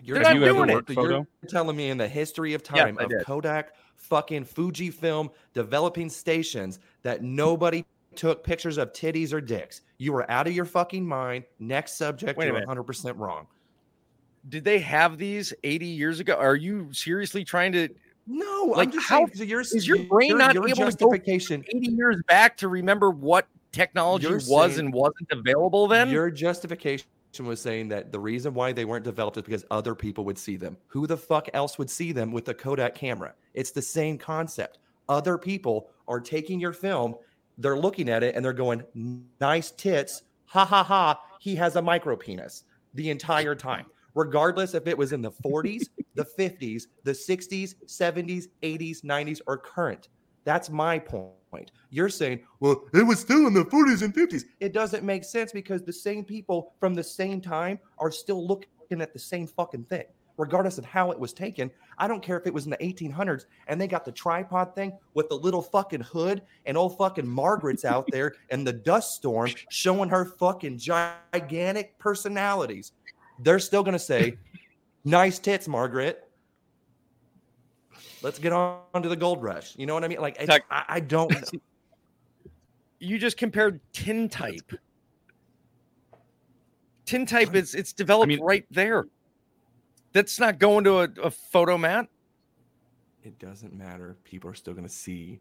You're 0.01 0.19
not 0.19 0.35
not 0.35 0.45
doing 0.45 0.69
it. 0.69 0.89
You're 0.89 1.25
telling 1.47 1.75
me 1.75 1.89
in 1.89 1.97
the 1.97 2.07
history 2.07 2.53
of 2.53 2.63
time 2.63 2.97
of. 2.99 3.11
Kodak, 3.23 3.73
fucking 3.95 4.45
Fujifilm 4.45 5.29
developing 5.53 6.09
stations 6.09 6.79
that 7.03 7.21
nobody 7.21 7.85
took 8.19 8.43
pictures 8.43 8.77
of 8.77 8.91
titties 8.91 9.31
or 9.31 9.39
dicks. 9.39 9.79
You 9.97 10.11
were 10.11 10.29
out 10.29 10.45
of 10.45 10.53
your 10.53 10.65
fucking 10.65 11.07
mind. 11.07 11.45
Next 11.59 11.93
subject, 11.97 12.37
Wait 12.37 12.45
you're 12.45 12.53
minute. 12.53 12.67
100 12.67 12.83
percent 12.83 13.15
wrong. 13.15 13.47
did 14.49 14.65
they 14.65 14.79
have 14.79 15.17
these 15.17 15.53
80 15.63 15.85
years 15.85 16.19
ago? 16.19 16.35
Are 16.35 16.55
you 16.55 16.91
seriously 16.91 17.45
trying 17.45 17.71
to 17.71 17.87
No, 18.27 18.73
like 18.75 18.89
I'm 18.89 18.93
just 18.93 19.07
how 19.07 19.25
saying, 19.27 19.49
your, 19.49 19.61
is 19.61 19.87
your 19.87 20.03
brain 20.03 20.29
your, 20.29 20.37
not 20.37 20.53
your 20.53 20.67
able 20.67 20.75
to 20.75 20.81
go 20.81 20.85
justification 20.87 21.63
80 21.73 21.91
years 21.91 22.17
back 22.27 22.57
to 22.57 22.67
remember 22.67 23.09
what 23.09 23.47
technology 23.71 24.27
was 24.27 24.47
saying- 24.47 24.79
and 24.79 24.93
wasn't 24.93 25.31
available 25.31 25.87
then? 25.87 26.09
Your 26.09 26.29
justification 26.29 27.05
was 27.39 27.61
saying 27.61 27.87
that 27.87 28.11
the 28.11 28.19
reason 28.19 28.53
why 28.53 28.73
they 28.73 28.83
weren't 28.83 29.05
developed 29.05 29.37
is 29.37 29.43
because 29.43 29.63
other 29.71 29.95
people 29.95 30.25
would 30.25 30.37
see 30.37 30.57
them. 30.57 30.75
Who 30.87 31.07
the 31.07 31.15
fuck 31.17 31.47
else 31.53 31.77
would 31.77 31.89
see 31.89 32.11
them 32.11 32.31
with 32.33 32.49
a 32.49 32.53
Kodak 32.53 32.95
camera? 32.95 33.33
It's 33.53 33.71
the 33.71 33.81
same 33.81 34.17
concept. 34.17 34.79
Other 35.07 35.37
people 35.37 35.89
are 36.07 36.19
taking 36.19 36.59
your 36.59 36.73
film, 36.73 37.15
they're 37.59 37.77
looking 37.77 38.09
at 38.09 38.23
it 38.23 38.35
and 38.35 38.43
they're 38.43 38.53
going, 38.53 38.83
nice 39.39 39.71
tits. 39.71 40.23
Ha 40.45 40.65
ha 40.65 40.83
ha. 40.83 41.19
He 41.39 41.55
has 41.55 41.75
a 41.75 41.81
micro 41.81 42.15
penis 42.15 42.63
the 42.93 43.09
entire 43.09 43.53
time. 43.53 43.85
Regardless 44.15 44.73
if 44.73 44.87
it 44.87 44.97
was 44.97 45.13
in 45.13 45.21
the 45.21 45.31
40s, 45.31 45.83
the 46.15 46.25
50s, 46.37 46.83
the 47.03 47.11
60s, 47.11 47.75
70s, 47.85 48.45
80s, 48.63 49.03
90s, 49.03 49.41
or 49.45 49.57
current. 49.57 50.09
That's 50.45 50.69
my 50.69 50.97
point. 50.97 51.71
You're 51.89 52.09
saying, 52.09 52.39
well, 52.59 52.85
it 52.93 53.05
was 53.05 53.19
still 53.19 53.45
in 53.47 53.53
the 53.53 53.65
40s 53.65 54.01
and 54.01 54.13
50s. 54.13 54.43
It 54.59 54.73
doesn't 54.73 55.03
make 55.03 55.23
sense 55.23 55.51
because 55.51 55.83
the 55.83 55.93
same 55.93 56.23
people 56.23 56.73
from 56.79 56.93
the 56.93 57.03
same 57.03 57.41
time 57.41 57.79
are 57.97 58.11
still 58.11 58.45
looking 58.45 58.69
at 59.01 59.13
the 59.13 59.19
same 59.19 59.47
fucking 59.47 59.85
thing, 59.85 60.05
regardless 60.37 60.77
of 60.77 60.85
how 60.85 61.11
it 61.11 61.19
was 61.19 61.33
taken. 61.33 61.69
I 61.99 62.07
don't 62.07 62.23
care 62.23 62.39
if 62.39 62.47
it 62.47 62.53
was 62.53 62.63
in 62.63 62.71
the 62.71 62.77
1800s 62.77 63.45
and 63.67 63.79
they 63.79 63.87
got 63.87 64.05
the 64.05 64.11
tripod 64.11 64.73
thing 64.73 64.97
with 65.13 65.27
the 65.27 65.35
little 65.35 65.61
fucking 65.61 66.01
hood 66.01 66.41
and 66.65 66.77
old 66.77 66.97
fucking 66.97 67.27
Margaret's 67.27 67.83
out 67.83 68.07
there 68.11 68.35
and 68.49 68.65
the 68.65 68.73
dust 68.73 69.15
storm 69.15 69.51
showing 69.69 70.09
her 70.09 70.25
fucking 70.25 70.77
gigantic 70.77 71.99
personalities. 71.99 72.93
They're 73.39 73.59
still 73.59 73.83
going 73.83 73.93
to 73.93 73.99
say, 73.99 74.37
nice 75.03 75.39
tits, 75.39 75.67
Margaret. 75.67 76.25
Let's 78.21 78.39
get 78.39 78.53
on 78.53 79.01
to 79.01 79.09
the 79.09 79.15
gold 79.15 79.43
rush. 79.43 79.75
You 79.77 79.85
know 79.85 79.93
what 79.93 80.03
I 80.03 80.07
mean? 80.07 80.19
Like, 80.19 80.37
it's, 80.39 80.47
Tuck- 80.47 80.65
I, 80.69 80.85
I 80.87 80.99
don't. 80.99 81.33
you 82.99 83.17
just 83.17 83.37
compared 83.37 83.79
tintype. 83.93 84.71
Tintype 87.05 87.55
is 87.55 87.75
it's 87.75 87.93
developed 87.93 88.27
mean- 88.29 88.41
right 88.41 88.65
there. 88.71 89.05
That's 90.13 90.39
not 90.39 90.59
going 90.59 90.83
to 90.85 90.99
a, 90.99 91.03
a 91.03 91.31
Fotomat. 91.53 92.07
It 93.23 93.37
doesn't 93.39 93.73
matter. 93.73 94.17
People 94.23 94.49
are 94.49 94.53
still 94.55 94.73
going 94.73 94.87
to 94.87 94.93
see 94.93 95.39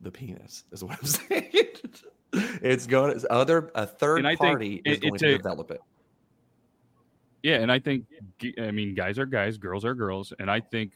the 0.00 0.10
penis. 0.10 0.64
Is 0.72 0.82
what 0.82 0.98
I'm 0.98 1.04
saying. 1.04 1.50
it's 2.32 2.86
going 2.86 3.18
to 3.18 3.32
other 3.32 3.70
a 3.74 3.86
third 3.86 4.18
And 4.24 4.26
think 4.28 4.38
party 4.40 4.82
is 4.84 4.98
it- 4.98 5.02
going 5.02 5.18
to 5.18 5.34
a- 5.34 5.36
develop 5.36 5.70
it. 5.70 5.80
Yeah, 7.42 7.56
and 7.56 7.72
I 7.72 7.78
think 7.78 8.04
I 8.58 8.70
mean 8.70 8.94
guys 8.94 9.18
are 9.18 9.24
guys, 9.26 9.56
girls 9.56 9.84
are 9.86 9.94
girls, 9.94 10.32
and 10.38 10.50
I 10.50 10.60
think 10.60 10.92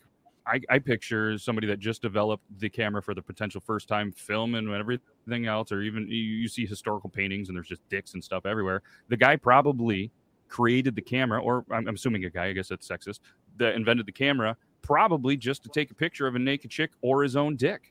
I, 0.46 0.60
I 0.68 0.78
picture 0.78 1.38
somebody 1.38 1.66
that 1.68 1.78
just 1.78 2.02
developed 2.02 2.44
the 2.58 2.68
camera 2.68 3.02
for 3.02 3.14
the 3.14 3.22
potential 3.22 3.62
first 3.62 3.88
time 3.88 4.12
film 4.12 4.54
and 4.56 4.68
everything 4.68 5.46
else, 5.46 5.72
or 5.72 5.80
even 5.80 6.06
you, 6.06 6.16
you 6.18 6.48
see 6.48 6.66
historical 6.66 7.08
paintings 7.08 7.48
and 7.48 7.56
there's 7.56 7.66
just 7.68 7.80
dicks 7.88 8.12
and 8.12 8.22
stuff 8.22 8.44
everywhere. 8.44 8.82
The 9.08 9.16
guy 9.16 9.36
probably 9.36 10.10
created 10.48 10.94
the 10.94 11.02
camera, 11.02 11.42
or 11.42 11.64
I'm, 11.70 11.88
assuming 11.88 12.24
a 12.24 12.30
guy, 12.30 12.46
I 12.46 12.52
guess 12.52 12.68
that's 12.68 12.88
sexist, 12.88 13.20
that 13.56 13.74
invented 13.74 14.06
the 14.06 14.12
camera 14.12 14.56
probably 14.82 15.36
just 15.36 15.62
to 15.62 15.68
take 15.70 15.90
a 15.90 15.94
picture 15.94 16.26
of 16.26 16.34
a 16.34 16.38
naked 16.38 16.70
chick 16.70 16.90
or 17.00 17.22
his 17.22 17.36
own 17.36 17.56
dick. 17.56 17.90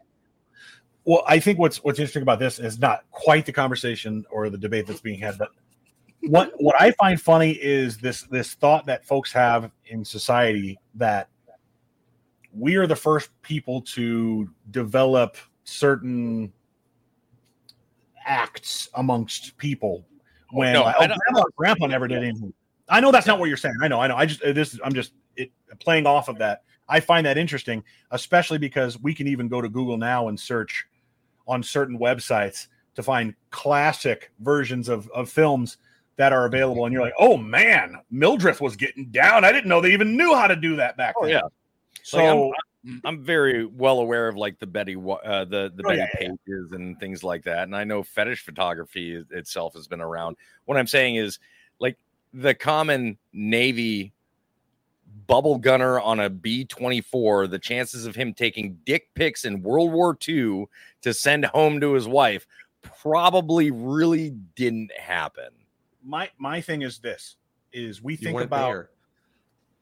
Well, 1.05 1.23
I 1.27 1.39
think 1.39 1.59
what's 1.59 1.83
what's 1.83 1.99
interesting 1.99 2.21
about 2.21 2.39
this 2.39 2.59
is 2.59 2.79
not 2.79 3.03
quite 3.11 3.45
the 3.45 3.51
conversation 3.51 4.23
or 4.31 4.49
the 4.49 4.57
debate 4.57 4.87
that's 4.87 5.01
being 5.01 5.19
had, 5.19 5.37
but 5.37 5.49
what 6.21 6.53
what 6.57 6.79
I 6.79 6.91
find 6.91 7.19
funny 7.19 7.51
is 7.51 7.97
this 7.97 8.21
this 8.23 8.53
thought 8.53 8.85
that 8.85 9.05
folks 9.05 9.33
have 9.33 9.69
in 9.87 10.05
society 10.05 10.79
that 10.95 11.27
we 12.53 12.75
are 12.75 12.87
the 12.87 12.95
first 12.95 13.29
people 13.41 13.81
to 13.81 14.49
develop 14.71 15.35
certain 15.65 16.53
acts 18.25 18.89
amongst 18.93 19.57
people 19.57 20.05
when 20.53 20.73
no, 20.73 20.83
like, 20.83 20.95
oh, 20.99 21.07
grandma, 21.07 21.43
grandpa 21.55 21.87
never 21.87 22.07
did 22.07 22.23
anything. 22.23 22.53
I 22.89 22.99
know 22.99 23.11
that's 23.11 23.27
not 23.27 23.39
what 23.39 23.47
you're 23.47 23.57
saying. 23.57 23.75
I 23.81 23.87
know, 23.87 23.99
I 23.99 24.07
know. 24.07 24.15
I 24.15 24.25
just 24.25 24.41
uh, 24.43 24.53
this 24.53 24.79
I'm 24.83 24.93
just 24.93 25.13
it 25.35 25.51
playing 25.79 26.05
off 26.05 26.27
of 26.27 26.37
that. 26.39 26.63
I 26.87 26.99
find 26.99 27.25
that 27.25 27.37
interesting, 27.37 27.83
especially 28.11 28.57
because 28.57 28.99
we 28.99 29.13
can 29.15 29.27
even 29.27 29.47
go 29.47 29.61
to 29.61 29.69
Google 29.69 29.97
now 29.97 30.27
and 30.27 30.39
search 30.39 30.85
on 31.47 31.63
certain 31.63 31.97
websites 31.97 32.67
to 32.95 33.03
find 33.03 33.33
classic 33.49 34.31
versions 34.39 34.89
of, 34.89 35.09
of 35.09 35.29
films 35.29 35.77
that 36.17 36.31
are 36.31 36.45
available. 36.45 36.85
And 36.85 36.93
you're 36.93 37.01
like, 37.01 37.13
oh 37.17 37.37
man, 37.37 37.95
Mildred 38.11 38.59
was 38.59 38.75
getting 38.75 39.05
down. 39.07 39.43
I 39.43 39.51
didn't 39.51 39.67
know 39.67 39.81
they 39.81 39.93
even 39.93 40.15
knew 40.15 40.35
how 40.35 40.47
to 40.47 40.55
do 40.55 40.75
that 40.75 40.95
back 40.97 41.15
Oh 41.17 41.23
then. 41.23 41.31
yeah. 41.31 41.41
So 42.03 42.17
Like, 42.17 42.27
I'm, 42.27 42.51
I'm 43.06 43.24
very 43.24 43.65
well 43.65 44.00
aware 44.00 44.28
of 44.28 44.36
like 44.36 44.60
the 44.60 44.67
Betty 44.67 44.96
uh, 44.96 45.46
the 45.46 45.72
the 45.76 45.84
Oh, 45.86 45.89
Betty 45.89 46.00
yeah, 46.00 46.08
yeah. 46.19 46.28
pages 46.46 46.72
and 46.74 47.00
things 47.00 47.24
like 47.24 47.43
that, 47.46 47.63
and 47.63 47.76
I 47.76 47.84
know 47.86 48.04
fetish 48.04 48.43
photography 48.43 49.13
is- 49.15 49.26
itself 49.32 49.74
has 49.76 49.88
been 49.88 50.02
around. 50.02 50.36
What 50.65 50.78
I'm 50.78 50.88
saying 50.88 51.15
is 51.15 51.39
like 51.80 51.98
the 52.34 52.54
common 52.54 53.17
Navy 53.32 54.12
bubble 55.28 55.58
gunner 55.60 56.00
on 56.00 56.19
a 56.19 56.30
B 56.30 56.65
24, 56.65 57.48
the 57.48 57.60
chances 57.60 58.06
of 58.06 58.15
him 58.15 58.34
taking 58.34 58.80
dick 58.84 59.13
pics 59.13 59.46
in 59.46 59.62
World 59.62 59.91
War 59.93 60.17
II 60.28 60.65
to 61.02 61.13
send 61.13 61.46
home 61.46 61.80
to 61.80 61.93
his 61.93 62.08
wife 62.08 62.46
probably 62.82 63.72
really 63.72 64.32
didn't 64.56 64.91
happen. 64.98 65.50
my 66.04 66.30
my 66.38 66.60
thing 66.60 66.82
is 66.82 67.00
this 67.00 67.38
is 67.72 68.02
we 68.04 68.13
You 68.13 68.17
think 68.17 68.36
weren't 68.36 68.46
about 68.48 68.72
there. 68.72 68.89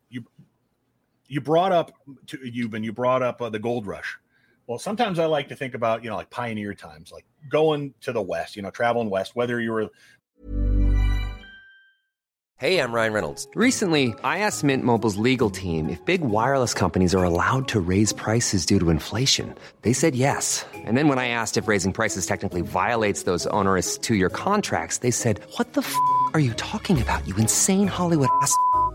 you 0.10 0.24
brought 1.40 1.72
up 1.72 1.94
to 2.28 2.38
Yuban, 2.40 2.84
you 2.84 2.92
brought 2.92 3.24
up 3.24 3.42
uh, 3.42 3.50
the 3.50 3.60
gold 3.60 3.88
rush. 3.88 4.18
Well, 4.68 4.80
sometimes 4.80 5.20
I 5.20 5.26
like 5.26 5.48
to 5.50 5.56
think 5.56 5.74
about, 5.74 6.04
you 6.04 6.10
know, 6.10 6.18
like 6.18 6.30
pioneer 6.30 6.74
times, 6.74 7.12
like 7.12 7.26
going 7.50 7.94
to 8.02 8.12
the 8.12 8.22
west, 8.22 8.56
you 8.56 8.62
know, 8.62 8.70
traveling 8.72 9.10
west, 9.10 9.36
whether 9.36 9.60
you 9.60 9.72
were 9.72 9.90
Hey, 12.62 12.78
I'm 12.78 12.94
Ryan 12.94 13.14
Reynolds. 13.14 13.48
Recently, 13.56 14.14
I 14.24 14.38
asked 14.46 14.64
Mint 14.64 14.84
Mobile's 14.84 15.18
legal 15.18 15.50
team 15.50 15.90
if 15.90 16.06
big 16.06 16.22
wireless 16.22 16.76
companies 16.76 17.16
are 17.16 17.24
allowed 17.24 17.68
to 17.70 17.80
raise 17.80 18.14
prices 18.14 18.68
due 18.68 18.80
to 18.80 18.92
inflation. 18.92 19.56
They 19.82 19.94
said 19.94 20.14
yes. 20.14 20.64
And 20.76 20.96
then 20.96 21.08
when 21.08 21.18
I 21.18 21.30
asked 21.30 21.58
if 21.58 21.68
raising 21.68 21.92
prices 21.92 22.28
technically 22.28 22.62
violates 22.62 23.24
those 23.24 23.48
onerous 23.48 23.98
two 23.98 24.14
year 24.14 24.30
contracts, 24.30 25.00
they 25.00 25.10
said, 25.10 25.40
What 25.58 25.74
the 25.74 25.82
f 25.82 25.96
are 26.36 26.40
you 26.40 26.54
talking 26.54 27.02
about, 27.02 27.28
you 27.28 27.36
insane 27.38 27.88
Hollywood 27.88 28.30
ass? 28.44 28.56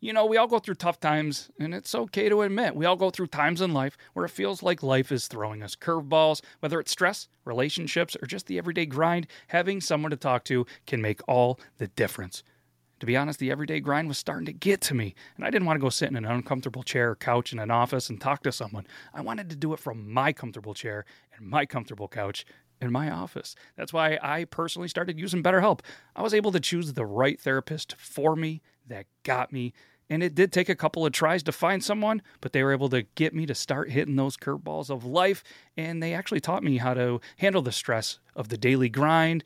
You 0.00 0.12
know, 0.12 0.26
we 0.26 0.36
all 0.36 0.46
go 0.46 0.60
through 0.60 0.76
tough 0.76 1.00
times, 1.00 1.50
and 1.58 1.74
it's 1.74 1.92
okay 1.92 2.28
to 2.28 2.42
admit 2.42 2.76
we 2.76 2.86
all 2.86 2.94
go 2.94 3.10
through 3.10 3.26
times 3.26 3.60
in 3.60 3.72
life 3.72 3.98
where 4.12 4.24
it 4.24 4.30
feels 4.30 4.62
like 4.62 4.80
life 4.80 5.10
is 5.10 5.26
throwing 5.26 5.60
us 5.60 5.74
curveballs. 5.74 6.40
Whether 6.60 6.78
it's 6.78 6.92
stress, 6.92 7.26
relationships, 7.44 8.16
or 8.22 8.26
just 8.26 8.46
the 8.46 8.58
everyday 8.58 8.86
grind, 8.86 9.26
having 9.48 9.80
someone 9.80 10.12
to 10.12 10.16
talk 10.16 10.44
to 10.44 10.66
can 10.86 11.02
make 11.02 11.20
all 11.26 11.58
the 11.78 11.88
difference. 11.88 12.44
To 13.00 13.06
be 13.06 13.16
honest, 13.16 13.40
the 13.40 13.50
everyday 13.50 13.80
grind 13.80 14.06
was 14.06 14.18
starting 14.18 14.46
to 14.46 14.52
get 14.52 14.80
to 14.82 14.94
me, 14.94 15.16
and 15.34 15.44
I 15.44 15.50
didn't 15.50 15.66
want 15.66 15.78
to 15.78 15.84
go 15.84 15.90
sit 15.90 16.10
in 16.10 16.16
an 16.16 16.24
uncomfortable 16.24 16.84
chair 16.84 17.10
or 17.10 17.16
couch 17.16 17.52
in 17.52 17.58
an 17.58 17.72
office 17.72 18.08
and 18.08 18.20
talk 18.20 18.44
to 18.44 18.52
someone. 18.52 18.86
I 19.12 19.20
wanted 19.20 19.50
to 19.50 19.56
do 19.56 19.72
it 19.72 19.80
from 19.80 20.12
my 20.12 20.32
comfortable 20.32 20.74
chair 20.74 21.06
and 21.36 21.44
my 21.44 21.66
comfortable 21.66 22.06
couch 22.06 22.44
in 22.80 22.92
my 22.92 23.10
office. 23.10 23.56
That's 23.76 23.92
why 23.92 24.18
I 24.22 24.44
personally 24.44 24.86
started 24.86 25.18
using 25.18 25.42
BetterHelp. 25.42 25.80
I 26.14 26.22
was 26.22 26.34
able 26.34 26.52
to 26.52 26.60
choose 26.60 26.92
the 26.92 27.06
right 27.06 27.40
therapist 27.40 27.96
for 27.98 28.36
me 28.36 28.62
that 28.88 29.06
got 29.22 29.52
me. 29.52 29.72
And 30.10 30.22
it 30.22 30.34
did 30.34 30.52
take 30.52 30.68
a 30.68 30.74
couple 30.74 31.04
of 31.04 31.12
tries 31.12 31.42
to 31.44 31.52
find 31.52 31.84
someone, 31.84 32.22
but 32.40 32.52
they 32.52 32.62
were 32.62 32.72
able 32.72 32.88
to 32.90 33.02
get 33.14 33.34
me 33.34 33.44
to 33.46 33.54
start 33.54 33.90
hitting 33.90 34.16
those 34.16 34.36
curveballs 34.36 34.90
of 34.90 35.04
life. 35.04 35.44
And 35.76 36.02
they 36.02 36.14
actually 36.14 36.40
taught 36.40 36.62
me 36.62 36.78
how 36.78 36.94
to 36.94 37.20
handle 37.36 37.62
the 37.62 37.72
stress 37.72 38.18
of 38.34 38.48
the 38.48 38.56
daily 38.56 38.88
grind. 38.88 39.44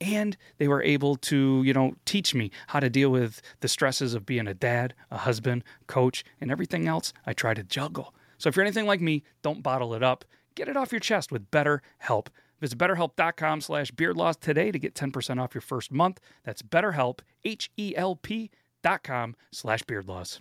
And 0.00 0.36
they 0.58 0.68
were 0.68 0.82
able 0.82 1.16
to, 1.16 1.62
you 1.64 1.72
know, 1.72 1.94
teach 2.04 2.34
me 2.34 2.50
how 2.68 2.80
to 2.80 2.90
deal 2.90 3.10
with 3.10 3.42
the 3.60 3.68
stresses 3.68 4.14
of 4.14 4.26
being 4.26 4.46
a 4.46 4.54
dad, 4.54 4.94
a 5.10 5.18
husband, 5.18 5.64
coach, 5.86 6.24
and 6.40 6.50
everything 6.50 6.86
else 6.86 7.12
I 7.26 7.32
try 7.32 7.54
to 7.54 7.62
juggle. 7.62 8.14
So 8.38 8.48
if 8.48 8.56
you're 8.56 8.64
anything 8.64 8.86
like 8.86 9.00
me, 9.00 9.24
don't 9.42 9.62
bottle 9.62 9.94
it 9.94 10.02
up. 10.02 10.24
Get 10.54 10.68
it 10.68 10.76
off 10.76 10.92
your 10.92 11.00
chest 11.00 11.32
with 11.32 11.50
BetterHelp. 11.50 12.28
Visit 12.60 12.78
betterhelp.com 12.78 13.60
slash 13.60 13.90
beardlaws 13.90 14.36
today 14.36 14.70
to 14.70 14.78
get 14.78 14.94
10% 14.94 15.40
off 15.40 15.54
your 15.54 15.62
first 15.62 15.90
month. 15.90 16.20
That's 16.44 16.62
betterhelp, 16.62 17.20
H-E-L-P 17.44 18.50
dot 18.84 19.02
com 19.02 19.34
slash 19.50 19.82
beardlaws. 19.82 20.38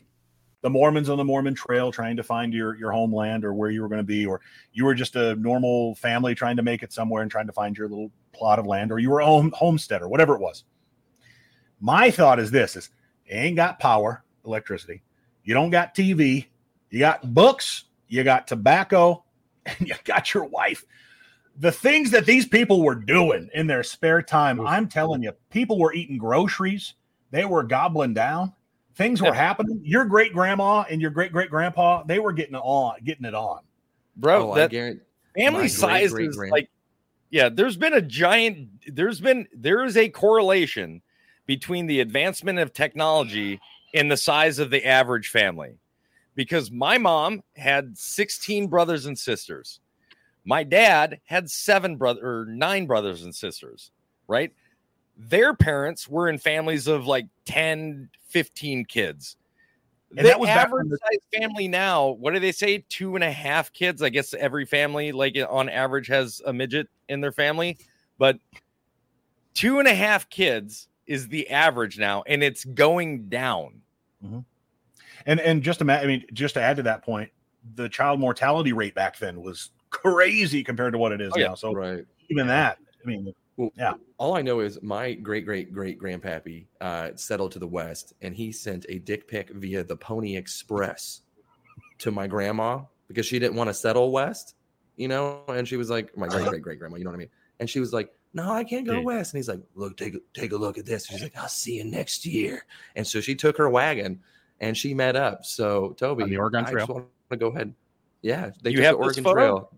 the 0.61 0.69
Mormons 0.69 1.09
on 1.09 1.17
the 1.17 1.25
Mormon 1.25 1.55
trail 1.55 1.91
trying 1.91 2.15
to 2.17 2.23
find 2.23 2.53
your 2.53 2.75
your 2.75 2.91
homeland 2.91 3.43
or 3.43 3.53
where 3.53 3.71
you 3.71 3.81
were 3.81 3.89
going 3.89 3.97
to 3.97 4.03
be, 4.03 4.25
or 4.25 4.39
you 4.71 4.85
were 4.85 4.93
just 4.93 5.15
a 5.15 5.35
normal 5.37 5.95
family 5.95 6.35
trying 6.35 6.57
to 6.57 6.61
make 6.63 6.83
it 6.83 6.93
somewhere 6.93 7.21
and 7.23 7.31
trying 7.31 7.47
to 7.47 7.53
find 7.53 7.75
your 7.77 7.89
little 7.89 8.11
plot 8.33 8.59
of 8.59 8.65
land, 8.67 8.91
or 8.91 8.99
you 8.99 9.09
were 9.09 9.19
a 9.19 9.25
home, 9.25 9.51
homesteader, 9.55 10.07
whatever 10.07 10.35
it 10.35 10.41
was. 10.41 10.63
My 11.79 12.11
thought 12.11 12.39
is 12.39 12.51
this 12.51 12.75
is 12.75 12.89
you 13.25 13.35
ain't 13.35 13.55
got 13.55 13.79
power, 13.79 14.23
electricity, 14.45 15.01
you 15.43 15.53
don't 15.53 15.69
got 15.69 15.95
TV, 15.95 16.45
you 16.89 16.99
got 16.99 17.33
books, 17.33 17.85
you 18.07 18.23
got 18.23 18.47
tobacco, 18.47 19.23
and 19.65 19.87
you 19.87 19.95
got 20.03 20.33
your 20.33 20.45
wife. 20.45 20.85
The 21.59 21.71
things 21.71 22.11
that 22.11 22.25
these 22.25 22.47
people 22.47 22.81
were 22.83 22.95
doing 22.95 23.49
in 23.53 23.67
their 23.67 23.83
spare 23.83 24.21
time, 24.21 24.65
I'm 24.65 24.87
telling 24.87 25.21
you, 25.23 25.33
people 25.49 25.77
were 25.77 25.93
eating 25.93 26.17
groceries, 26.17 26.95
they 27.33 27.45
were 27.45 27.63
gobbling 27.63 28.13
down, 28.13 28.53
things 28.95 29.19
were 29.21 29.33
happening. 29.33 29.81
Your 29.83 30.05
great 30.05 30.33
grandma 30.33 30.85
and 30.89 31.01
your 31.01 31.09
great 31.09 31.31
great 31.31 31.49
grandpa, 31.49 32.03
they 32.03 32.19
were 32.19 32.31
getting 32.31 32.53
it 32.55 32.61
on, 32.63 32.95
getting 33.03 33.25
it 33.25 33.33
on. 33.33 33.61
bro. 34.15 34.49
Oh, 34.49 34.51
I 34.53 34.59
that 34.59 34.69
guarantee- 34.71 35.01
family 35.35 35.61
my 35.61 35.67
size 35.67 36.05
is 36.05 36.13
great-great-grand- 36.13 36.51
like, 36.51 36.69
yeah. 37.31 37.49
There's 37.49 37.75
been 37.75 37.95
a 37.95 38.01
giant. 38.01 38.69
There's 38.87 39.19
been 39.19 39.47
there 39.51 39.83
is 39.83 39.97
a 39.97 40.07
correlation 40.09 41.01
between 41.47 41.87
the 41.87 41.99
advancement 42.01 42.59
of 42.59 42.71
technology 42.71 43.59
and 43.95 44.11
the 44.11 44.17
size 44.17 44.59
of 44.59 44.69
the 44.69 44.85
average 44.85 45.29
family, 45.29 45.79
because 46.35 46.69
my 46.69 46.99
mom 46.99 47.41
had 47.57 47.97
16 47.97 48.67
brothers 48.67 49.07
and 49.07 49.17
sisters. 49.17 49.79
My 50.45 50.63
dad 50.63 51.19
had 51.25 51.49
seven 51.49 51.95
brother 51.95 52.21
or 52.23 52.45
nine 52.45 52.85
brothers 52.85 53.23
and 53.23 53.33
sisters, 53.33 53.89
right? 54.27 54.53
Their 55.17 55.53
parents 55.53 56.07
were 56.07 56.27
in 56.29 56.37
families 56.37 56.87
of 56.87 57.05
like 57.05 57.27
10, 57.45 58.09
15 58.29 58.85
kids. 58.85 59.37
And 60.15 60.19
the 60.19 60.23
that 60.29 60.39
was 60.39 60.47
back 60.47 60.71
when 60.71 60.81
average 60.81 60.89
the- 60.91 60.97
size 60.97 61.41
family 61.41 61.67
now, 61.67 62.09
what 62.09 62.33
do 62.33 62.39
they 62.39 62.51
say? 62.51 62.83
Two 62.89 63.15
and 63.15 63.23
a 63.23 63.31
half 63.31 63.71
kids. 63.73 64.01
I 64.01 64.09
guess 64.09 64.33
every 64.33 64.65
family, 64.65 65.11
like 65.11 65.35
on 65.49 65.69
average, 65.69 66.07
has 66.07 66.41
a 66.45 66.53
midget 66.53 66.87
in 67.09 67.19
their 67.21 67.31
family, 67.31 67.77
but 68.17 68.37
two 69.53 69.79
and 69.79 69.87
a 69.87 69.93
half 69.95 70.29
kids 70.29 70.87
is 71.07 71.27
the 71.27 71.49
average 71.49 71.97
now, 71.99 72.23
and 72.27 72.43
it's 72.43 72.63
going 72.63 73.27
down. 73.27 73.81
Mm-hmm. 74.23 74.39
And 75.25 75.39
and 75.39 75.63
just 75.63 75.79
to 75.79 75.85
ma- 75.85 75.95
I 75.95 76.05
mean, 76.05 76.25
just 76.33 76.53
to 76.55 76.61
add 76.61 76.77
to 76.77 76.83
that 76.83 77.03
point, 77.03 77.31
the 77.75 77.89
child 77.89 78.19
mortality 78.19 78.73
rate 78.73 78.93
back 78.95 79.17
then 79.17 79.41
was 79.41 79.71
crazy 79.89 80.63
compared 80.63 80.93
to 80.93 80.99
what 80.99 81.11
it 81.11 81.21
is 81.21 81.31
Oh, 81.35 81.39
yeah. 81.39 81.47
now. 81.47 81.55
So 81.55 81.73
right. 81.73 82.05
even 82.29 82.47
that, 82.47 82.77
I 83.03 83.07
mean, 83.07 83.33
Well, 83.57 83.71
yeah. 83.77 83.93
All 84.17 84.35
I 84.35 84.41
know 84.41 84.61
is 84.61 84.81
my 84.81 85.13
great 85.13 85.45
great 85.45 85.71
great 85.71 85.99
grandpappy 85.99 86.65
uh, 86.81 87.11
settled 87.15 87.51
to 87.53 87.59
the 87.59 87.67
west, 87.67 88.13
and 88.21 88.35
he 88.35 88.51
sent 88.51 88.85
a 88.89 88.99
dick 88.99 89.27
pic 89.27 89.49
via 89.51 89.83
the 89.83 89.95
Pony 89.95 90.35
Express 90.35 91.21
to 91.99 92.11
my 92.11 92.25
grandma 92.27 92.81
because 93.07 93.25
she 93.25 93.37
didn't 93.39 93.55
want 93.55 93.69
to 93.69 93.73
settle 93.73 94.11
west, 94.11 94.55
you 94.95 95.07
know. 95.07 95.43
And 95.47 95.67
she 95.67 95.77
was 95.77 95.89
like, 95.89 96.15
my 96.17 96.27
great 96.27 96.47
great 96.47 96.61
great 96.63 96.79
grandma, 96.79 96.97
you 96.97 97.03
know 97.03 97.11
what 97.11 97.15
I 97.17 97.19
mean? 97.19 97.29
And 97.59 97.69
she 97.69 97.79
was 97.79 97.93
like, 97.93 98.11
"No, 98.33 98.51
I 98.51 98.63
can't 98.63 98.85
go 98.85 98.95
Dude. 98.95 99.05
west." 99.05 99.33
And 99.33 99.37
he's 99.37 99.47
like, 99.47 99.61
"Look, 99.75 99.97
take 99.97 100.15
a, 100.15 100.19
take 100.33 100.51
a 100.51 100.57
look 100.57 100.79
at 100.79 100.85
this." 100.85 101.05
She's 101.05 101.21
like, 101.21 101.37
"I'll 101.37 101.47
see 101.47 101.77
you 101.77 101.83
next 101.83 102.25
year." 102.25 102.65
And 102.95 103.05
so 103.05 103.21
she 103.21 103.35
took 103.35 103.55
her 103.57 103.69
wagon 103.69 104.19
and 104.59 104.75
she 104.75 104.93
met 104.95 105.15
up. 105.15 105.45
So 105.45 105.93
Toby, 105.97 106.23
On 106.23 106.29
the 106.29 106.37
Oregon 106.37 106.65
I 106.65 106.71
Trail? 106.71 106.87
just 106.87 106.89
want 106.89 107.07
to 107.29 107.37
go 107.37 107.47
ahead. 107.47 107.73
Yeah, 108.23 108.49
they 108.63 108.71
You 108.71 108.81
have 108.81 108.97
the 108.97 109.03
Oregon? 109.03 109.23
Trail. 109.23 109.69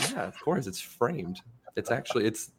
Yeah, 0.00 0.24
of 0.24 0.38
course, 0.40 0.66
it's 0.66 0.80
framed. 0.80 1.40
It's 1.76 1.90
actually 1.90 2.26
it's 2.26 2.50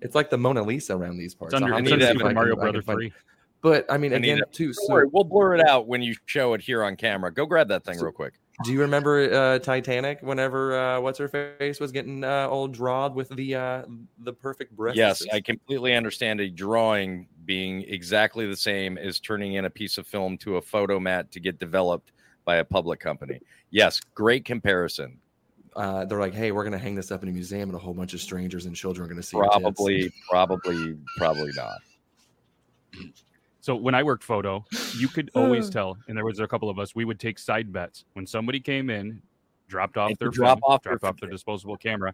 it's 0.00 0.14
like 0.14 0.30
the 0.30 0.38
Mona 0.38 0.62
Lisa 0.62 0.96
around 0.96 1.18
these 1.18 1.34
parts. 1.34 1.54
It's 1.54 1.62
under, 1.62 1.74
I'll 1.74 1.80
it's 1.80 1.90
have 1.90 1.98
to 2.00 2.08
under 2.08 2.18
Super 2.20 2.34
Mario 2.34 2.56
I 2.56 2.60
Brother 2.60 2.82
3. 2.82 3.12
But 3.62 3.86
I 3.88 3.96
mean, 3.96 4.12
I 4.12 4.16
again, 4.16 4.40
too. 4.50 4.66
Don't 4.66 4.74
So, 4.74 4.92
worry, 4.92 5.06
we'll 5.10 5.24
blur 5.24 5.54
it 5.54 5.66
out 5.66 5.86
when 5.86 6.02
you 6.02 6.16
show 6.26 6.54
it 6.54 6.60
here 6.60 6.82
on 6.82 6.96
camera. 6.96 7.32
Go 7.32 7.46
grab 7.46 7.68
that 7.68 7.84
thing 7.84 7.98
real 8.00 8.10
quick. 8.10 8.34
do 8.64 8.72
you 8.72 8.80
remember 8.80 9.32
uh, 9.32 9.58
Titanic? 9.60 10.18
Whenever 10.20 10.76
uh, 10.76 11.00
what's 11.00 11.18
her 11.20 11.28
face 11.28 11.78
was 11.78 11.92
getting 11.92 12.24
uh, 12.24 12.48
all 12.48 12.66
drawed 12.66 13.14
with 13.14 13.28
the 13.28 13.54
uh, 13.54 13.82
the 14.18 14.32
perfect 14.32 14.74
breast. 14.76 14.96
Yes, 14.96 15.24
I 15.32 15.40
completely 15.40 15.94
understand 15.94 16.40
a 16.40 16.48
drawing 16.48 17.28
being 17.44 17.82
exactly 17.82 18.46
the 18.48 18.56
same 18.56 18.98
as 18.98 19.20
turning 19.20 19.54
in 19.54 19.64
a 19.64 19.70
piece 19.70 19.96
of 19.96 20.08
film 20.08 20.38
to 20.38 20.56
a 20.56 20.62
Fotomat 20.62 21.30
to 21.30 21.38
get 21.38 21.60
developed 21.60 22.10
by 22.44 22.56
a 22.56 22.64
public 22.64 22.98
company. 22.98 23.40
Yes, 23.70 24.00
great 24.16 24.44
comparison. 24.44 25.18
Uh, 25.74 26.04
they're 26.04 26.20
like, 26.20 26.34
hey, 26.34 26.52
we're 26.52 26.64
gonna 26.64 26.78
hang 26.78 26.94
this 26.94 27.10
up 27.10 27.22
in 27.22 27.28
a 27.28 27.32
museum, 27.32 27.68
and 27.68 27.76
a 27.76 27.78
whole 27.78 27.94
bunch 27.94 28.14
of 28.14 28.20
strangers 28.20 28.66
and 28.66 28.76
children 28.76 29.06
are 29.06 29.08
gonna 29.08 29.22
see. 29.22 29.36
Probably, 29.36 30.12
probably, 30.28 30.96
probably 31.16 31.52
not. 31.56 31.78
So 33.60 33.76
when 33.76 33.94
I 33.94 34.02
worked 34.02 34.24
photo, 34.24 34.64
you 34.96 35.08
could 35.08 35.30
always 35.34 35.70
tell, 35.70 35.96
and 36.08 36.16
there 36.16 36.24
was 36.24 36.40
a 36.40 36.46
couple 36.46 36.68
of 36.68 36.78
us. 36.78 36.94
We 36.94 37.04
would 37.04 37.20
take 37.20 37.38
side 37.38 37.72
bets 37.72 38.04
when 38.14 38.26
somebody 38.26 38.60
came 38.60 38.90
in, 38.90 39.22
dropped 39.68 39.96
off 39.96 40.18
their 40.18 40.28
drop 40.28 40.60
phone, 40.60 40.74
off 40.74 40.82
their 40.82 40.98
off 41.02 41.18
their 41.20 41.30
disposable 41.30 41.76
camera. 41.76 42.12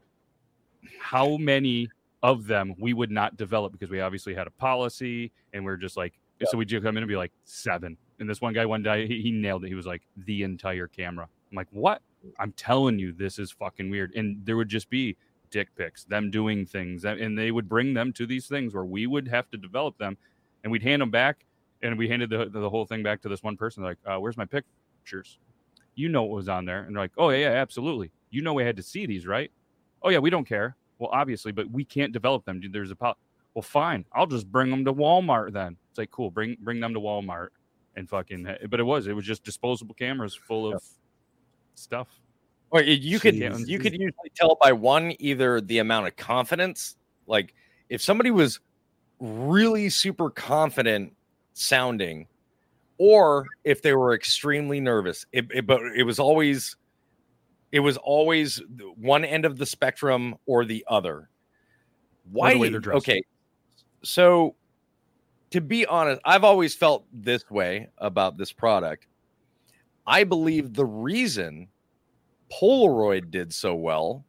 How 1.00 1.36
many 1.38 1.88
of 2.22 2.46
them 2.46 2.74
we 2.78 2.92
would 2.92 3.10
not 3.10 3.36
develop 3.36 3.72
because 3.72 3.90
we 3.90 4.00
obviously 4.00 4.34
had 4.34 4.46
a 4.46 4.50
policy, 4.50 5.32
and 5.52 5.64
we're 5.64 5.76
just 5.76 5.96
like, 5.96 6.14
so 6.44 6.56
we'd 6.58 6.70
come 6.70 6.96
in 6.96 7.02
and 7.02 7.08
be 7.08 7.16
like 7.16 7.32
seven. 7.44 7.96
And 8.20 8.28
this 8.28 8.40
one 8.40 8.52
guy 8.52 8.66
one 8.66 8.82
day 8.82 9.06
he, 9.06 9.22
he 9.22 9.30
nailed 9.30 9.64
it. 9.64 9.68
He 9.68 9.74
was 9.74 9.86
like 9.86 10.02
the 10.16 10.42
entire 10.42 10.86
camera. 10.86 11.28
I'm 11.50 11.56
like, 11.56 11.68
what? 11.70 12.02
I'm 12.38 12.52
telling 12.52 12.98
you, 12.98 13.12
this 13.12 13.38
is 13.38 13.50
fucking 13.50 13.90
weird. 13.90 14.14
And 14.14 14.44
there 14.44 14.56
would 14.56 14.68
just 14.68 14.90
be 14.90 15.16
dick 15.50 15.68
pics, 15.76 16.04
them 16.04 16.30
doing 16.30 16.66
things, 16.66 17.04
and 17.04 17.38
they 17.38 17.50
would 17.50 17.68
bring 17.68 17.94
them 17.94 18.12
to 18.14 18.26
these 18.26 18.46
things 18.46 18.74
where 18.74 18.84
we 18.84 19.06
would 19.06 19.28
have 19.28 19.50
to 19.50 19.56
develop 19.56 19.98
them, 19.98 20.16
and 20.62 20.70
we'd 20.70 20.82
hand 20.82 21.02
them 21.02 21.10
back, 21.10 21.44
and 21.82 21.96
we 21.96 22.08
handed 22.08 22.30
the 22.30 22.46
the 22.46 22.68
whole 22.68 22.86
thing 22.86 23.02
back 23.02 23.22
to 23.22 23.28
this 23.28 23.42
one 23.42 23.56
person. 23.56 23.82
Like, 23.82 23.98
uh, 24.06 24.18
where's 24.18 24.36
my 24.36 24.44
pictures? 24.44 25.38
You 25.94 26.08
know 26.08 26.22
what 26.22 26.36
was 26.36 26.48
on 26.48 26.64
there, 26.64 26.82
and 26.82 26.94
they're 26.94 27.02
like, 27.02 27.12
oh 27.18 27.30
yeah, 27.30 27.50
yeah, 27.50 27.52
absolutely. 27.52 28.10
You 28.30 28.42
know 28.42 28.54
we 28.54 28.64
had 28.64 28.76
to 28.76 28.82
see 28.82 29.06
these, 29.06 29.26
right? 29.26 29.50
Oh 30.02 30.10
yeah, 30.10 30.18
we 30.18 30.30
don't 30.30 30.46
care. 30.46 30.76
Well, 30.98 31.10
obviously, 31.12 31.52
but 31.52 31.70
we 31.70 31.84
can't 31.84 32.12
develop 32.12 32.44
them. 32.44 32.60
There's 32.70 32.90
a 32.90 32.96
well, 33.00 33.62
fine. 33.62 34.04
I'll 34.12 34.26
just 34.26 34.50
bring 34.50 34.70
them 34.70 34.84
to 34.84 34.92
Walmart 34.92 35.52
then. 35.52 35.76
It's 35.90 35.98
like 35.98 36.10
cool. 36.10 36.30
Bring 36.30 36.56
bring 36.60 36.80
them 36.80 36.94
to 36.94 37.00
Walmart 37.00 37.48
and 37.96 38.08
fucking. 38.08 38.46
But 38.68 38.80
it 38.80 38.84
was 38.84 39.06
it 39.06 39.14
was 39.14 39.24
just 39.24 39.44
disposable 39.44 39.94
cameras 39.94 40.34
full 40.34 40.72
of 40.72 40.82
stuff. 41.78 42.08
Or 42.70 42.82
you- 42.82 43.18
could 43.18 43.34
Jeez. 43.34 43.66
you 43.66 43.78
could 43.78 43.92
usually 43.92 44.30
tell 44.34 44.56
by 44.60 44.72
one 44.72 45.14
either 45.18 45.60
the 45.60 45.78
amount 45.78 46.06
of 46.06 46.16
confidence, 46.16 46.96
like 47.26 47.54
if 47.88 48.02
somebody 48.02 48.30
was 48.30 48.60
really 49.20 49.88
super 49.88 50.30
confident 50.30 51.14
sounding, 51.54 52.26
or 52.98 53.46
if 53.64 53.80
they 53.80 53.94
were 53.94 54.14
extremely 54.14 54.80
nervous. 54.80 55.24
It, 55.32 55.46
it- 55.52 55.66
but 55.66 55.80
it 55.96 56.02
was 56.04 56.18
always 56.18 56.76
it 57.72 57.80
was 57.80 57.96
always 57.98 58.62
one 58.96 59.24
end 59.24 59.44
of 59.44 59.58
the 59.58 59.66
spectrum 59.66 60.34
or 60.46 60.64
the 60.64 60.84
other. 60.88 61.28
Why? 62.30 62.54
the 62.54 62.58
way 62.60 62.68
they're 62.70 62.80
dressed. 62.80 62.98
Okay, 63.08 63.22
so 64.02 64.54
to 65.50 65.60
be 65.60 65.86
honest, 65.86 66.20
I've 66.24 66.44
always 66.44 66.74
felt 66.74 67.06
this 67.12 67.50
way 67.50 67.88
about 67.98 68.36
this 68.36 68.52
product. 68.52 69.06
I 70.08 70.24
believe 70.24 70.72
the 70.72 70.86
reason 70.86 71.68
Polaroid 72.50 73.30
did 73.30 73.52
so 73.52 73.74
well 73.74 74.24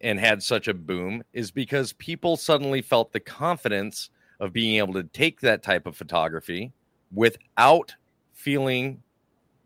and 0.00 0.18
had 0.18 0.42
such 0.42 0.66
a 0.66 0.74
boom 0.74 1.22
is 1.34 1.50
because 1.50 1.92
people 1.94 2.38
suddenly 2.38 2.80
felt 2.80 3.12
the 3.12 3.20
confidence 3.20 4.08
of 4.40 4.52
being 4.54 4.76
able 4.76 4.94
to 4.94 5.02
take 5.04 5.40
that 5.42 5.62
type 5.62 5.86
of 5.86 5.94
photography 5.94 6.72
without 7.12 7.94
feeling 8.32 9.02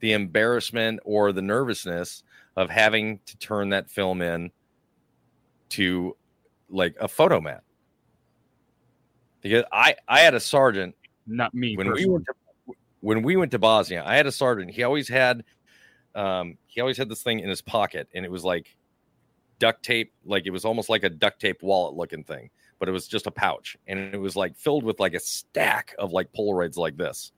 the 0.00 0.12
embarrassment 0.12 0.98
or 1.04 1.30
the 1.32 1.42
nervousness 1.42 2.24
of 2.56 2.68
having 2.68 3.20
to 3.26 3.36
turn 3.38 3.68
that 3.68 3.88
film 3.88 4.22
in 4.22 4.50
to 5.68 6.16
like 6.68 6.96
a 7.00 7.06
Fotomat. 7.06 7.60
Because 9.40 9.64
I 9.72 9.94
I 10.08 10.20
had 10.20 10.34
a 10.34 10.40
sergeant 10.40 10.94
Not 11.26 11.54
me. 11.54 11.76
when 11.76 11.86
we 11.86 11.92
personally. 11.92 12.12
went 12.12 12.26
to 12.26 12.34
when 13.00 13.22
we 13.22 13.36
went 13.36 13.50
to 13.52 13.58
Bosnia, 13.58 14.02
I 14.04 14.16
had 14.16 14.26
a 14.26 14.32
sergeant. 14.32 14.70
He 14.70 14.82
always 14.82 15.08
had 15.08 15.44
um 16.14 16.58
he 16.66 16.80
always 16.80 16.98
had 16.98 17.08
this 17.08 17.22
thing 17.22 17.40
in 17.40 17.48
his 17.48 17.62
pocket 17.62 18.08
and 18.14 18.24
it 18.24 18.30
was 18.30 18.44
like 18.44 18.76
duct 19.58 19.84
tape, 19.84 20.12
like 20.24 20.46
it 20.46 20.50
was 20.50 20.64
almost 20.64 20.88
like 20.88 21.04
a 21.04 21.10
duct 21.10 21.40
tape 21.40 21.62
wallet 21.62 21.94
looking 21.94 22.24
thing, 22.24 22.50
but 22.78 22.88
it 22.88 22.92
was 22.92 23.06
just 23.06 23.26
a 23.26 23.30
pouch 23.30 23.76
and 23.86 23.98
it 24.14 24.18
was 24.18 24.36
like 24.36 24.56
filled 24.56 24.82
with 24.82 24.98
like 24.98 25.14
a 25.14 25.20
stack 25.20 25.94
of 25.98 26.12
like 26.12 26.32
Polaroids 26.32 26.76
like 26.76 26.96
this. 26.96 27.32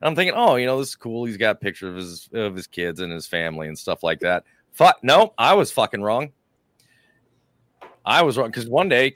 And 0.00 0.08
I'm 0.08 0.14
thinking, 0.14 0.34
oh, 0.36 0.56
you 0.56 0.66
know, 0.66 0.78
this 0.78 0.88
is 0.88 0.96
cool. 0.96 1.24
He's 1.24 1.36
got 1.36 1.60
pictures 1.60 1.88
of 1.90 1.96
his 1.96 2.28
of 2.32 2.56
his 2.56 2.66
kids 2.66 3.00
and 3.00 3.12
his 3.12 3.26
family 3.26 3.68
and 3.68 3.78
stuff 3.78 4.02
like 4.02 4.20
that. 4.20 4.44
Fuck, 4.72 4.98
no, 5.02 5.32
I 5.38 5.54
was 5.54 5.72
fucking 5.72 6.02
wrong. 6.02 6.32
I 8.04 8.22
was 8.22 8.36
wrong 8.36 8.48
because 8.48 8.68
one 8.68 8.88
day 8.88 9.14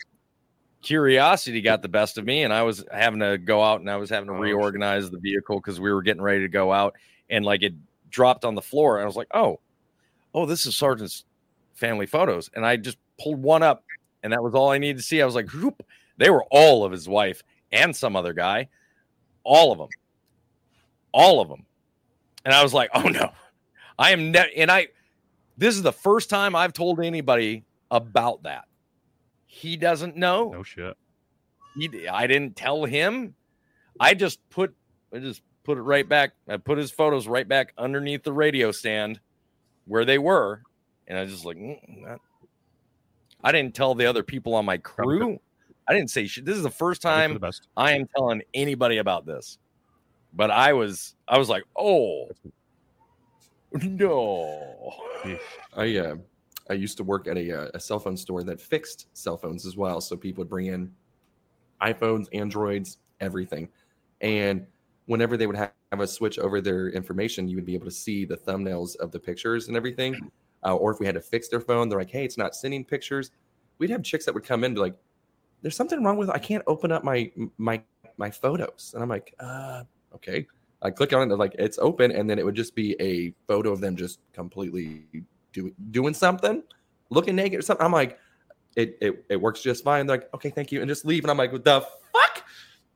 curiosity 0.82 1.60
got 1.60 1.80
the 1.80 1.88
best 1.88 2.18
of 2.18 2.24
me 2.24 2.42
and 2.42 2.52
I 2.52 2.62
was 2.62 2.84
having 2.92 3.20
to 3.20 3.38
go 3.38 3.62
out 3.62 3.80
and 3.80 3.90
I 3.90 3.96
was 3.96 4.10
having 4.10 4.28
to 4.28 4.34
oh, 4.34 4.38
reorganize 4.38 5.10
the 5.10 5.18
vehicle 5.18 5.56
because 5.56 5.80
we 5.80 5.92
were 5.92 6.02
getting 6.02 6.22
ready 6.22 6.40
to 6.40 6.48
go 6.48 6.72
out 6.72 6.96
and 7.30 7.44
like 7.44 7.62
it 7.62 7.74
dropped 8.10 8.44
on 8.44 8.54
the 8.54 8.62
floor 8.62 8.96
and 8.96 9.04
I 9.04 9.06
was 9.06 9.16
like, 9.16 9.28
oh, 9.32 9.60
oh, 10.34 10.44
this 10.44 10.66
is 10.66 10.76
Sergeant's 10.76 11.24
family 11.74 12.06
photos. 12.06 12.50
And 12.54 12.66
I 12.66 12.76
just 12.76 12.98
pulled 13.20 13.42
one 13.42 13.62
up 13.62 13.84
and 14.22 14.32
that 14.32 14.42
was 14.42 14.54
all 14.54 14.70
I 14.70 14.78
needed 14.78 14.98
to 14.98 15.02
see. 15.02 15.22
I 15.22 15.26
was 15.26 15.34
like, 15.34 15.50
whoop. 15.50 15.82
They 16.18 16.30
were 16.30 16.44
all 16.50 16.84
of 16.84 16.92
his 16.92 17.08
wife 17.08 17.42
and 17.72 17.96
some 17.96 18.16
other 18.16 18.32
guy, 18.32 18.68
all 19.44 19.72
of 19.72 19.78
them, 19.78 19.88
all 21.12 21.40
of 21.40 21.48
them. 21.48 21.64
And 22.44 22.54
I 22.54 22.62
was 22.62 22.74
like, 22.74 22.90
oh 22.94 23.02
no, 23.02 23.30
I 23.98 24.10
am 24.10 24.30
ne- 24.30 24.52
and 24.56 24.70
I, 24.70 24.88
this 25.56 25.74
is 25.74 25.82
the 25.82 25.92
first 25.92 26.28
time 26.28 26.54
I've 26.54 26.72
told 26.72 27.00
anybody 27.00 27.64
about 27.90 28.42
that. 28.42 28.66
He 29.54 29.76
doesn't 29.76 30.16
know. 30.16 30.50
No 30.50 30.62
shit. 30.62 30.96
he, 31.76 32.08
I 32.08 32.26
didn't 32.26 32.56
tell 32.56 32.86
him. 32.86 33.34
I 34.00 34.14
just 34.14 34.40
put 34.48 34.74
I 35.14 35.18
just 35.18 35.42
put 35.62 35.76
it 35.76 35.82
right 35.82 36.08
back. 36.08 36.32
I 36.48 36.56
put 36.56 36.78
his 36.78 36.90
photos 36.90 37.28
right 37.28 37.46
back 37.46 37.74
underneath 37.76 38.22
the 38.22 38.32
radio 38.32 38.72
stand 38.72 39.20
where 39.84 40.06
they 40.06 40.16
were, 40.16 40.62
and 41.06 41.18
I 41.18 41.22
was 41.22 41.32
just 41.32 41.44
like, 41.44 41.58
"Mm, 41.58 42.16
I 43.44 43.52
didn't 43.52 43.74
tell 43.74 43.94
the 43.94 44.06
other 44.06 44.22
people 44.22 44.54
on 44.54 44.64
my 44.64 44.78
crew. 44.78 45.38
I 45.86 45.92
didn't 45.92 46.08
say 46.10 46.26
shit. 46.26 46.46
This 46.46 46.56
is 46.56 46.62
the 46.62 46.70
first 46.70 47.02
time 47.02 47.34
the 47.34 47.40
best. 47.40 47.68
I 47.76 47.92
am 47.92 48.08
telling 48.16 48.40
anybody 48.54 48.98
about 48.98 49.26
this. 49.26 49.58
But 50.32 50.50
I 50.50 50.72
was 50.72 51.14
I 51.28 51.36
was 51.36 51.50
like, 51.50 51.64
oh 51.76 52.30
no. 53.82 54.94
I 55.76 55.96
uh, 55.98 56.16
I 56.70 56.74
used 56.74 56.96
to 56.98 57.04
work 57.04 57.26
at 57.26 57.36
a, 57.36 57.64
uh, 57.64 57.70
a 57.74 57.80
cell 57.80 57.98
phone 57.98 58.16
store 58.16 58.42
that 58.44 58.60
fixed 58.60 59.08
cell 59.12 59.36
phones 59.36 59.66
as 59.66 59.76
well. 59.76 60.00
So 60.00 60.16
people 60.16 60.42
would 60.42 60.48
bring 60.48 60.66
in 60.66 60.92
iPhones, 61.80 62.26
Androids, 62.32 62.98
everything. 63.20 63.68
And 64.20 64.66
whenever 65.06 65.36
they 65.36 65.46
would 65.46 65.56
have, 65.56 65.72
have 65.90 66.08
switch 66.08 66.38
over 66.38 66.60
their 66.60 66.88
information, 66.90 67.48
you 67.48 67.56
would 67.56 67.66
be 67.66 67.74
able 67.74 67.86
to 67.86 67.92
see 67.92 68.24
the 68.24 68.36
thumbnails 68.36 68.96
of 68.96 69.10
the 69.10 69.18
pictures 69.18 69.68
and 69.68 69.76
everything. 69.76 70.30
Uh, 70.64 70.76
or 70.76 70.92
if 70.92 71.00
we 71.00 71.06
had 71.06 71.16
to 71.16 71.20
fix 71.20 71.48
their 71.48 71.60
phone, 71.60 71.88
they're 71.88 71.98
like, 71.98 72.10
"Hey, 72.10 72.24
it's 72.24 72.38
not 72.38 72.54
sending 72.54 72.84
pictures." 72.84 73.32
We'd 73.78 73.90
have 73.90 74.02
chicks 74.04 74.24
that 74.26 74.34
would 74.34 74.44
come 74.44 74.60
in 74.60 74.66
and 74.66 74.74
be 74.76 74.80
like, 74.80 74.94
"There's 75.60 75.74
something 75.74 76.02
wrong 76.04 76.16
with 76.16 76.30
I 76.30 76.38
can't 76.38 76.62
open 76.66 76.92
up 76.92 77.02
my 77.02 77.32
my 77.58 77.82
my 78.16 78.30
photos," 78.30 78.92
and 78.94 79.02
I'm 79.02 79.08
like, 79.08 79.34
"Uh, 79.40 79.82
okay." 80.14 80.46
I 80.84 80.90
click 80.90 81.12
on 81.12 81.30
it, 81.30 81.36
like 81.36 81.54
it's 81.58 81.78
open, 81.78 82.10
and 82.10 82.28
then 82.28 82.38
it 82.38 82.44
would 82.44 82.56
just 82.56 82.74
be 82.74 82.96
a 83.00 83.32
photo 83.46 83.70
of 83.70 83.80
them 83.80 83.96
just 83.96 84.18
completely 84.32 85.04
do, 85.52 85.72
doing 85.90 86.14
something, 86.14 86.62
looking 87.10 87.36
naked 87.36 87.58
or 87.58 87.62
something. 87.62 87.84
I'm 87.84 87.92
like, 87.92 88.18
it, 88.76 88.96
it 89.00 89.24
it 89.28 89.36
works 89.40 89.62
just 89.62 89.84
fine. 89.84 90.06
They're 90.06 90.16
like, 90.18 90.34
okay, 90.34 90.50
thank 90.50 90.72
you, 90.72 90.80
and 90.80 90.88
just 90.88 91.04
leave. 91.04 91.24
And 91.24 91.30
I'm 91.30 91.36
like, 91.36 91.52
what 91.52 91.64
the 91.64 91.80
fuck? 91.80 92.44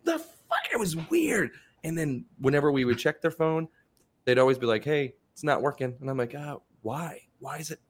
The 0.04 0.18
fuck? 0.18 0.72
It 0.72 0.78
was 0.78 0.96
weird. 1.10 1.50
And 1.84 1.96
then 1.96 2.24
whenever 2.38 2.72
we 2.72 2.84
would 2.84 2.98
check 2.98 3.20
their 3.20 3.30
phone, 3.30 3.68
they'd 4.24 4.38
always 4.38 4.58
be 4.58 4.66
like, 4.66 4.84
hey, 4.84 5.14
it's 5.32 5.44
not 5.44 5.62
working. 5.62 5.94
And 6.00 6.08
I'm 6.10 6.16
like, 6.16 6.34
oh, 6.34 6.62
why? 6.82 7.20
Why 7.40 7.58
is 7.58 7.70
it? 7.70 7.80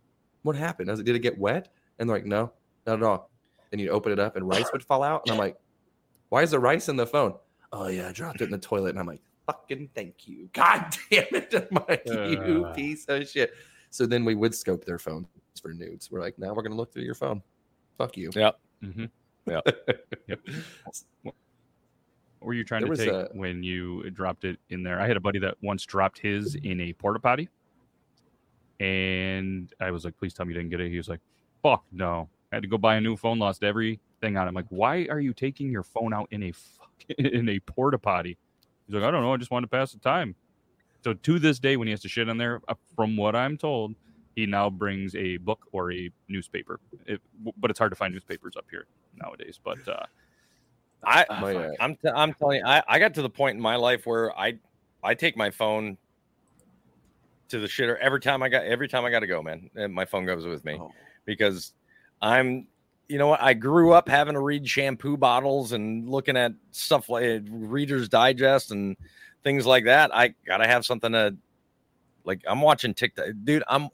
What 0.42 0.56
happened? 0.56 0.90
I 0.90 0.92
was 0.92 1.00
like, 1.00 1.06
did 1.06 1.16
it 1.16 1.20
get 1.20 1.38
wet? 1.38 1.68
And 1.98 2.08
they're 2.08 2.16
like, 2.16 2.26
no, 2.26 2.52
not 2.86 2.98
at 2.98 3.02
all. 3.02 3.30
And 3.72 3.80
you 3.80 3.90
open 3.90 4.12
it 4.12 4.18
up, 4.18 4.36
and 4.36 4.46
rice 4.48 4.70
would 4.72 4.82
fall 4.84 5.02
out. 5.02 5.22
And 5.26 5.32
I'm 5.32 5.38
like, 5.38 5.56
why 6.28 6.42
is 6.42 6.50
there 6.50 6.60
rice 6.60 6.88
in 6.88 6.96
the 6.96 7.06
phone? 7.06 7.34
Oh 7.72 7.88
yeah, 7.88 8.08
I 8.08 8.12
dropped 8.12 8.40
it 8.40 8.44
in 8.44 8.50
the 8.50 8.58
toilet. 8.58 8.90
And 8.90 8.98
I'm 8.98 9.06
like, 9.06 9.22
fucking 9.46 9.90
thank 9.94 10.26
you. 10.28 10.48
God 10.52 10.96
damn 11.10 11.24
it. 11.32 11.54
I'm 11.70 11.84
like, 11.88 12.02
you 12.06 12.64
Uh. 12.66 12.74
piece 12.74 13.04
of 13.06 13.28
shit. 13.28 13.52
So 13.91 14.07
then 14.07 14.24
we 14.24 14.34
would 14.34 14.55
scope 14.55 14.84
their 14.84 14.99
phones 14.99 15.26
for 15.61 15.72
nudes. 15.72 16.11
We're 16.11 16.20
like, 16.20 16.39
now 16.39 16.53
we're 16.55 16.62
gonna 16.62 16.74
look 16.74 16.93
through 16.93 17.05
your 17.05 17.14
phone. 17.14 17.43
Fuck 17.99 18.16
you. 18.16 18.30
Yeah. 18.34 18.51
Mm-hmm. 18.82 19.05
Yeah. 19.47 19.61
Yep. 20.28 20.41
What 21.22 21.34
were 22.49 22.55
you 22.55 22.64
trying 22.64 22.84
There 22.84 22.95
to 22.95 23.05
take 23.05 23.12
a- 23.12 23.28
when 23.32 23.62
you 23.62 24.09
dropped 24.11 24.45
it 24.45 24.59
in 24.68 24.82
there? 24.82 25.01
I 25.01 25.09
had 25.09 25.16
a 25.16 25.20
buddy 25.20 25.39
that 25.41 25.57
once 25.62 25.84
dropped 25.84 26.18
his 26.18 26.55
in 26.57 26.80
a 26.80 26.93
porta 26.93 27.18
potty, 27.18 27.49
and 28.80 29.72
I 29.80 29.91
was 29.91 30.05
like, 30.05 30.16
"Please 30.18 30.34
tell 30.34 30.47
me 30.47 30.53
you 30.53 30.61
didn't 30.61 30.70
get 30.70 30.80
it." 30.80 30.91
He 30.91 30.97
was 30.97 31.09
like, 31.09 31.20
"Fuck 31.62 31.84
no!" 31.93 32.28
I 32.53 32.57
had 32.57 32.62
to 32.62 32.68
go 32.68 32.78
buy 32.78 32.97
a 32.97 33.01
new 33.01 33.16
phone, 33.16 33.39
lost 33.39 33.64
everything 33.64 34.37
on 34.37 34.47
it. 34.47 34.49
I'm 34.49 34.55
like, 34.55 34.66
"Why 34.68 35.07
are 35.11 35.18
you 35.20 35.32
taking 35.32 35.70
your 35.70 35.82
phone 35.82 36.12
out 36.12 36.28
in 36.30 36.43
a 36.45 36.53
fuck, 36.53 36.93
in 37.18 37.49
a 37.49 37.59
porta 37.61 37.99
potty?" 37.99 38.37
He's 38.87 38.95
like, 38.95 39.05
"I 39.05 39.11
don't 39.11 39.22
know. 39.22 39.32
I 39.32 39.37
just 39.39 39.51
wanted 39.51 39.66
to 39.70 39.76
pass 39.76 39.93
the 39.93 39.99
time." 39.99 40.34
So 41.07 41.14
to 41.14 41.38
this 41.38 41.61
day, 41.61 41.76
when 41.76 41.86
he 41.86 41.92
has 41.92 42.00
to 42.00 42.09
shit 42.09 42.26
in 42.26 42.36
there, 42.36 42.61
uh, 42.66 42.74
from 42.96 43.16
what 43.16 43.36
I'm 43.36 43.57
told, 43.57 43.94
he 44.34 44.44
now 44.44 44.68
brings 44.68 45.14
a 45.14 45.36
book 45.36 45.61
or 45.70 45.92
a 45.92 46.11
newspaper. 46.26 46.80
It, 47.07 47.20
but 47.59 47.70
it's 47.70 47.78
hard 47.78 47.92
to 47.92 47.96
find 47.96 48.12
newspapers 48.12 48.57
up 48.57 48.64
here 48.68 48.86
nowadays. 49.14 49.61
But 49.62 49.86
uh, 49.86 50.02
I 51.04 51.24
My, 51.30 51.54
uh, 51.54 51.70
I'm 51.78 51.94
t- 51.94 52.09
I'm 52.12 52.34
telling 52.34 52.59
you, 52.59 52.66
I, 52.66 52.82
I 52.88 52.98
got 52.98 53.14
to 53.14 53.22
the 53.22 53.30
point 53.30 53.54
in 53.54 53.62
my 53.62 53.76
life 53.76 54.04
where 54.04 54.36
I 54.36 54.54
I 55.04 55.14
take 55.14 55.36
my 55.36 55.48
phone 55.48 55.96
to 57.50 57.61
the 57.61 57.68
shitter 57.68 57.96
every 58.00 58.18
time 58.18 58.42
I 58.42 58.48
got 58.48 58.64
every 58.64 58.88
time 58.88 59.04
I 59.04 59.11
got 59.12 59.20
to 59.20 59.28
go, 59.28 59.44
man. 59.44 59.70
And 59.76 59.94
my 59.94 60.07
phone 60.07 60.26
goes 60.26 60.44
with 60.44 60.64
me 60.64 60.76
Oh. 60.80 60.90
because 61.24 61.72
I'm 62.20 62.66
you 63.09 63.18
know 63.18 63.28
what 63.28 63.40
I 63.40 63.54
grew 63.54 63.92
up 63.92 64.09
having 64.09 64.34
to 64.34 64.40
read 64.40 64.68
shampoo 64.68 65.16
bottles 65.16 65.70
and 65.70 66.09
looking 66.11 66.36
at 66.36 66.50
stuff 66.72 67.09
like 67.09 67.42
Reader's 67.48 68.09
Digest 68.09 68.72
and 68.72 68.96
things 69.47 69.64
like 69.64 69.84
that. 69.84 70.12
I 70.12 70.34
gotta 70.44 70.66
have 70.66 70.84
something 70.84 71.12
to 71.12 71.36
like. 72.24 72.42
I'm 72.49 72.61
watching 72.61 72.92
TikTok, 72.92 73.26
dude. 73.44 73.62
I'm 73.68 73.88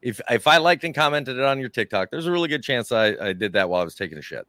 if 0.00 0.20
if 0.30 0.46
I 0.46 0.58
liked 0.58 0.84
and 0.84 0.94
commented 0.94 1.36
it 1.38 1.44
on 1.44 1.58
your 1.58 1.68
TikTok, 1.68 2.10
there's 2.12 2.26
a 2.26 2.32
really 2.32 2.48
good 2.48 2.62
chance 2.62 2.92
I, 2.92 3.16
I 3.20 3.32
did 3.32 3.52
that 3.54 3.68
while 3.68 3.80
I 3.80 3.84
was 3.84 3.96
taking 3.96 4.16
a 4.16 4.22
shit. 4.22 4.46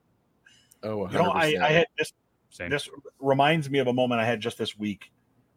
Oh, 0.84 1.10
You 1.10 1.18
know, 1.18 1.32
I, 1.32 1.56
I 1.60 1.72
had 1.72 1.88
this. 1.98 2.14
same. 2.52 2.70
This 2.70 2.88
reminds 3.20 3.68
me 3.70 3.80
of 3.80 3.88
a 3.88 3.94
moment 3.94 4.22
I 4.22 4.26
had 4.26 4.42
just 4.42 4.60
this 4.60 4.78
week 4.78 5.12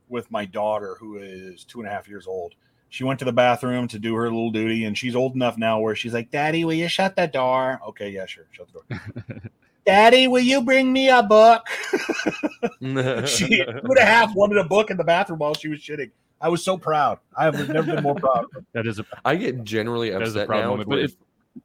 with 0.08 0.30
my 0.30 0.46
daughter, 0.46 0.96
who 0.98 1.18
is 1.18 1.64
two 1.64 1.80
and 1.80 1.88
a 1.88 1.92
half 1.92 2.08
years 2.08 2.26
old. 2.26 2.54
She 2.88 3.04
went 3.04 3.18
to 3.18 3.24
the 3.26 3.32
bathroom 3.32 3.88
to 3.88 3.98
do 3.98 4.14
her 4.14 4.24
little 4.24 4.50
duty, 4.52 4.84
and 4.86 4.96
she's 4.96 5.14
old 5.14 5.34
enough 5.34 5.58
now 5.58 5.78
where 5.78 5.94
she's 5.94 6.14
like, 6.14 6.30
"Daddy, 6.30 6.64
will 6.64 6.72
you 6.72 6.88
shut 6.88 7.16
the 7.16 7.26
door?" 7.26 7.80
Okay, 7.88 8.08
yeah, 8.08 8.24
sure, 8.24 8.46
shut 8.52 8.68
the 8.68 8.94
door. 8.94 9.42
Daddy, 9.86 10.26
will 10.26 10.40
you 10.42 10.62
bring 10.62 10.92
me 10.92 11.08
a 11.08 11.22
book? 11.22 11.64
she 13.26 13.46
two 13.48 13.64
and 13.66 13.98
a 13.98 14.04
half 14.04 14.34
wanted 14.34 14.58
a 14.58 14.64
book 14.64 14.90
in 14.90 14.96
the 14.96 15.04
bathroom 15.04 15.38
while 15.38 15.54
she 15.54 15.68
was 15.68 15.78
shitting. 15.80 16.10
I 16.40 16.48
was 16.48 16.62
so 16.64 16.76
proud. 16.76 17.18
I 17.38 17.44
have 17.44 17.68
never 17.68 17.94
been 17.94 18.02
more 18.02 18.16
proud. 18.16 18.46
that 18.74 18.86
is 18.86 18.98
a 18.98 19.06
I 19.24 19.36
get 19.36 19.62
generally 19.64 20.10
That 20.10 20.22
is 20.22 20.34
a 20.34 20.40
upset 20.40 20.48
proud 20.48 20.60
now. 20.62 20.68
moment, 20.70 20.88
but 20.88 20.98
with- 20.98 21.10
it- 21.12 21.62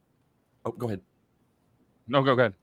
oh, 0.64 0.70
go 0.70 0.86
ahead. 0.86 1.00
no. 2.06 2.22
Go 2.22 2.32
ahead. 2.32 2.54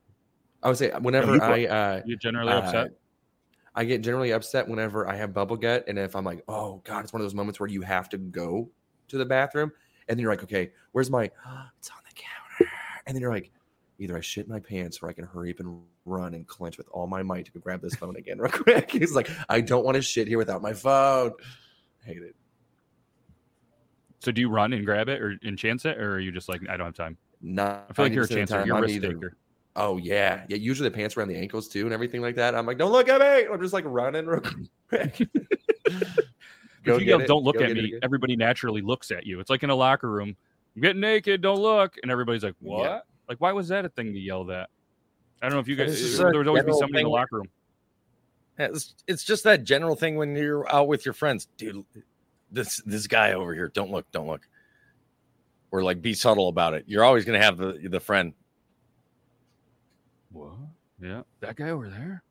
I 0.64 0.70
would 0.70 0.78
say 0.78 0.91
whenever 1.01 1.36
you. 1.36 1.41
I 1.41 1.66
uh, 1.66 2.01
You 2.05 2.16
generally 2.18 2.51
uh, 2.53 2.60
upset. 2.62 2.91
I 3.76 3.84
get 3.84 4.01
generally 4.01 4.32
upset 4.32 4.68
whenever 4.68 5.07
I 5.07 5.16
have 5.16 5.34
bubble 5.34 5.55
gut, 5.57 5.86
and 5.88 5.99
if 5.99 6.16
I'm 6.16 6.26
like, 6.26 6.41
oh 6.47 6.82
god, 6.86 7.03
it's 7.03 7.14
one 7.14 7.22
of 7.22 7.26
those 7.26 7.36
moments 7.36 7.60
where 7.60 7.70
you 7.70 7.82
have 7.82 8.10
to 8.10 8.18
go 8.18 8.70
to 9.10 9.18
the 9.18 9.26
bathroom, 9.26 9.72
and 10.07 10.18
then 10.18 10.22
you're 10.22 10.32
like, 10.32 10.43
okay, 10.43 10.72
where's 10.93 11.10
my? 11.12 11.24
It's 11.80 11.89
on 11.89 11.97
the 12.07 12.16
counter, 12.16 12.72
and 13.05 13.16
then 13.16 13.22
you're 13.22 13.32
like, 13.32 13.51
either 13.99 14.17
I 14.17 14.21
shit 14.21 14.47
my 14.47 14.59
pants 14.59 14.99
or 15.01 15.09
I 15.09 15.13
can 15.13 15.25
hurry 15.25 15.51
up 15.51 15.59
and 15.59 15.81
run 16.05 16.33
and 16.33 16.47
clench 16.47 16.77
with 16.77 16.87
all 16.91 17.05
my 17.07 17.21
might 17.21 17.45
to 17.45 17.51
go 17.51 17.59
grab 17.59 17.81
this 17.81 17.95
phone 17.95 18.15
again 18.15 18.37
real 18.41 18.51
quick. 18.51 18.91
He's 18.91 19.13
like, 19.13 19.29
I 19.49 19.61
don't 19.61 19.85
want 19.85 19.95
to 19.95 20.01
shit 20.01 20.27
here 20.27 20.37
without 20.37 20.61
my 20.61 20.73
phone. 20.73 21.33
hate 22.05 22.21
it. 22.23 22.35
So 24.19 24.31
do 24.31 24.41
you 24.41 24.49
run 24.49 24.73
and 24.73 24.85
grab 24.85 25.07
it 25.09 25.21
or 25.21 25.35
and 25.43 25.57
chance 25.57 25.85
it, 25.85 25.97
or 25.97 26.15
are 26.15 26.19
you 26.19 26.31
just 26.31 26.49
like 26.49 26.61
I 26.69 26.75
don't 26.77 26.87
have 26.87 26.95
time? 26.95 27.17
Not. 27.41 27.85
I 27.89 27.93
feel 27.93 28.05
like 28.05 28.13
you're 28.13 28.25
a 28.25 28.27
90% 28.27 28.29
of 28.29 28.35
the 28.35 28.41
chancer. 28.41 28.47
time, 28.59 28.67
You're 28.67 28.77
a 28.77 28.81
risk 28.81 28.95
either- 28.95 29.13
taker. 29.13 29.37
Oh 29.75 29.95
yeah, 29.97 30.43
yeah. 30.49 30.57
Usually 30.57 30.89
the 30.89 30.95
pants 30.95 31.15
around 31.15 31.29
the 31.29 31.37
ankles 31.37 31.69
too, 31.69 31.85
and 31.85 31.93
everything 31.93 32.21
like 32.21 32.35
that. 32.35 32.53
I'm 32.53 32.65
like, 32.65 32.77
don't 32.77 32.91
look 32.91 33.07
at 33.07 33.21
me. 33.21 33.47
I'm 33.49 33.61
just 33.61 33.71
like 33.73 33.85
running 33.87 34.25
real 34.25 34.41
quick. 34.89 35.15
Go 36.83 36.95
if 36.95 37.01
you 37.01 37.07
yell. 37.07 37.19
"Don't 37.19 37.43
look 37.43 37.59
Go 37.59 37.63
at 37.65 37.73
me," 37.73 37.93
everybody 38.01 38.35
naturally 38.35 38.81
looks 38.81 39.11
at 39.11 39.25
you. 39.25 39.39
It's 39.39 39.49
like 39.49 39.63
in 39.63 39.69
a 39.69 39.75
locker 39.75 40.09
room. 40.09 40.35
I'm 40.75 40.81
getting 40.81 40.99
naked. 41.01 41.41
Don't 41.41 41.59
look, 41.61 41.95
and 42.01 42.11
everybody's 42.11 42.43
like, 42.43 42.55
"What?" 42.59 42.83
Yeah. 42.83 42.99
Like, 43.30 43.39
why 43.39 43.51
was 43.53 43.67
that 43.67 43.86
a 43.86 43.89
thing 43.89 44.11
to 44.13 44.19
yell 44.19 44.43
that? 44.45 44.69
I 45.41 45.45
don't 45.45 45.53
know 45.53 45.59
if 45.59 45.67
you 45.67 45.75
guys. 45.75 45.91
is 45.91 46.17
There 46.17 46.27
just 46.27 46.36
uh, 46.36 46.38
would 46.38 46.47
always 46.47 46.63
be 46.63 46.65
general 46.65 46.80
somebody 46.80 47.01
in 47.01 47.05
the 47.05 47.11
locker 47.11 47.38
room. 47.38 47.49
It's, 48.57 48.93
it's 49.07 49.23
just 49.23 49.45
that 49.45 49.63
general 49.63 49.95
thing 49.95 50.17
when 50.17 50.36
you're 50.36 50.69
out 50.73 50.88
with 50.88 51.05
your 51.05 51.13
friends, 51.13 51.47
dude. 51.55 51.86
This 52.51 52.82
this 52.86 53.05
guy 53.05 53.34
over 53.34 53.53
here, 53.53 53.69
don't 53.69 53.91
look, 53.91 54.09
don't 54.11 54.27
look, 54.27 54.47
or 55.71 55.84
like 55.84 56.01
be 56.01 56.15
subtle 56.15 56.47
about 56.47 56.73
it. 56.73 56.84
You're 56.88 57.03
always 57.03 57.23
gonna 57.23 57.41
have 57.41 57.57
the 57.57 57.80
the 57.89 57.99
friend. 57.99 58.34
What? 60.32 60.53
Yeah, 61.01 61.21
that 61.41 61.55
guy 61.55 61.69
over 61.69 61.88
there. 61.88 62.23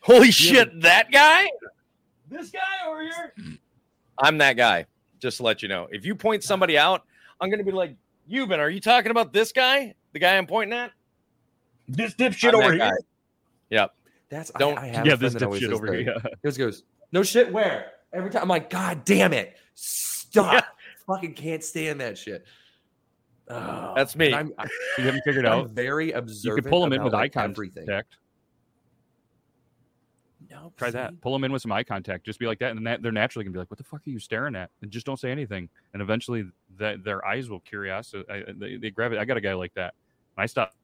Holy 0.00 0.30
shit, 0.30 0.80
that 0.80 1.12
guy! 1.12 1.46
This 2.30 2.50
guy 2.50 2.88
over 2.88 3.02
here. 3.02 3.34
I'm 4.18 4.38
that 4.38 4.56
guy. 4.56 4.86
Just 5.20 5.36
to 5.36 5.42
let 5.42 5.62
you 5.62 5.68
know, 5.68 5.88
if 5.90 6.06
you 6.06 6.14
point 6.14 6.42
somebody 6.42 6.78
out, 6.78 7.04
I'm 7.40 7.50
gonna 7.50 7.64
be 7.64 7.70
like, 7.70 7.94
"Yuban, 8.28 8.58
are 8.58 8.70
you 8.70 8.80
talking 8.80 9.10
about 9.10 9.32
this 9.34 9.52
guy? 9.52 9.94
The 10.12 10.18
guy 10.18 10.36
I'm 10.36 10.46
pointing 10.46 10.78
at? 10.78 10.92
This 11.86 12.14
dipshit 12.14 12.50
I'm 12.50 12.56
over 12.56 12.70
here. 12.70 12.78
guy. 12.78 12.92
Yep. 13.70 13.94
That's 14.28 14.50
Don't- 14.58 14.78
I, 14.78 14.82
I 14.82 14.86
have 14.88 15.06
Yeah, 15.06 15.16
this 15.16 15.34
dipshit 15.34 15.72
over 15.72 15.92
here. 15.92 16.14
Yeah. 16.22 16.50
He 16.50 16.58
goes, 16.58 16.82
no 17.12 17.22
shit. 17.22 17.52
Where? 17.52 17.92
Every 18.12 18.30
time 18.30 18.42
I'm 18.42 18.48
like, 18.48 18.70
God 18.70 19.04
damn 19.04 19.32
it, 19.32 19.56
stop! 19.74 20.64
Fucking 21.06 21.34
can't 21.34 21.62
stand 21.62 22.00
that 22.00 22.16
shit. 22.18 22.44
Oh, 23.50 23.92
That's 23.96 24.14
me. 24.16 24.32
I'm, 24.34 24.52
I, 24.58 24.66
You 24.98 25.04
haven't 25.04 25.22
figured 25.24 25.46
I'm 25.46 25.60
out. 25.60 25.70
very 25.70 26.12
absurd. 26.12 26.56
You 26.56 26.62
can 26.62 26.70
pull 26.70 26.80
them 26.82 26.92
in 26.92 27.00
about, 27.00 27.04
with 27.06 27.14
eye 27.14 27.18
like, 27.20 27.32
contact. 27.32 27.58
Everything. 27.58 27.86
No, 30.50 30.72
Try 30.76 30.88
see? 30.88 30.92
that. 30.92 31.20
Pull 31.20 31.32
them 31.32 31.44
in 31.44 31.52
with 31.52 31.62
some 31.62 31.72
eye 31.72 31.82
contact. 31.84 32.24
Just 32.24 32.38
be 32.38 32.46
like 32.46 32.58
that, 32.60 32.74
and 32.74 32.86
then 32.86 33.02
they're 33.02 33.12
naturally 33.12 33.44
gonna 33.44 33.52
be 33.52 33.58
like, 33.58 33.70
"What 33.70 33.78
the 33.78 33.84
fuck 33.84 34.00
are 34.06 34.10
you 34.10 34.18
staring 34.18 34.56
at?" 34.56 34.70
And 34.80 34.90
just 34.90 35.04
don't 35.04 35.18
say 35.18 35.30
anything. 35.30 35.68
And 35.92 36.00
eventually, 36.00 36.44
that 36.78 37.04
their 37.04 37.24
eyes 37.26 37.50
will 37.50 37.60
curiosity. 37.60 38.24
I, 38.30 38.44
they, 38.56 38.76
they 38.76 38.90
grab 38.90 39.12
it. 39.12 39.18
I 39.18 39.24
got 39.24 39.36
a 39.36 39.42
guy 39.42 39.54
like 39.54 39.74
that. 39.74 39.94
And 40.36 40.42
I 40.42 40.46
stopped 40.46 40.74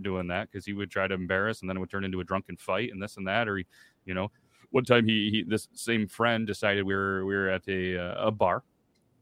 doing 0.00 0.26
that 0.28 0.50
because 0.50 0.64
he 0.64 0.72
would 0.72 0.90
try 0.90 1.06
to 1.06 1.14
embarrass, 1.14 1.60
and 1.60 1.70
then 1.70 1.76
it 1.76 1.80
would 1.80 1.90
turn 1.90 2.04
into 2.04 2.20
a 2.20 2.24
drunken 2.24 2.56
fight, 2.56 2.90
and 2.90 3.00
this 3.00 3.16
and 3.16 3.26
that. 3.28 3.48
Or 3.48 3.58
he, 3.58 3.66
you 4.06 4.14
know, 4.14 4.30
one 4.70 4.84
time 4.84 5.06
he, 5.06 5.30
he 5.30 5.42
this 5.44 5.68
same 5.74 6.08
friend 6.08 6.46
decided 6.46 6.84
we 6.84 6.94
were 6.94 7.24
we 7.24 7.34
were 7.34 7.48
at 7.48 7.68
a 7.68 7.98
uh, 7.98 8.26
a 8.26 8.30
bar, 8.32 8.64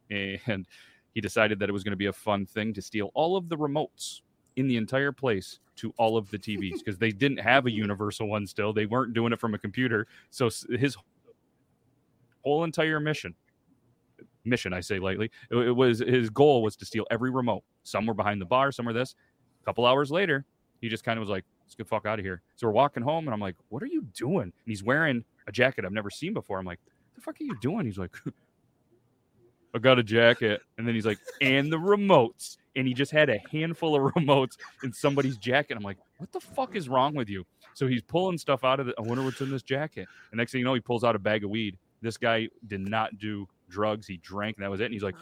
and 0.08 0.66
he 1.14 1.20
decided 1.20 1.58
that 1.58 1.68
it 1.68 1.72
was 1.72 1.84
going 1.84 1.92
to 1.92 1.96
be 1.96 2.06
a 2.06 2.12
fun 2.12 2.46
thing 2.46 2.72
to 2.72 2.80
steal 2.80 3.10
all 3.14 3.36
of 3.36 3.48
the 3.48 3.56
remotes 3.56 4.22
in 4.60 4.68
the 4.68 4.76
entire 4.76 5.10
place 5.10 5.58
to 5.76 5.92
all 5.96 6.16
of 6.16 6.30
the 6.30 6.38
TVs 6.38 6.78
because 6.78 6.98
they 6.98 7.10
didn't 7.10 7.38
have 7.38 7.66
a 7.66 7.70
universal 7.70 8.28
one 8.28 8.46
still. 8.46 8.72
They 8.72 8.86
weren't 8.86 9.14
doing 9.14 9.32
it 9.32 9.40
from 9.40 9.54
a 9.54 9.58
computer. 9.58 10.06
So 10.30 10.50
his 10.70 10.96
whole 12.44 12.64
entire 12.64 13.00
mission 13.00 13.34
mission 14.46 14.72
i 14.72 14.80
say 14.80 14.98
lightly 14.98 15.30
it, 15.50 15.56
it 15.56 15.72
was 15.72 15.98
his 15.98 16.30
goal 16.30 16.62
was 16.62 16.74
to 16.74 16.86
steal 16.86 17.06
every 17.10 17.30
remote. 17.30 17.62
Some 17.82 18.06
were 18.06 18.14
behind 18.14 18.40
the 18.40 18.46
bar 18.46 18.72
some 18.72 18.86
were 18.86 18.94
this. 18.94 19.14
A 19.60 19.64
couple 19.66 19.84
hours 19.84 20.10
later 20.10 20.46
he 20.80 20.88
just 20.88 21.04
kind 21.04 21.18
of 21.18 21.20
was 21.20 21.28
like 21.28 21.44
let's 21.66 21.74
get 21.74 21.84
the 21.84 21.90
fuck 21.90 22.06
out 22.06 22.18
of 22.18 22.24
here. 22.24 22.40
So 22.56 22.66
we're 22.66 22.72
walking 22.72 23.02
home 23.02 23.26
and 23.26 23.34
i'm 23.34 23.40
like 23.40 23.56
what 23.68 23.82
are 23.82 23.86
you 23.86 24.06
doing? 24.14 24.44
And 24.44 24.52
he's 24.64 24.82
wearing 24.82 25.24
a 25.46 25.52
jacket 25.52 25.84
i've 25.84 25.92
never 25.92 26.08
seen 26.08 26.32
before. 26.32 26.58
I'm 26.58 26.64
like 26.64 26.80
the 27.14 27.20
fuck 27.20 27.38
are 27.38 27.44
you 27.44 27.56
doing? 27.60 27.84
He's 27.84 27.98
like 27.98 28.16
i 29.74 29.78
got 29.78 29.98
a 29.98 30.02
jacket 30.02 30.60
and 30.78 30.86
then 30.86 30.94
he's 30.94 31.06
like 31.06 31.18
and 31.40 31.72
the 31.72 31.76
remotes 31.76 32.56
and 32.76 32.86
he 32.86 32.94
just 32.94 33.12
had 33.12 33.28
a 33.28 33.38
handful 33.50 33.94
of 33.94 34.14
remotes 34.14 34.56
in 34.82 34.92
somebody's 34.92 35.36
jacket 35.36 35.76
i'm 35.76 35.82
like 35.82 35.98
what 36.18 36.30
the 36.32 36.40
fuck 36.40 36.76
is 36.76 36.88
wrong 36.88 37.14
with 37.14 37.28
you 37.28 37.44
so 37.74 37.86
he's 37.86 38.02
pulling 38.02 38.36
stuff 38.38 38.64
out 38.64 38.80
of 38.80 38.86
the, 38.86 38.94
i 38.98 39.00
wonder 39.00 39.22
what's 39.22 39.40
in 39.40 39.50
this 39.50 39.62
jacket 39.62 40.06
and 40.32 40.38
next 40.38 40.52
thing 40.52 40.58
you 40.58 40.64
know 40.64 40.74
he 40.74 40.80
pulls 40.80 41.04
out 41.04 41.14
a 41.14 41.18
bag 41.18 41.44
of 41.44 41.50
weed 41.50 41.78
this 42.02 42.16
guy 42.16 42.48
did 42.66 42.80
not 42.80 43.18
do 43.18 43.46
drugs. 43.68 44.06
He 44.06 44.18
drank, 44.18 44.56
and 44.56 44.64
that 44.64 44.70
was 44.70 44.80
it. 44.80 44.84
And 44.84 44.92
he's 44.92 45.02
like, 45.02 45.16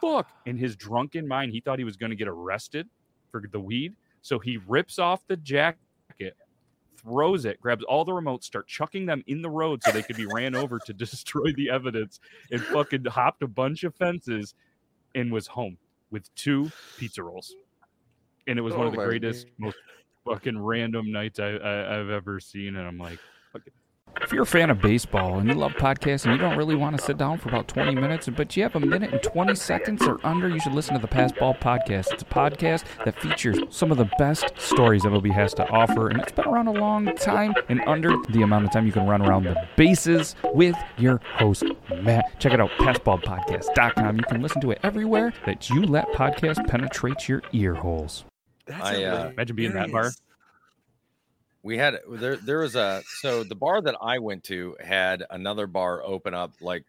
fuck. 0.00 0.30
In 0.46 0.56
his 0.56 0.76
drunken 0.76 1.26
mind, 1.26 1.52
he 1.52 1.60
thought 1.60 1.78
he 1.78 1.84
was 1.84 1.96
going 1.96 2.10
to 2.10 2.16
get 2.16 2.28
arrested 2.28 2.88
for 3.30 3.42
the 3.50 3.60
weed. 3.60 3.94
So 4.22 4.38
he 4.38 4.58
rips 4.66 4.98
off 4.98 5.26
the 5.26 5.36
jacket, 5.36 5.80
throws 7.02 7.44
it, 7.44 7.60
grabs 7.60 7.84
all 7.84 8.04
the 8.04 8.12
remotes, 8.12 8.44
start 8.44 8.66
chucking 8.66 9.06
them 9.06 9.22
in 9.26 9.42
the 9.42 9.50
road 9.50 9.82
so 9.82 9.90
they 9.90 10.02
could 10.02 10.16
be 10.16 10.26
ran 10.26 10.54
over 10.54 10.78
to 10.78 10.92
destroy 10.94 11.52
the 11.56 11.70
evidence, 11.70 12.20
and 12.50 12.60
fucking 12.62 13.04
hopped 13.06 13.42
a 13.42 13.48
bunch 13.48 13.84
of 13.84 13.94
fences 13.94 14.54
and 15.14 15.32
was 15.32 15.46
home 15.46 15.76
with 16.10 16.32
two 16.34 16.70
pizza 16.98 17.22
rolls. 17.22 17.54
And 18.46 18.58
it 18.58 18.62
was 18.62 18.74
one 18.74 18.84
Oh 18.84 18.88
of 18.88 18.92
the 18.92 18.98
my 18.98 19.04
greatest, 19.04 19.46
most 19.58 19.76
fucking 20.24 20.58
random 20.58 21.12
nights 21.12 21.38
I, 21.38 21.50
I, 21.50 22.00
I've 22.00 22.10
ever 22.10 22.40
seen. 22.40 22.76
And 22.76 22.86
I'm 22.86 22.98
like, 22.98 23.18
if 24.22 24.32
you're 24.32 24.42
a 24.42 24.46
fan 24.46 24.70
of 24.70 24.80
baseball 24.80 25.38
and 25.38 25.48
you 25.48 25.54
love 25.54 25.72
podcasts 25.72 26.24
and 26.24 26.32
you 26.34 26.38
don't 26.38 26.56
really 26.56 26.74
want 26.74 26.96
to 26.96 27.02
sit 27.02 27.16
down 27.18 27.38
for 27.38 27.48
about 27.48 27.68
20 27.68 27.94
minutes, 27.94 28.28
but 28.28 28.56
you 28.56 28.62
have 28.62 28.76
a 28.76 28.80
minute 28.80 29.12
and 29.12 29.22
20 29.22 29.54
seconds 29.54 30.02
or 30.02 30.18
under, 30.24 30.48
you 30.48 30.60
should 30.60 30.74
listen 30.74 30.94
to 30.94 31.00
the 31.00 31.08
Pass 31.08 31.32
Ball 31.32 31.54
Podcast. 31.54 32.12
It's 32.12 32.22
a 32.22 32.26
podcast 32.26 32.84
that 33.04 33.18
features 33.20 33.58
some 33.70 33.90
of 33.90 33.98
the 33.98 34.10
best 34.18 34.52
stories 34.56 35.02
MLB 35.02 35.32
has 35.32 35.54
to 35.54 35.68
offer, 35.68 36.08
and 36.08 36.20
it's 36.20 36.32
been 36.32 36.46
around 36.46 36.68
a 36.68 36.72
long 36.72 37.14
time 37.16 37.54
and 37.68 37.80
under 37.86 38.14
the 38.30 38.42
amount 38.42 38.64
of 38.64 38.72
time 38.72 38.86
you 38.86 38.92
can 38.92 39.06
run 39.06 39.22
around 39.22 39.44
the 39.44 39.56
bases 39.76 40.36
with 40.52 40.76
your 40.98 41.20
host, 41.34 41.64
Matt. 42.02 42.38
Check 42.40 42.52
it 42.52 42.60
out, 42.60 42.70
passballpodcast.com. 42.78 44.16
You 44.16 44.22
can 44.24 44.42
listen 44.42 44.60
to 44.60 44.70
it 44.70 44.80
everywhere 44.82 45.32
that 45.46 45.70
you 45.70 45.82
let 45.82 46.06
podcasts 46.12 46.66
penetrate 46.66 47.28
your 47.28 47.42
ear 47.52 47.74
holes. 47.74 48.24
That's 48.66 48.82
I, 48.82 49.04
uh, 49.04 49.28
Imagine 49.30 49.56
being 49.56 49.72
that 49.72 49.90
bar. 49.90 50.12
We 51.62 51.76
had 51.76 51.94
uh, 51.94 51.98
there 52.08 52.36
there 52.36 52.58
was 52.60 52.76
a 52.76 53.02
so 53.20 53.44
the 53.44 53.54
bar 53.54 53.80
that 53.82 53.96
I 54.00 54.18
went 54.18 54.44
to 54.44 54.76
had 54.80 55.24
another 55.30 55.66
bar 55.66 56.02
open 56.02 56.34
up 56.34 56.52
like 56.60 56.84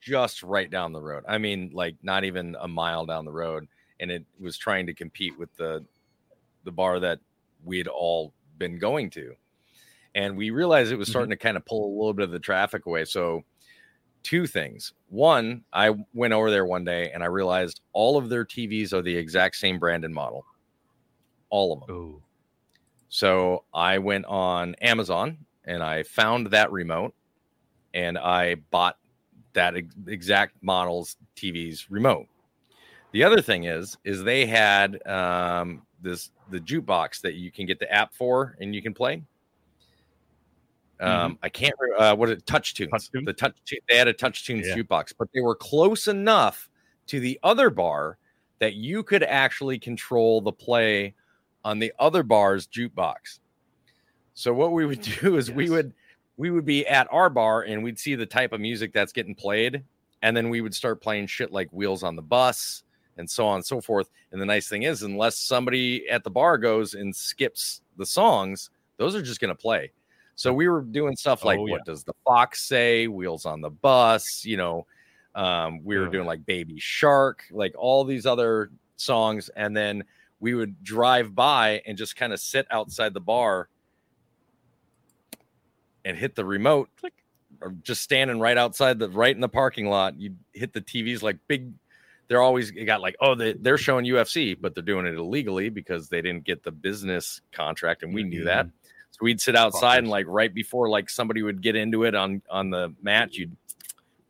just 0.00 0.42
right 0.42 0.70
down 0.70 0.92
the 0.92 1.00
road. 1.00 1.24
I 1.28 1.38
mean, 1.38 1.70
like 1.72 1.96
not 2.02 2.24
even 2.24 2.56
a 2.60 2.68
mile 2.68 3.06
down 3.06 3.24
the 3.24 3.32
road, 3.32 3.68
and 4.00 4.10
it 4.10 4.24
was 4.40 4.56
trying 4.56 4.86
to 4.86 4.94
compete 4.94 5.38
with 5.38 5.54
the 5.56 5.84
the 6.64 6.72
bar 6.72 7.00
that 7.00 7.20
we'd 7.64 7.88
all 7.88 8.32
been 8.58 8.78
going 8.78 9.10
to. 9.10 9.34
And 10.14 10.36
we 10.36 10.50
realized 10.50 10.92
it 10.92 10.96
was 10.96 11.06
mm-hmm. 11.06 11.12
starting 11.12 11.30
to 11.30 11.36
kind 11.36 11.56
of 11.56 11.64
pull 11.64 11.86
a 11.86 11.94
little 11.96 12.12
bit 12.12 12.24
of 12.24 12.30
the 12.30 12.38
traffic 12.38 12.86
away. 12.86 13.04
So 13.04 13.44
two 14.22 14.46
things. 14.46 14.92
One, 15.08 15.64
I 15.72 15.94
went 16.12 16.32
over 16.32 16.50
there 16.50 16.66
one 16.66 16.84
day 16.84 17.10
and 17.12 17.22
I 17.22 17.26
realized 17.26 17.80
all 17.92 18.16
of 18.16 18.28
their 18.28 18.44
TVs 18.44 18.92
are 18.92 19.02
the 19.02 19.16
exact 19.16 19.56
same 19.56 19.78
brand 19.78 20.04
and 20.04 20.14
model. 20.14 20.44
All 21.50 21.72
of 21.72 21.80
them. 21.80 21.96
Oh, 21.96 22.22
So 23.14 23.64
I 23.74 23.98
went 23.98 24.24
on 24.24 24.74
Amazon 24.76 25.36
and 25.66 25.82
I 25.82 26.02
found 26.02 26.46
that 26.46 26.72
remote 26.72 27.12
and 27.92 28.16
I 28.16 28.54
bought 28.70 28.96
that 29.52 29.76
ex- 29.76 29.94
exact 30.06 30.56
model's 30.62 31.18
TV's 31.36 31.90
remote. 31.90 32.26
The 33.10 33.22
other 33.22 33.42
thing 33.42 33.64
is, 33.64 33.98
is 34.04 34.24
they 34.24 34.46
had 34.46 35.06
um, 35.06 35.82
this 36.00 36.30
the 36.48 36.58
jukebox 36.58 37.20
that 37.20 37.34
you 37.34 37.52
can 37.52 37.66
get 37.66 37.78
the 37.78 37.92
app 37.92 38.14
for 38.14 38.56
and 38.62 38.74
you 38.74 38.80
can 38.80 38.94
play. 38.94 39.22
Um, 40.98 41.38
I 41.42 41.50
can't. 41.50 41.74
Uh, 41.98 42.16
what 42.16 42.30
is 42.30 42.38
it? 42.38 42.46
TouchTunes. 42.46 43.10
The 43.26 43.32
touch. 43.34 43.56
Tu- 43.66 43.76
They 43.90 43.98
had 43.98 44.08
a 44.08 44.14
TouchTunes 44.14 44.64
Yeah. 44.64 44.76
jukebox, 44.76 45.12
but 45.18 45.28
they 45.34 45.42
were 45.42 45.54
close 45.54 46.08
enough 46.08 46.70
to 47.08 47.20
the 47.20 47.38
other 47.42 47.68
bar 47.68 48.16
that 48.58 48.72
you 48.72 49.02
could 49.02 49.22
actually 49.22 49.78
control 49.78 50.40
the 50.40 50.52
play 50.52 51.14
on 51.64 51.78
the 51.78 51.92
other 51.98 52.22
bar's 52.22 52.66
jukebox. 52.66 53.38
So 54.34 54.52
what 54.52 54.72
we 54.72 54.86
would 54.86 55.02
do 55.20 55.36
is 55.36 55.50
we 55.50 55.70
would 55.70 55.92
we 56.36 56.50
would 56.50 56.64
be 56.64 56.86
at 56.86 57.06
our 57.12 57.28
bar 57.28 57.62
and 57.62 57.82
we'd 57.82 57.98
see 57.98 58.14
the 58.14 58.26
type 58.26 58.52
of 58.52 58.60
music 58.60 58.92
that's 58.92 59.12
getting 59.12 59.34
played, 59.34 59.84
and 60.22 60.36
then 60.36 60.48
we 60.48 60.60
would 60.60 60.74
start 60.74 61.02
playing 61.02 61.26
shit 61.26 61.52
like 61.52 61.68
Wheels 61.70 62.02
on 62.02 62.16
the 62.16 62.22
Bus 62.22 62.84
and 63.18 63.28
so 63.28 63.46
on 63.46 63.56
and 63.56 63.64
so 63.64 63.80
forth. 63.80 64.10
And 64.32 64.40
the 64.40 64.46
nice 64.46 64.68
thing 64.68 64.84
is, 64.84 65.02
unless 65.02 65.36
somebody 65.36 66.08
at 66.08 66.24
the 66.24 66.30
bar 66.30 66.56
goes 66.56 66.94
and 66.94 67.14
skips 67.14 67.82
the 67.98 68.06
songs, 68.06 68.70
those 68.96 69.14
are 69.14 69.20
just 69.22 69.40
going 69.40 69.50
to 69.50 69.54
play. 69.54 69.92
So 70.34 70.52
we 70.52 70.66
were 70.66 70.80
doing 70.80 71.14
stuff 71.14 71.44
like 71.44 71.58
Oh, 71.58 71.64
what 71.66 71.84
does 71.84 72.04
the 72.04 72.14
fox 72.24 72.64
say? 72.64 73.06
Wheels 73.06 73.44
on 73.44 73.60
the 73.60 73.70
bus, 73.70 74.44
you 74.46 74.56
know. 74.56 74.86
Um, 75.34 75.84
we 75.84 75.98
were 75.98 76.06
Yeah. 76.06 76.10
doing 76.10 76.26
like 76.26 76.44
Baby 76.46 76.78
Shark, 76.78 77.44
like 77.50 77.74
all 77.76 78.02
these 78.04 78.24
other 78.24 78.70
songs, 78.96 79.50
and 79.56 79.76
then 79.76 80.04
we 80.42 80.54
would 80.54 80.82
drive 80.82 81.36
by 81.36 81.80
and 81.86 81.96
just 81.96 82.16
kind 82.16 82.32
of 82.32 82.40
sit 82.40 82.66
outside 82.68 83.14
the 83.14 83.20
bar 83.20 83.68
and 86.04 86.18
hit 86.18 86.34
the 86.34 86.44
remote, 86.44 86.88
click, 86.98 87.12
or 87.60 87.70
just 87.84 88.02
standing 88.02 88.40
right 88.40 88.58
outside 88.58 88.98
the 88.98 89.08
right 89.08 89.32
in 89.32 89.40
the 89.40 89.48
parking 89.48 89.86
lot. 89.86 90.18
You 90.20 90.34
hit 90.52 90.72
the 90.72 90.80
TVs 90.80 91.22
like 91.22 91.38
big. 91.46 91.72
They're 92.26 92.42
always 92.42 92.72
got 92.72 93.00
like, 93.00 93.14
oh, 93.20 93.36
they, 93.36 93.52
they're 93.52 93.78
showing 93.78 94.04
UFC, 94.04 94.56
but 94.60 94.74
they're 94.74 94.82
doing 94.82 95.06
it 95.06 95.14
illegally 95.14 95.68
because 95.68 96.08
they 96.08 96.20
didn't 96.20 96.42
get 96.42 96.64
the 96.64 96.72
business 96.72 97.40
contract, 97.52 98.02
and 98.02 98.12
we 98.12 98.24
knew 98.24 98.42
that. 98.42 98.66
So 99.12 99.18
we'd 99.20 99.40
sit 99.40 99.54
outside 99.54 99.98
and 99.98 100.08
like 100.08 100.26
right 100.26 100.52
before 100.52 100.88
like 100.88 101.08
somebody 101.08 101.44
would 101.44 101.62
get 101.62 101.76
into 101.76 102.02
it 102.02 102.16
on 102.16 102.42
on 102.50 102.70
the 102.70 102.92
match, 103.00 103.36
you'd 103.36 103.56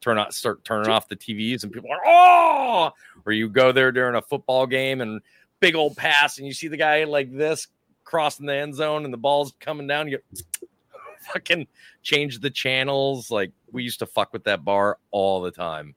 turn 0.02 0.18
on 0.18 0.30
start 0.30 0.62
turning 0.62 0.90
off 0.90 1.08
the 1.08 1.16
TVs, 1.16 1.62
and 1.62 1.72
people 1.72 1.90
are 1.90 2.02
oh, 2.04 2.90
or 3.24 3.32
you 3.32 3.48
go 3.48 3.72
there 3.72 3.92
during 3.92 4.16
a 4.16 4.20
football 4.20 4.66
game 4.66 5.00
and 5.00 5.22
big 5.62 5.76
old 5.76 5.96
pass, 5.96 6.36
and 6.36 6.46
you 6.46 6.52
see 6.52 6.68
the 6.68 6.76
guy 6.76 7.04
like 7.04 7.32
this 7.32 7.68
crossing 8.04 8.44
the 8.44 8.54
end 8.54 8.74
zone, 8.74 9.04
and 9.06 9.14
the 9.14 9.18
ball's 9.18 9.54
coming 9.60 9.86
down. 9.86 10.08
You 10.08 10.18
fucking 11.32 11.68
change 12.02 12.40
the 12.40 12.50
channels. 12.50 13.30
Like 13.30 13.52
we 13.70 13.82
used 13.82 14.00
to 14.00 14.06
fuck 14.06 14.34
with 14.34 14.44
that 14.44 14.64
bar 14.64 14.98
all 15.10 15.40
the 15.40 15.52
time. 15.52 15.94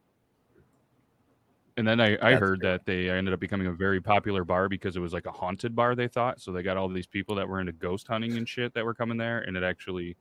And 1.78 1.86
then 1.86 2.00
I, 2.00 2.14
I 2.22 2.32
That's 2.32 2.40
heard 2.40 2.62
that 2.62 2.86
they 2.86 3.10
ended 3.10 3.34
up 3.34 3.42
becoming 3.42 3.68
a 3.68 3.74
very 3.74 4.00
popular 4.00 4.46
bar 4.46 4.70
because 4.70 4.96
it 4.96 5.02
was 5.02 5.12
like 5.12 5.26
a 5.26 5.32
haunted 5.32 5.76
bar, 5.76 5.94
they 5.94 6.08
thought. 6.08 6.40
So 6.40 6.54
they 6.54 6.64
got 6.64 6.78
all 6.78 6.88
these 6.88 7.08
people 7.08 7.36
that 7.36 7.50
were 7.50 7.60
into 7.60 7.74
ghost 7.74 8.08
hunting 8.08 8.38
and 8.38 8.48
shit 8.48 8.74
that 8.76 8.86
were 8.86 8.94
coming 8.94 9.18
there. 9.18 9.40
And 9.40 9.58
it 9.58 9.64
actually, 9.64 10.16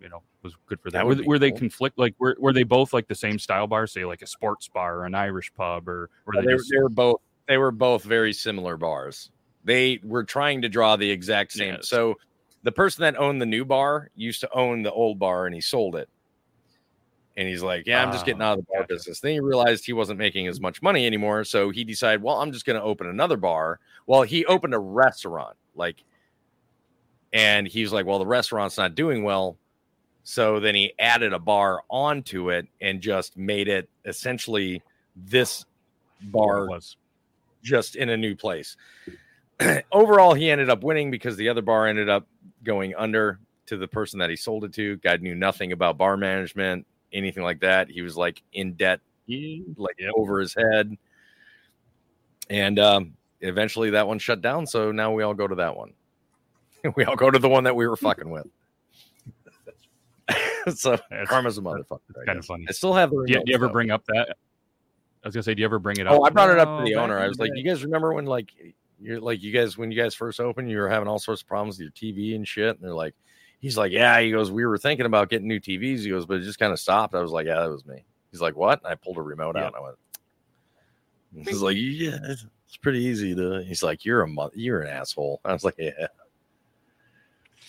you 0.00 0.08
know, 0.08 0.20
was 0.42 0.56
good 0.66 0.80
for 0.80 0.90
That 0.90 1.06
would 1.06 1.20
Were, 1.20 1.26
were 1.26 1.38
they 1.38 1.52
conflict? 1.52 1.96
Like, 1.96 2.16
were, 2.18 2.36
were 2.40 2.52
they 2.52 2.64
both 2.64 2.92
like 2.92 3.06
the 3.06 3.14
same 3.14 3.38
style 3.38 3.68
bar, 3.68 3.86
say 3.86 4.04
like 4.04 4.20
a 4.20 4.26
sports 4.26 4.66
bar 4.66 4.96
or 4.96 5.04
an 5.04 5.14
Irish 5.14 5.52
pub? 5.54 5.88
Or 5.88 6.10
were 6.24 6.32
Well, 6.34 6.38
oh, 6.38 6.40
they, 6.40 6.46
they, 6.48 6.56
just, 6.56 6.72
they 6.72 6.82
were 6.82 6.88
both 6.88 7.20
they 7.48 7.58
were 7.58 7.72
both 7.72 8.04
very 8.04 8.32
similar 8.32 8.76
bars. 8.76 9.30
They 9.64 10.00
were 10.04 10.22
trying 10.22 10.62
to 10.62 10.68
draw 10.68 10.96
the 10.96 11.10
exact 11.10 11.52
same. 11.52 11.74
Yes. 11.74 11.88
So 11.88 12.16
the 12.62 12.72
person 12.72 13.02
that 13.02 13.18
owned 13.18 13.40
the 13.40 13.46
new 13.46 13.64
bar 13.64 14.10
used 14.14 14.40
to 14.42 14.52
own 14.52 14.82
the 14.82 14.92
old 14.92 15.18
bar 15.18 15.46
and 15.46 15.54
he 15.54 15.60
sold 15.60 15.96
it. 15.96 16.08
And 17.36 17.48
he's 17.48 17.62
like, 17.62 17.86
Yeah, 17.86 18.02
I'm 18.02 18.12
just 18.12 18.26
getting 18.26 18.42
out 18.42 18.58
of 18.58 18.66
the 18.66 18.72
bar 18.72 18.84
business. 18.86 19.20
Then 19.20 19.32
he 19.32 19.40
realized 19.40 19.86
he 19.86 19.92
wasn't 19.92 20.18
making 20.18 20.46
as 20.46 20.60
much 20.60 20.82
money 20.82 21.06
anymore. 21.06 21.44
So 21.44 21.70
he 21.70 21.84
decided, 21.84 22.22
Well, 22.22 22.40
I'm 22.40 22.52
just 22.52 22.66
going 22.66 22.78
to 22.78 22.82
open 22.82 23.06
another 23.06 23.36
bar. 23.36 23.80
Well, 24.06 24.22
he 24.22 24.44
opened 24.46 24.74
a 24.74 24.78
restaurant. 24.78 25.56
Like, 25.74 26.02
and 27.32 27.66
he's 27.66 27.92
like, 27.92 28.06
Well, 28.06 28.18
the 28.18 28.26
restaurant's 28.26 28.76
not 28.76 28.94
doing 28.94 29.22
well. 29.22 29.56
So 30.24 30.60
then 30.60 30.74
he 30.74 30.92
added 30.98 31.32
a 31.32 31.38
bar 31.38 31.82
onto 31.88 32.50
it 32.50 32.66
and 32.80 33.00
just 33.00 33.36
made 33.36 33.68
it 33.68 33.88
essentially 34.04 34.82
this 35.16 35.64
bar 36.20 36.66
was? 36.66 36.96
Just 37.62 37.96
in 37.96 38.08
a 38.10 38.16
new 38.16 38.34
place. 38.36 38.76
Overall, 39.92 40.34
he 40.34 40.50
ended 40.50 40.70
up 40.70 40.82
winning 40.82 41.10
because 41.10 41.36
the 41.36 41.48
other 41.48 41.62
bar 41.62 41.86
ended 41.86 42.08
up 42.08 42.26
going 42.64 42.94
under 42.96 43.40
to 43.66 43.76
the 43.76 43.88
person 43.88 44.18
that 44.18 44.30
he 44.30 44.36
sold 44.36 44.64
it 44.64 44.72
to. 44.74 44.96
Guy 44.98 45.16
knew 45.18 45.34
nothing 45.34 45.72
about 45.72 45.98
bar 45.98 46.16
management, 46.16 46.86
anything 47.12 47.42
like 47.42 47.60
that. 47.60 47.90
He 47.90 48.02
was 48.02 48.16
like 48.16 48.42
in 48.52 48.74
debt, 48.74 49.00
like 49.76 49.96
Yep. 49.98 50.12
over 50.16 50.40
his 50.40 50.54
head. 50.54 50.96
And 52.50 52.78
um, 52.78 53.14
eventually 53.40 53.90
that 53.90 54.06
one 54.06 54.18
shut 54.18 54.40
down. 54.40 54.66
So 54.66 54.90
now 54.92 55.12
we 55.12 55.22
all 55.22 55.34
go 55.34 55.46
to 55.46 55.56
that 55.56 55.76
one. 55.76 55.92
we 56.96 57.04
all 57.04 57.16
go 57.16 57.30
to 57.30 57.38
the 57.38 57.48
one 57.48 57.64
that 57.64 57.76
we 57.76 57.86
were 57.86 57.96
fucking 57.96 58.30
with. 58.30 58.46
so 60.74 60.92
That's- 61.10 61.28
karma's 61.28 61.58
a 61.58 61.62
motherfucker. 61.62 62.00
Kind 62.26 62.38
of 62.38 62.44
funny. 62.46 62.64
I 62.68 62.72
still 62.72 62.94
have 62.94 63.10
the 63.10 63.24
Do 63.26 63.32
you, 63.34 63.38
do 63.40 63.44
you 63.50 63.54
ever 63.54 63.66
though. 63.66 63.72
bring 63.72 63.90
up 63.90 64.04
that? 64.06 64.36
I 65.24 65.28
was 65.28 65.34
gonna 65.34 65.42
say, 65.42 65.54
do 65.54 65.60
you 65.60 65.66
ever 65.66 65.78
bring 65.78 65.98
it 65.98 66.06
oh, 66.06 66.14
up? 66.14 66.20
Oh, 66.20 66.24
I 66.24 66.30
brought 66.30 66.50
it 66.50 66.58
up 66.58 66.68
to 66.68 66.72
"Oh, 66.74 66.84
the 66.84 66.94
back 66.94 67.02
owner. 67.02 67.18
I 67.18 67.28
was 67.28 67.38
like, 67.38 67.50
"You 67.54 67.64
guys 67.64 67.82
remember 67.82 68.12
when 68.12 68.26
like 68.26 68.52
you're 69.00 69.20
like 69.20 69.42
you 69.42 69.52
guys 69.52 69.76
when 69.78 69.90
you 69.90 70.00
guys 70.00 70.14
first 70.14 70.40
opened, 70.40 70.70
you 70.70 70.78
were 70.78 70.88
having 70.88 71.08
all 71.08 71.18
sorts 71.18 71.42
of 71.42 71.48
problems 71.48 71.78
with 71.78 71.82
your 71.82 71.92
TV 71.92 72.34
and 72.34 72.46
shit. 72.46 72.76
And 72.76 72.84
they're 72.84 72.94
like, 72.94 73.14
he's 73.60 73.76
like, 73.76 73.92
yeah. 73.92 74.20
He 74.20 74.30
goes, 74.30 74.50
we 74.50 74.66
were 74.66 74.78
thinking 74.78 75.06
about 75.06 75.28
getting 75.30 75.48
new 75.48 75.60
TVs. 75.60 76.00
He 76.00 76.10
goes, 76.10 76.26
but 76.26 76.38
it 76.38 76.44
just 76.44 76.58
kind 76.58 76.72
of 76.72 76.80
stopped. 76.80 77.14
I 77.14 77.20
was 77.20 77.32
like, 77.32 77.46
yeah, 77.46 77.60
that 77.60 77.70
was 77.70 77.86
me. 77.86 78.04
He's 78.30 78.40
like, 78.40 78.56
what? 78.56 78.80
And 78.82 78.92
I 78.92 78.94
pulled 78.94 79.18
a 79.18 79.22
remote 79.22 79.56
out. 79.56 79.74
And 79.74 79.76
I 79.76 79.80
went. 79.80 79.96
He's 81.48 81.62
like, 81.62 81.76
yeah, 81.78 82.18
it's 82.22 82.76
pretty 82.80 83.00
easy 83.00 83.34
to. 83.34 83.62
He's 83.62 83.82
like, 83.82 84.04
you're 84.04 84.22
a 84.22 84.28
mo- 84.28 84.50
you're 84.54 84.80
an 84.80 84.88
asshole. 84.88 85.40
I 85.44 85.52
was 85.52 85.64
like, 85.64 85.74
yeah. 85.78 86.06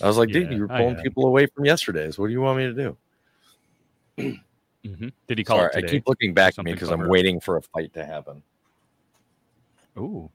I 0.02 0.08
was 0.08 0.18
like, 0.18 0.30
dude, 0.30 0.50
Yeah, 0.50 0.56
you 0.56 0.62
were 0.62 0.68
pulling 0.70 0.96
people 0.96 1.26
away 1.26 1.46
from 1.48 1.66
yesterday's. 1.66 2.18
What 2.18 2.28
do 2.28 2.34
you 2.34 2.42
want 2.42 2.58
me 2.58 2.74
to 2.74 2.96
do? 4.18 4.38
Mhm. 4.86 5.12
Did 5.28 5.38
he 5.38 5.44
call 5.44 5.58
Sorry, 5.58 5.72
it 5.76 5.86
I 5.86 5.88
keep 5.88 6.08
looking 6.08 6.34
back 6.34 6.58
at 6.58 6.64
me 6.64 6.74
because 6.74 6.90
I'm 6.90 7.08
waiting 7.08 7.40
for 7.40 7.58
a 7.58 7.62
fight 7.62 7.94
to 7.94 8.06
happen. 8.06 8.42
Ooh. 9.98 10.30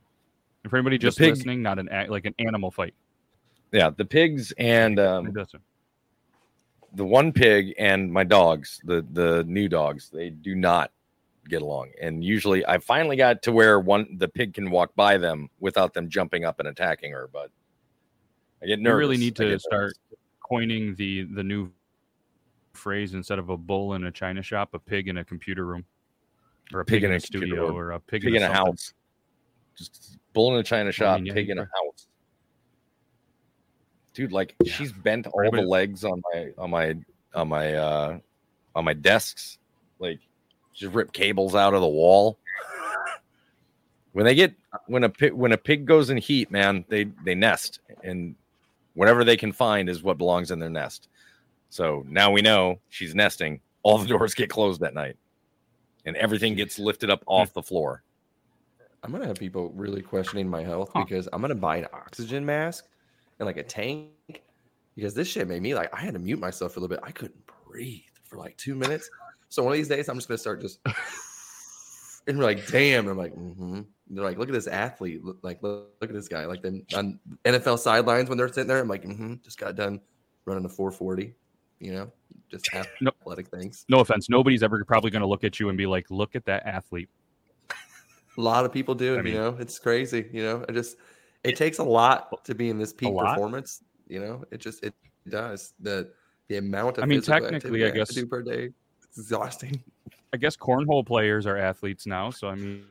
And 0.63 0.71
for 0.71 0.77
anybody 0.77 0.99
just 0.99 1.19
pig- 1.19 1.35
listening, 1.35 1.63
not 1.63 1.79
an 1.79 1.89
like 2.09 2.27
an 2.27 2.35
animal 2.39 2.71
fight. 2.71 2.95
Yeah, 3.73 3.91
the 3.91 4.05
pigs 4.05 4.53
and 4.59 5.01
um, 5.01 5.33
the 6.95 7.05
one 7.05 7.33
pig 7.33 7.75
and 7.79 8.13
my 8.13 8.25
dogs, 8.25 8.81
the 8.85 9.05
the 9.13 9.45
new 9.45 9.69
dogs, 9.69 10.11
they 10.11 10.31
do 10.31 10.55
not 10.55 10.91
get 11.49 11.63
along. 11.63 11.91
And 12.01 12.25
usually, 12.25 12.65
I 12.67 12.79
finally 12.79 13.17
got 13.17 13.43
to 13.43 13.53
where 13.53 13.81
one 13.81 14.17
the 14.19 14.29
pig 14.29 14.55
can 14.55 14.71
walk 14.71 14.95
by 14.95 15.19
them 15.19 15.49
without 15.61 15.95
them 15.95 16.09
jumping 16.09 16.45
up 16.45 16.61
and 16.61 16.69
attacking 16.69 17.13
her. 17.13 17.29
But 17.33 17.51
I 18.63 18.67
get 18.67 18.81
nervous. 18.81 18.99
really 18.99 19.17
need 19.17 19.37
to 19.37 19.59
start 19.59 19.95
coining 20.41 20.95
the 20.95 21.23
the 21.23 21.43
new 21.43 21.71
phrase 22.77 23.15
instead 23.15 23.39
of 23.39 23.49
a 23.51 23.57
bull 23.57 23.95
in 23.95 24.05
a 24.05 24.11
china 24.13 24.43
shop, 24.43 24.71
a 24.75 24.79
pig 24.79 25.09
in 25.09 25.19
a 25.19 25.25
computer 25.25 25.65
room, 25.65 25.85
or 26.73 26.81
a 26.81 26.85
pig, 26.85 27.05
in 27.05 27.13
a, 27.13 27.21
studio, 27.21 27.73
or 27.73 27.93
a 27.93 28.01
pig, 28.01 28.23
pig 28.23 28.35
in 28.35 28.43
a 28.43 28.47
something. 28.47 28.67
house. 28.67 28.95
Just 29.77 30.19
bull 30.33 30.55
in 30.55 30.61
a 30.61 30.63
china 30.63 30.93
shop, 30.93 31.17
mean, 31.17 31.27
yeah, 31.27 31.35
pig 31.35 31.51
in 31.51 31.59
a 31.59 31.63
house. 31.63 32.07
Dude, 34.13 34.33
like 34.33 34.55
she's 34.67 34.93
bent 34.93 35.27
all 35.27 35.51
the 35.51 35.63
legs 35.63 36.05
on 36.05 36.23
my 36.33 36.51
on 36.57 36.71
my 36.71 36.97
on 37.35 37.49
my 37.49 37.75
uh 37.75 38.19
on 38.75 38.85
my 38.85 38.95
desks. 38.95 39.59
Like 39.99 40.21
just 40.73 40.95
rip 40.95 41.13
cables 41.13 41.55
out 41.55 41.75
of 41.75 41.81
the 41.81 41.89
wall. 41.89 42.39
When 44.13 44.25
they 44.25 44.37
get 44.37 44.55
when 44.87 45.03
a 45.03 45.09
pig 45.09 45.33
when 45.33 45.53
a 45.53 45.59
pig 45.59 45.87
goes 45.87 46.11
in 46.11 46.17
heat, 46.17 46.51
man, 46.51 46.85
they 46.89 47.05
they 47.25 47.35
nest 47.35 47.81
and 48.05 48.37
whatever 48.95 49.25
they 49.25 49.37
can 49.37 49.53
find 49.53 49.89
is 49.89 50.03
what 50.03 50.19
belongs 50.19 50.51
in 50.51 50.59
their 50.59 50.71
nest. 50.71 51.09
So 51.75 52.05
now 52.09 52.31
we 52.31 52.41
know 52.41 52.79
she's 52.89 53.17
nesting. 53.17 53.59
All 53.83 53.99
the 53.99 54.07
doors 54.07 54.33
get 54.33 54.49
closed 54.49 54.81
that 54.83 54.95
night, 54.95 55.17
and 56.05 56.15
everything 56.15 56.55
gets 56.55 56.79
lifted 56.79 57.11
up 57.11 57.25
off 57.27 57.53
the 57.53 57.65
floor. 57.65 58.05
I'm 59.03 59.11
gonna 59.11 59.27
have 59.27 59.41
people 59.41 59.71
really 59.71 60.01
questioning 60.01 60.49
my 60.49 60.63
health 60.63 60.93
because 60.95 61.29
I'm 61.33 61.41
gonna 61.41 61.57
buy 61.57 61.79
an 61.79 61.89
oxygen 61.93 62.47
mask 62.47 62.87
and 63.41 63.47
like 63.47 63.57
a 63.57 63.65
tank 63.65 64.13
because 64.95 65.15
this 65.15 65.27
shit 65.27 65.49
made 65.49 65.63
me 65.63 65.75
like 65.75 65.93
I 65.93 65.99
had 65.99 66.13
to 66.13 66.21
mute 66.21 66.39
myself 66.39 66.75
for 66.75 66.79
a 66.79 66.83
little 66.83 66.97
bit. 66.97 67.03
I 67.03 67.11
couldn't 67.11 67.43
breathe 67.67 68.03
for 68.23 68.37
like 68.37 68.57
two 68.57 68.77
minutes. 68.77 69.11
So 69.49 69.65
one 69.65 69.73
of 69.73 69.77
these 69.77 69.89
days 69.89 70.09
I'm 70.09 70.15
just 70.15 70.29
gonna 70.29 70.39
start 70.39 70.61
just 70.61 70.79
and 72.29 72.39
we're 72.39 72.45
like, 72.45 72.69
damn. 72.69 73.09
I'm 73.09 73.19
like, 73.19 73.35
mm-hmm. 73.35 73.81
they're 74.11 74.25
like, 74.25 74.39
look 74.39 74.49
at 74.49 74.55
this 74.55 74.69
athlete. 74.69 75.25
Look, 75.25 75.39
like, 75.43 75.61
look, 75.61 75.89
look 76.01 76.11
at 76.11 76.15
this 76.15 76.29
guy. 76.29 76.45
Like 76.45 76.63
them 76.63 76.87
on 76.95 77.19
NFL 77.45 77.81
sidelines 77.81 78.29
when 78.29 78.39
they're 78.39 78.47
sitting 78.47 78.69
there. 78.69 78.79
I'm 78.79 78.87
like, 78.87 79.03
mm-hmm, 79.03 79.35
just 79.43 79.59
got 79.59 79.75
done 79.75 80.01
running 80.47 80.65
a 80.67 80.69
440. 80.69 81.35
You 81.81 81.93
know, 81.93 82.13
just 82.51 82.69
No- 83.01 83.11
athletic 83.21 83.49
things. 83.49 83.85
No 83.89 84.01
offense, 84.01 84.29
nobody's 84.29 84.63
ever 84.63 84.85
probably 84.85 85.11
going 85.11 85.23
to 85.23 85.27
look 85.29 85.45
at 85.45 85.59
you 85.61 85.69
and 85.69 85.77
be 85.79 85.87
like, 85.87 86.11
"Look 86.11 86.35
at 86.37 86.45
that 86.47 86.67
athlete." 86.67 87.09
A 88.37 88.41
lot 88.41 88.65
of 88.65 88.73
people 88.73 88.95
do, 88.95 89.19
I 89.19 89.23
mean- 89.23 89.35
you 89.35 89.41
know, 89.41 89.57
it's 89.61 89.79
crazy. 89.79 90.29
You 90.33 90.43
know, 90.43 90.65
it 90.69 90.73
just 90.73 90.97
it 91.45 91.57
takes 91.57 91.79
a 91.79 91.85
lot 91.85 92.45
to 92.45 92.55
be 92.55 92.71
in 92.71 92.79
this 92.79 92.93
peak 92.93 93.15
performance. 93.17 93.83
You 94.09 94.21
know, 94.21 94.45
it 94.51 94.59
just 94.59 94.83
it 94.85 94.95
does 95.29 95.75
the 95.81 96.11
the 96.49 96.57
amount 96.59 96.99
of 96.99 97.05
I 97.05 97.07
mean, 97.07 97.21
physical 97.21 97.41
technically, 97.41 97.85
activity 97.85 97.85
I 97.87 97.91
guess- 97.91 98.15
do 98.15 98.27
per 98.27 98.43
day. 98.43 98.71
It's 99.09 99.19
exhausting. 99.19 99.83
I 100.33 100.37
guess 100.37 100.57
cornhole 100.57 101.07
players 101.07 101.47
are 101.47 101.57
athletes 101.57 102.07
now, 102.07 102.31
so 102.31 102.49
I 102.49 102.57
mean, 102.57 102.85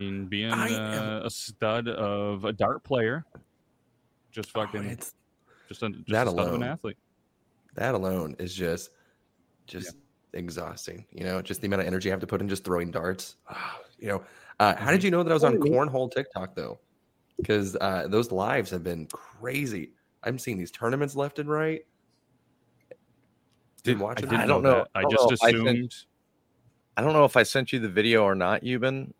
I 0.00 0.02
mean, 0.04 0.26
being 0.26 0.50
I 0.52 0.72
uh, 0.74 1.20
a 1.26 1.30
stud 1.30 1.86
of 1.86 2.46
a 2.46 2.52
dart 2.52 2.82
player, 2.82 3.26
just 4.30 4.52
fucking, 4.52 4.86
Oh, 4.86 4.90
it's 4.92 5.12
just 5.68 5.82
a, 5.82 5.90
just 5.90 6.08
that 6.08 6.26
a 6.26 6.30
stud 6.30 6.48
of 6.48 6.54
an 6.54 6.62
athlete. 6.62 6.96
That 7.74 7.94
alone 7.94 8.34
is 8.38 8.54
just 8.54 8.90
just 9.66 9.96
exhausting. 10.32 11.04
You 11.12 11.24
know, 11.24 11.40
just 11.42 11.60
the 11.60 11.66
amount 11.66 11.82
of 11.82 11.86
energy 11.86 12.10
I 12.10 12.12
have 12.12 12.20
to 12.20 12.26
put 12.26 12.40
in 12.40 12.48
just 12.48 12.64
throwing 12.64 12.90
darts. 12.90 13.36
Ah, 13.48 13.78
you 13.98 14.08
know, 14.08 14.22
uh, 14.60 14.74
how 14.74 14.82
Mm-hmm. 14.86 14.90
did 14.92 15.04
you 15.04 15.10
know 15.10 15.22
that 15.22 15.30
I 15.30 15.34
was 15.34 15.44
on 15.44 15.56
cornhole 15.58 16.10
TikTok 16.12 16.54
though? 16.54 16.78
Because 17.36 17.76
uh, 17.80 18.06
those 18.08 18.32
lives 18.32 18.70
have 18.70 18.82
been 18.82 19.06
crazy. 19.06 19.92
I'm 20.24 20.38
seeing 20.38 20.58
these 20.58 20.70
tournaments 20.72 21.14
left 21.14 21.38
and 21.38 21.48
right. 21.48 21.82
Did- 23.84 23.98
I 23.98 24.02
watching. 24.02 24.28
didn't 24.28 24.42
I 24.42 24.46
don't 24.46 24.62
know. 24.62 24.78
know- 24.78 24.86
I 24.94 25.02
just 25.02 25.12
know 25.14 25.30
if 25.30 25.42
I 25.42 25.50
sent- 25.52 25.68
assumed. 25.68 25.94
I 26.96 27.02
don't 27.02 27.12
know 27.12 27.24
if 27.24 27.36
I 27.36 27.44
sent 27.44 27.72
you 27.72 27.78
the 27.78 27.88
video 27.88 28.24
or 28.24 28.34
not, 28.34 28.62
Yuban, 28.62 29.12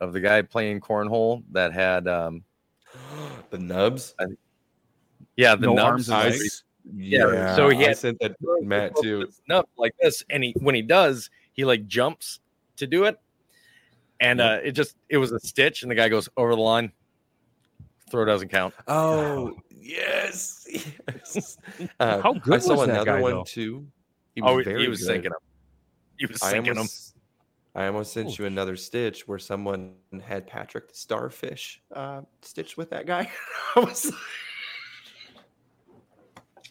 of 0.00 0.12
the 0.12 0.20
guy 0.20 0.42
playing 0.42 0.80
cornhole 0.80 1.42
that 1.52 1.72
had 1.72 2.06
um 2.06 2.44
the 3.50 3.58
nubs. 3.58 4.14
yeah, 5.36 5.54
the 5.54 5.66
No 5.68 5.74
nubs. 5.74 6.10
arms 6.10 6.10
and 6.10 6.18
legs. 6.40 6.64
S- 6.86 6.92
Yeah, 6.94 7.56
so 7.56 7.68
he 7.68 7.86
I 7.86 7.92
sent 7.92 8.18
that 8.20 8.38
to 8.40 8.60
Matt 8.62 8.96
too. 9.00 9.28
nub 9.48 9.66
like 9.76 9.94
this, 10.00 10.22
and 10.30 10.42
he 10.44 10.54
when 10.60 10.74
he 10.74 10.82
does, 10.82 11.30
he 11.52 11.64
like 11.64 11.86
jumps 11.86 12.40
to 12.76 12.86
do 12.86 13.04
it, 13.04 13.18
and 14.20 14.40
uh 14.40 14.58
it 14.62 14.72
just 14.72 14.96
it 15.08 15.18
was 15.18 15.32
a 15.32 15.40
stitch, 15.40 15.82
and 15.82 15.90
the 15.90 15.94
guy 15.94 16.08
goes 16.08 16.28
over 16.36 16.54
the 16.54 16.60
line. 16.60 16.92
Throw 18.10 18.24
doesn't 18.24 18.48
count. 18.48 18.74
Oh 18.88 19.52
yes, 19.70 20.66
yes. 20.70 21.56
Uh, 22.00 22.20
How 22.20 22.34
good 22.34 22.54
I 22.54 22.58
saw 22.58 22.76
was 22.76 22.88
another 22.88 23.12
guy, 23.12 23.20
one 23.20 23.30
though? 23.32 23.44
too. 23.44 23.86
He 24.34 24.42
oh, 24.42 24.62
very 24.62 24.82
he 24.82 24.88
was 24.88 25.00
good. 25.00 25.06
sinking 25.06 25.30
him. 25.30 25.38
He 26.18 26.26
was 26.26 26.42
I 26.42 26.50
sinking 26.50 26.72
him. 26.72 26.78
almost, 26.78 27.14
I 27.74 27.86
almost 27.86 28.12
sent 28.12 28.38
you 28.38 28.44
another 28.44 28.76
stitch 28.76 29.26
where 29.26 29.38
someone 29.38 29.94
had 30.22 30.46
Patrick 30.46 30.88
the 30.88 30.94
Starfish 30.94 31.80
uh, 31.94 32.20
stitched 32.42 32.76
with 32.76 32.90
that 32.90 33.06
guy. 33.06 33.30
I 33.76 33.80
was 33.80 34.04
like, 34.04 34.14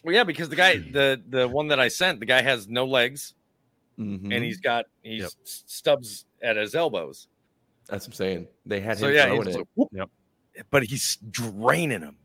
Well, 0.02 0.14
yeah, 0.14 0.24
because 0.24 0.48
the 0.48 0.56
guy, 0.56 0.78
the 0.78 1.22
the 1.28 1.48
one 1.48 1.68
that 1.68 1.78
I 1.78 1.88
sent, 1.88 2.20
the 2.20 2.26
guy 2.26 2.42
has 2.42 2.68
no 2.68 2.84
legs, 2.86 3.34
Mhm. 3.98 4.32
and 4.32 4.44
he's 4.44 4.58
got 4.60 4.86
he's 5.02 5.22
Yep. 5.22 5.30
stubs 5.44 6.24
at 6.42 6.56
his 6.56 6.74
elbows. 6.74 7.28
That's 7.86 8.06
what 8.06 8.14
I'm 8.14 8.16
saying. 8.16 8.48
They 8.66 8.80
had 8.80 8.98
So 8.98 9.08
him 9.08 9.14
yeah, 9.14 9.26
throwing 9.26 9.48
it. 9.48 9.54
like, 9.56 9.66
whoop. 9.74 9.88
Yep. 9.92 10.10
but 10.70 10.82
he's 10.84 11.16
draining 11.30 12.00
him. 12.02 12.18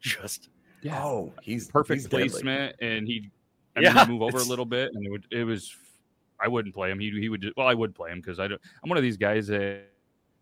Just 0.00 0.50
Yeah. 0.82 1.02
Oh, 1.04 1.34
he's 1.42 1.68
perfect 1.68 1.96
he's 1.98 2.08
deadly. 2.08 2.28
placement, 2.28 2.76
and 2.80 3.06
he, 3.06 3.30
I 3.76 3.80
Yeah, 3.80 3.90
mean, 3.90 3.98
he'd 3.98 4.08
move 4.12 4.22
over 4.22 4.38
a 4.38 4.44
little 4.44 4.64
bit, 4.66 4.90
and 4.94 5.06
it 5.06 5.10
would, 5.10 5.26
it 5.30 5.44
was, 5.44 5.74
I 6.40 6.48
wouldn't 6.48 6.74
play 6.74 6.90
him. 6.90 6.98
He, 6.98 7.10
he 7.10 7.28
would, 7.28 7.42
just, 7.42 7.56
well, 7.56 7.66
I 7.66 7.74
would 7.74 7.94
play 7.94 8.10
him 8.10 8.20
because 8.20 8.40
I 8.40 8.48
don't. 8.48 8.60
I'm 8.82 8.88
one 8.88 8.96
of 8.96 9.02
these 9.02 9.16
guys 9.18 9.46
that 9.48 9.84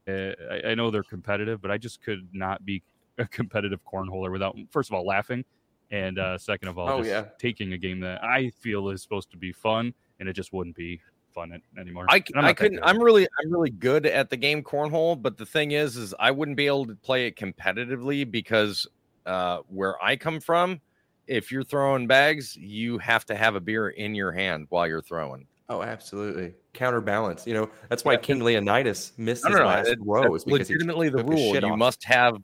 uh, 0.08 0.32
I, 0.50 0.70
I 0.70 0.74
know 0.74 0.90
they're 0.90 1.02
competitive, 1.04 1.60
but 1.60 1.70
I 1.70 1.78
just 1.78 2.02
could 2.02 2.28
not 2.32 2.64
be 2.64 2.82
a 3.18 3.26
competitive 3.26 3.80
cornholer 3.84 4.30
without, 4.32 4.56
first 4.70 4.90
of 4.90 4.94
all, 4.94 5.04
laughing, 5.06 5.44
and 5.90 6.18
uh, 6.18 6.38
second 6.38 6.68
of 6.68 6.78
all, 6.78 6.88
Oh, 6.88 6.98
just 6.98 7.10
yeah. 7.10 7.24
taking 7.38 7.72
a 7.72 7.78
game 7.78 8.00
that 8.00 8.22
I 8.22 8.50
feel 8.60 8.88
is 8.90 9.02
supposed 9.02 9.30
to 9.30 9.36
be 9.36 9.52
fun, 9.52 9.94
and 10.20 10.28
it 10.28 10.32
just 10.34 10.52
wouldn't 10.52 10.76
be 10.76 11.00
fun 11.34 11.60
anymore. 11.78 12.06
I, 12.08 12.16
And 12.16 12.26
I'm 12.36 12.44
I 12.44 12.48
not 12.48 12.56
couldn't. 12.56 12.80
I'm 12.82 13.02
really 13.02 13.26
I'm 13.42 13.52
really 13.52 13.70
good 13.70 14.06
at 14.06 14.30
the 14.30 14.36
game 14.36 14.62
cornhole, 14.62 15.20
but 15.20 15.36
the 15.38 15.46
thing 15.46 15.72
is, 15.72 15.96
is 15.96 16.14
I 16.18 16.30
wouldn't 16.30 16.56
be 16.56 16.66
able 16.66 16.86
to 16.86 16.94
play 16.96 17.26
it 17.26 17.36
competitively 17.36 18.28
because 18.30 18.86
uh, 19.26 19.58
where 19.68 20.02
I 20.02 20.16
come 20.16 20.40
from, 20.40 20.80
if 21.26 21.52
you're 21.52 21.64
throwing 21.64 22.06
bags, 22.06 22.56
you 22.56 22.98
have 22.98 23.24
to 23.26 23.34
have 23.36 23.54
a 23.54 23.60
beer 23.60 23.90
in 23.90 24.14
your 24.14 24.32
hand 24.32 24.66
while 24.70 24.86
you're 24.86 25.02
throwing. 25.02 25.46
Oh, 25.70 25.82
absolutely. 25.82 26.54
Counterbalance. 26.72 27.46
You 27.46 27.52
know, 27.52 27.70
that's 27.90 28.02
why 28.02 28.16
King 28.16 28.40
Leonidas 28.42 29.12
missed 29.18 29.44
No, 29.44 29.50
his 29.50 29.56
no, 29.58 29.62
no. 29.64 29.68
last 29.68 29.88
it- 29.88 29.98
row. 30.00 30.34
is 30.34 30.44
because 30.44 30.70
legitimately 30.70 31.10
the 31.10 31.18
took 31.18 31.28
rule. 31.28 31.54
You 31.54 31.60
off. 31.60 31.78
must 31.78 32.02
have. 32.04 32.38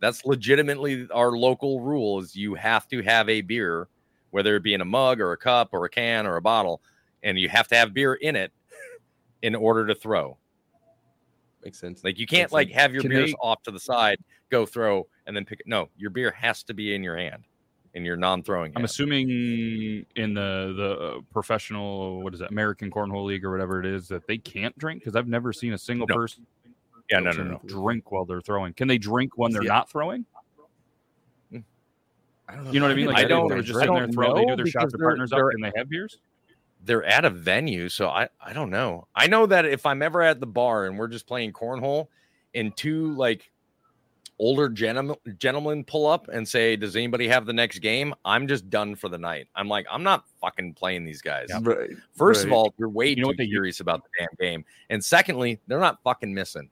That's 0.00 0.24
legitimately 0.24 1.08
our 1.12 1.32
local 1.32 1.80
rule. 1.80 2.20
Is 2.20 2.34
you 2.34 2.54
have 2.54 2.88
to 2.88 3.02
have 3.02 3.28
a 3.28 3.40
beer, 3.42 3.88
whether 4.30 4.56
it 4.56 4.62
be 4.62 4.74
in 4.74 4.80
a 4.80 4.84
mug 4.86 5.20
or 5.20 5.32
a 5.32 5.36
cup 5.36 5.70
or 5.72 5.84
a 5.84 5.90
can 5.90 6.26
or 6.26 6.36
a 6.36 6.42
bottle, 6.42 6.80
and 7.22 7.38
you 7.38 7.48
have 7.48 7.68
to 7.68 7.76
have 7.76 7.92
beer 7.94 8.14
in 8.14 8.34
it 8.36 8.52
in 9.42 9.54
order 9.54 9.86
to 9.86 9.94
throw. 9.94 10.36
Makes 11.64 11.78
sense. 11.78 12.02
Like 12.02 12.18
you 12.18 12.26
can't 12.26 12.44
Makes 12.44 12.52
like 12.52 12.68
sense. 12.68 12.80
have 12.80 12.92
your 12.94 13.02
Can 13.02 13.10
beers 13.10 13.30
they- 13.30 13.36
off 13.40 13.62
to 13.64 13.70
the 13.70 13.80
side, 13.80 14.18
go 14.50 14.64
throw, 14.64 15.06
and 15.26 15.36
then 15.36 15.44
pick 15.44 15.60
it. 15.60 15.66
No, 15.66 15.88
your 15.98 16.10
beer 16.10 16.30
has 16.30 16.62
to 16.64 16.74
be 16.74 16.94
in 16.94 17.02
your 17.02 17.18
hand, 17.18 17.44
in 17.92 18.02
your 18.02 18.16
non-throwing. 18.16 18.70
I'm 18.70 18.76
hand. 18.76 18.84
assuming 18.86 19.28
in 20.16 20.32
the 20.34 20.72
the 20.76 20.98
uh, 20.98 21.20
professional, 21.34 22.22
what 22.22 22.32
is 22.32 22.40
that, 22.40 22.50
American 22.50 22.90
Cornhole 22.90 23.26
League 23.26 23.44
or 23.44 23.50
whatever 23.50 23.78
it 23.78 23.84
is, 23.84 24.08
that 24.08 24.26
they 24.26 24.38
can't 24.38 24.76
drink 24.78 25.02
because 25.02 25.16
I've 25.16 25.28
never 25.28 25.52
seen 25.52 25.74
a 25.74 25.78
single 25.78 26.06
No. 26.06 26.14
person 26.14 26.46
Yeah, 27.10 27.18
no, 27.20 27.30
no, 27.32 27.42
no. 27.44 27.60
drink 27.66 28.12
while 28.12 28.24
they're 28.24 28.40
throwing. 28.40 28.72
Can 28.74 28.86
they 28.88 28.98
drink 28.98 29.36
when 29.36 29.52
they're 29.52 29.62
Yeah. 29.64 29.68
not 29.68 29.90
throwing? 29.90 30.24
Hmm. 31.50 31.58
I 32.48 32.54
don't 32.54 32.64
know. 32.66 32.70
You 32.72 32.80
know 32.80 32.86
what 32.86 32.92
I 32.92 32.94
mean? 32.94 33.06
Like 33.06 33.16
I 33.16 33.22
they- 33.22 33.28
don't- 33.28 33.48
they're 33.48 33.62
just 33.62 33.78
sitting 33.78 33.94
there 33.94 34.06
don't. 34.06 34.16
They 34.34 34.40
do 34.42 34.46
know 34.46 34.56
their 34.56 34.64
because 34.64 34.70
shots, 34.72 34.92
their 34.92 34.98
they're- 34.98 35.06
partners 35.08 35.32
up, 35.32 35.36
they're- 35.38 35.50
and 35.50 35.64
they 35.64 35.72
have 35.76 35.88
beers. 35.88 36.18
They're 36.82 37.04
at 37.04 37.24
a 37.26 37.30
venue, 37.30 37.88
so 37.90 38.08
I 38.08 38.28
I 38.40 38.52
don't 38.54 38.70
know. 38.70 39.06
I 39.14 39.26
know 39.26 39.44
that 39.46 39.66
if 39.66 39.84
I'm 39.84 40.00
ever 40.02 40.22
at 40.22 40.40
the 40.40 40.46
bar 40.46 40.86
and 40.86 40.98
we're 40.98 41.08
just 41.08 41.26
playing 41.26 41.52
cornhole, 41.52 42.08
and 42.54 42.74
two 42.76 43.12
like 43.16 43.50
older 44.38 44.70
gentlemen 44.70 45.16
gentlemen 45.36 45.84
pull 45.84 46.06
up 46.06 46.28
and 46.28 46.48
say, 46.48 46.76
"Does 46.76 46.96
anybody 46.96 47.28
have 47.28 47.44
the 47.44 47.52
next 47.52 47.80
game?" 47.80 48.14
I'm 48.24 48.48
just 48.48 48.70
done 48.70 48.94
for 48.94 49.10
the 49.10 49.18
night. 49.18 49.48
I'm 49.54 49.68
like, 49.68 49.84
I'm 49.90 50.02
not 50.02 50.24
fucking 50.40 50.72
playing 50.72 51.04
these 51.04 51.20
guys. 51.20 51.50
Right, 51.60 51.90
First 52.16 52.46
of 52.46 52.52
all, 52.52 52.72
they're 52.78 52.88
way 52.88 53.10
You 53.10 53.16
know 53.16 53.22
too 53.32 53.36
what 53.36 53.46
curious 53.48 53.80
about 53.80 54.02
the 54.02 54.08
damn 54.18 54.28
game, 54.40 54.64
and 54.88 55.04
secondly, 55.04 55.60
they're 55.66 55.80
not 55.80 56.02
fucking 56.02 56.32
missing. 56.32 56.70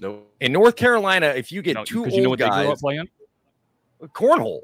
No, 0.00 0.22
In 0.40 0.52
North 0.52 0.76
Carolina, 0.76 1.26
if 1.26 1.52
you 1.52 1.62
get 1.62 1.74
No, 1.74 1.84
two 1.84 2.02
'cause 2.04 2.12
old 2.12 2.16
you 2.18 2.22
know 2.22 2.30
what 2.30 2.38
they 2.38 2.48
grew 2.48 2.54
up 2.62 2.66
guys, 2.68 2.80
playing? 2.80 3.08
Uh, 4.02 4.06
cornhole, 4.08 4.62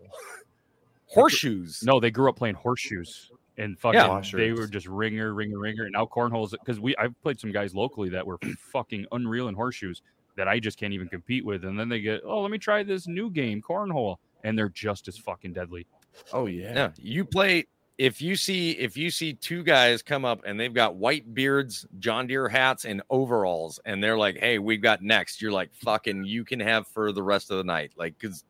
horseshoes. 1.07 1.82
No, 1.84 2.01
they 2.01 2.11
grew 2.11 2.28
up 2.28 2.37
playing 2.37 2.55
horseshoes 2.55 3.30
and 3.59 3.78
fucking. 3.78 4.01
Yeah. 4.01 4.22
They 4.32 4.53
were 4.53 4.66
just 4.66 4.87
ringer, 4.87 5.34
ringer, 5.34 5.59
ringer. 5.59 5.84
And 5.84 5.93
now 5.93 6.07
cornholes 6.07 6.51
because 6.53 6.80
we 6.80 6.97
I've 6.97 7.20
played 7.22 7.39
some 7.41 7.53
guys 7.53 7.74
locally 7.74 8.09
that 8.11 8.26
were 8.26 8.39
fucking 8.72 9.07
unreal 9.12 9.49
in 9.49 9.55
horseshoes 9.55 10.03
that 10.37 10.49
I 10.49 10.59
just 10.59 10.78
can't 10.78 10.93
even 10.93 11.09
compete 11.09 11.45
with. 11.45 11.64
And 11.64 11.78
then 11.78 11.89
they 11.89 12.01
get, 12.01 12.20
oh, 12.24 12.43
let 12.43 12.51
me 12.51 12.59
try 12.59 12.82
this 12.82 13.07
new 13.07 13.30
game, 13.30 13.62
cornhole, 13.62 14.16
and 14.45 14.59
they're 14.59 14.68
just 14.68 15.09
as 15.09 15.16
fucking 15.16 15.53
deadly. 15.55 15.87
oh 16.32 16.47
yeah, 16.47 16.74
Yeah, 16.74 16.91
you 16.99 17.24
play. 17.24 17.66
If 17.99 18.20
you 18.20 18.36
see 18.36 18.72
if 18.72 18.97
you 18.97 19.11
see 19.11 19.32
two 19.32 19.62
guys 19.62 20.03
come 20.03 20.26
up 20.26 20.42
and 20.44 20.61
they've 20.61 20.72
got 20.74 20.97
white 20.97 21.32
beards, 21.32 21.86
John 21.99 22.26
Deere 22.26 22.49
hats, 22.49 22.84
and 22.84 23.03
overalls, 23.09 23.80
and 23.86 24.05
they're 24.05 24.18
like, 24.18 24.36
"Hey, 24.36 24.59
we've 24.59 24.82
got 24.82 25.03
next," 25.03 25.40
you're 25.40 25.53
like, 25.53 25.74
"Fucking, 25.76 26.24
you 26.24 26.44
can 26.44 26.61
have 26.61 26.86
for 26.88 27.11
the 27.12 27.22
rest 27.22 27.51
of 27.51 27.57
the 27.57 27.64
night." 27.64 27.92
Like, 27.97 28.18
because 28.18 28.44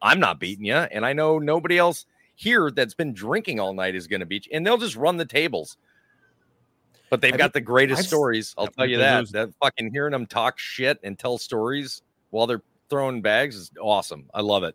I'm 0.00 0.18
not 0.18 0.40
beating 0.40 0.64
you, 0.64 0.74
and 0.76 1.04
I 1.04 1.12
know 1.12 1.38
nobody 1.38 1.76
else 1.76 2.06
here 2.36 2.70
that's 2.70 2.94
been 2.94 3.12
drinking 3.12 3.60
all 3.60 3.74
night 3.74 3.94
is 3.94 4.06
going 4.06 4.20
to 4.20 4.26
beat 4.26 4.46
you, 4.46 4.52
and 4.54 4.66
they'll 4.66 4.78
just 4.78 4.96
run 4.96 5.18
the 5.18 5.24
tables. 5.26 5.76
But 7.10 7.20
they've 7.20 7.32
Have 7.32 7.38
got 7.38 7.46
you- 7.50 7.52
the 7.52 7.60
greatest 7.60 7.98
I've 8.00 8.06
stories. 8.06 8.54
I'll 8.56 8.64
Yep, 8.64 8.74
tell 8.76 8.86
you 8.86 8.98
that. 8.98 9.28
That 9.32 9.50
fucking 9.62 9.92
hearing 9.92 10.12
them 10.12 10.26
talk 10.26 10.58
shit 10.58 10.98
and 11.02 11.18
tell 11.18 11.36
stories 11.36 12.02
while 12.30 12.46
they're 12.46 12.62
throwing 12.88 13.20
bags 13.20 13.56
is 13.56 13.70
awesome. 13.80 14.28
I 14.32 14.40
love 14.40 14.64
it. 14.64 14.74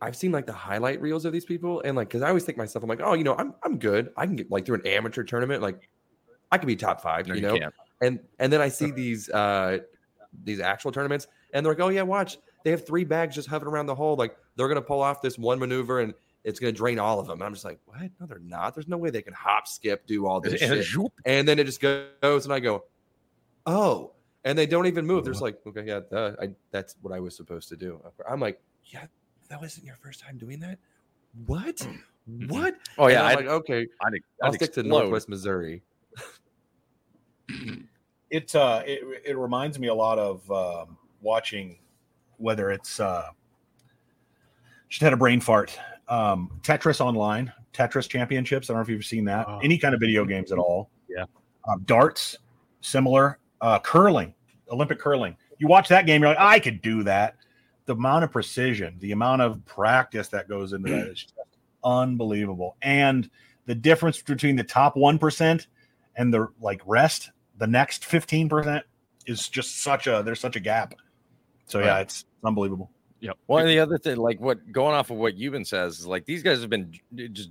I've 0.00 0.16
seen 0.16 0.32
like 0.32 0.46
the 0.46 0.52
highlight 0.52 1.00
reels 1.00 1.24
of 1.24 1.32
these 1.32 1.44
people, 1.44 1.80
and 1.84 1.96
like, 1.96 2.08
because 2.08 2.22
I 2.22 2.28
always 2.28 2.44
think 2.44 2.58
myself, 2.58 2.82
I'm 2.82 2.88
like, 2.88 3.00
oh, 3.02 3.14
you 3.14 3.24
know, 3.24 3.34
I'm 3.36 3.54
I'm 3.62 3.78
good. 3.78 4.10
I 4.16 4.26
can 4.26 4.36
get 4.36 4.50
like 4.50 4.66
through 4.66 4.76
an 4.76 4.86
amateur 4.86 5.22
tournament, 5.24 5.62
like 5.62 5.88
I 6.50 6.58
could 6.58 6.66
be 6.66 6.76
top 6.76 7.00
five, 7.00 7.26
No, 7.26 7.34
you 7.34 7.40
you 7.40 7.46
know. 7.46 7.58
can't. 7.58 7.74
And 8.00 8.20
and 8.38 8.52
then 8.52 8.60
I 8.60 8.68
see 8.68 8.90
these 8.90 9.28
uh 9.30 9.78
these 10.44 10.60
actual 10.60 10.92
tournaments, 10.92 11.26
and 11.52 11.64
they're 11.64 11.72
like, 11.72 11.80
oh 11.80 11.88
yeah, 11.88 12.02
watch, 12.02 12.38
they 12.64 12.70
have 12.70 12.86
three 12.86 13.04
bags 13.04 13.34
just 13.34 13.48
hovering 13.48 13.72
around 13.72 13.86
the 13.86 13.94
hole, 13.94 14.16
like 14.16 14.36
they're 14.56 14.68
gonna 14.68 14.82
pull 14.82 15.02
off 15.02 15.22
this 15.22 15.38
one 15.38 15.58
maneuver 15.58 16.00
and 16.00 16.14
it's 16.44 16.60
gonna 16.60 16.72
drain 16.72 16.98
all 16.98 17.18
of 17.18 17.26
them. 17.26 17.38
And 17.38 17.44
I'm 17.44 17.52
just 17.52 17.64
like, 17.64 17.78
what? 17.86 18.10
No, 18.20 18.26
they're 18.26 18.38
not. 18.38 18.74
There's 18.74 18.88
no 18.88 18.96
way 18.96 19.10
they 19.10 19.22
can 19.22 19.34
hop, 19.34 19.66
skip, 19.66 20.06
do 20.06 20.26
all 20.26 20.40
this 20.40 20.60
And 20.62 20.84
shit. 20.84 21.12
And 21.24 21.46
then 21.46 21.58
it 21.58 21.64
just 21.64 21.80
goes, 21.80 22.44
and 22.44 22.52
I 22.52 22.60
go, 22.60 22.84
oh, 23.66 24.12
and 24.44 24.56
they 24.58 24.66
don't 24.66 24.86
even 24.86 25.06
move. 25.06 25.24
There's 25.24 25.42
like, 25.42 25.58
okay, 25.66 25.84
yeah, 25.86 26.00
duh, 26.10 26.32
I, 26.40 26.50
that's 26.70 26.96
what 27.02 27.12
I 27.12 27.20
was 27.20 27.36
supposed 27.36 27.68
to 27.70 27.76
do. 27.76 28.00
I'm 28.28 28.40
like, 28.40 28.60
yeah, 28.84 29.06
that 29.48 29.60
wasn't 29.60 29.86
your 29.86 29.96
first 29.96 30.20
time 30.20 30.38
doing 30.38 30.60
that. 30.60 30.78
What? 31.46 31.86
What? 32.48 32.74
Oh 32.98 33.06
yeah, 33.08 33.24
I'm 33.24 33.36
like, 33.36 33.46
okay, 33.46 33.86
I'd, 34.04 34.12
I'll 34.42 34.50
I'd 34.50 34.54
stick 34.54 34.72
to. 34.74 34.82
Northwest 34.82 35.28
Missouri. 35.28 35.82
it 38.30 38.54
uh 38.54 38.82
it, 38.86 39.22
it 39.24 39.36
reminds 39.38 39.78
me 39.78 39.88
a 39.88 39.94
lot 39.94 40.18
of 40.18 40.50
um, 40.50 40.98
watching 41.22 41.78
whether 42.36 42.70
it's 42.70 43.00
uh 43.00 43.28
just 44.90 45.00
had 45.02 45.12
a 45.14 45.16
brain 45.16 45.40
fart 45.40 45.78
um 46.08 46.50
tetris 46.62 47.00
online 47.00 47.50
tetris 47.72 48.06
championships 48.08 48.68
i 48.68 48.72
don't 48.74 48.78
know 48.78 48.82
if 48.82 48.88
you've 48.90 49.04
seen 49.04 49.24
that 49.24 49.46
Oh. 49.48 49.58
any 49.62 49.78
kind 49.78 49.94
of 49.94 50.00
video 50.00 50.24
games 50.26 50.52
at 50.52 50.58
all 50.58 50.90
Yeah. 51.08 51.24
um, 51.66 51.82
darts 51.86 52.36
similar 52.82 53.38
uh 53.62 53.78
curling 53.78 54.34
olympic 54.70 54.98
curling 54.98 55.34
you 55.58 55.66
watch 55.66 55.88
that 55.88 56.04
game 56.04 56.20
you're 56.20 56.30
like 56.30 56.38
i 56.38 56.58
could 56.58 56.82
do 56.82 57.02
that 57.04 57.36
the 57.88 57.94
amount 57.94 58.22
of 58.22 58.30
precision 58.30 58.94
the 59.00 59.12
amount 59.12 59.40
of 59.42 59.64
practice 59.64 60.28
that 60.28 60.46
goes 60.48 60.72
into 60.74 60.90
that 60.90 61.08
is 61.08 61.22
just 61.22 61.32
unbelievable 61.84 62.76
and 62.82 63.30
the 63.66 63.74
difference 63.74 64.20
between 64.22 64.56
the 64.56 64.62
top 64.64 64.94
1% 64.94 65.66
and 66.16 66.32
the 66.34 66.46
like 66.60 66.80
rest 66.86 67.30
the 67.56 67.66
next 67.66 68.02
15% 68.02 68.82
is 69.26 69.48
just 69.48 69.82
such 69.82 70.06
a 70.06 70.22
there's 70.24 70.40
such 70.40 70.56
a 70.56 70.60
gap 70.60 70.94
so 71.66 71.78
yeah 71.80 71.94
Right. 71.94 72.00
it's 72.02 72.24
unbelievable 72.44 72.90
Yeah. 73.20 73.32
One 73.46 73.62
of 73.62 73.68
the 73.68 73.80
other 73.80 73.98
thing, 73.98 74.16
like 74.16 74.38
what 74.40 74.70
going 74.70 74.94
off 74.94 75.10
of 75.10 75.16
what 75.16 75.36
Yuban 75.36 75.66
says, 75.66 75.98
is 76.00 76.06
like 76.06 76.24
these 76.24 76.42
guys 76.42 76.60
have 76.60 76.70
been 76.70 76.92
just 77.32 77.50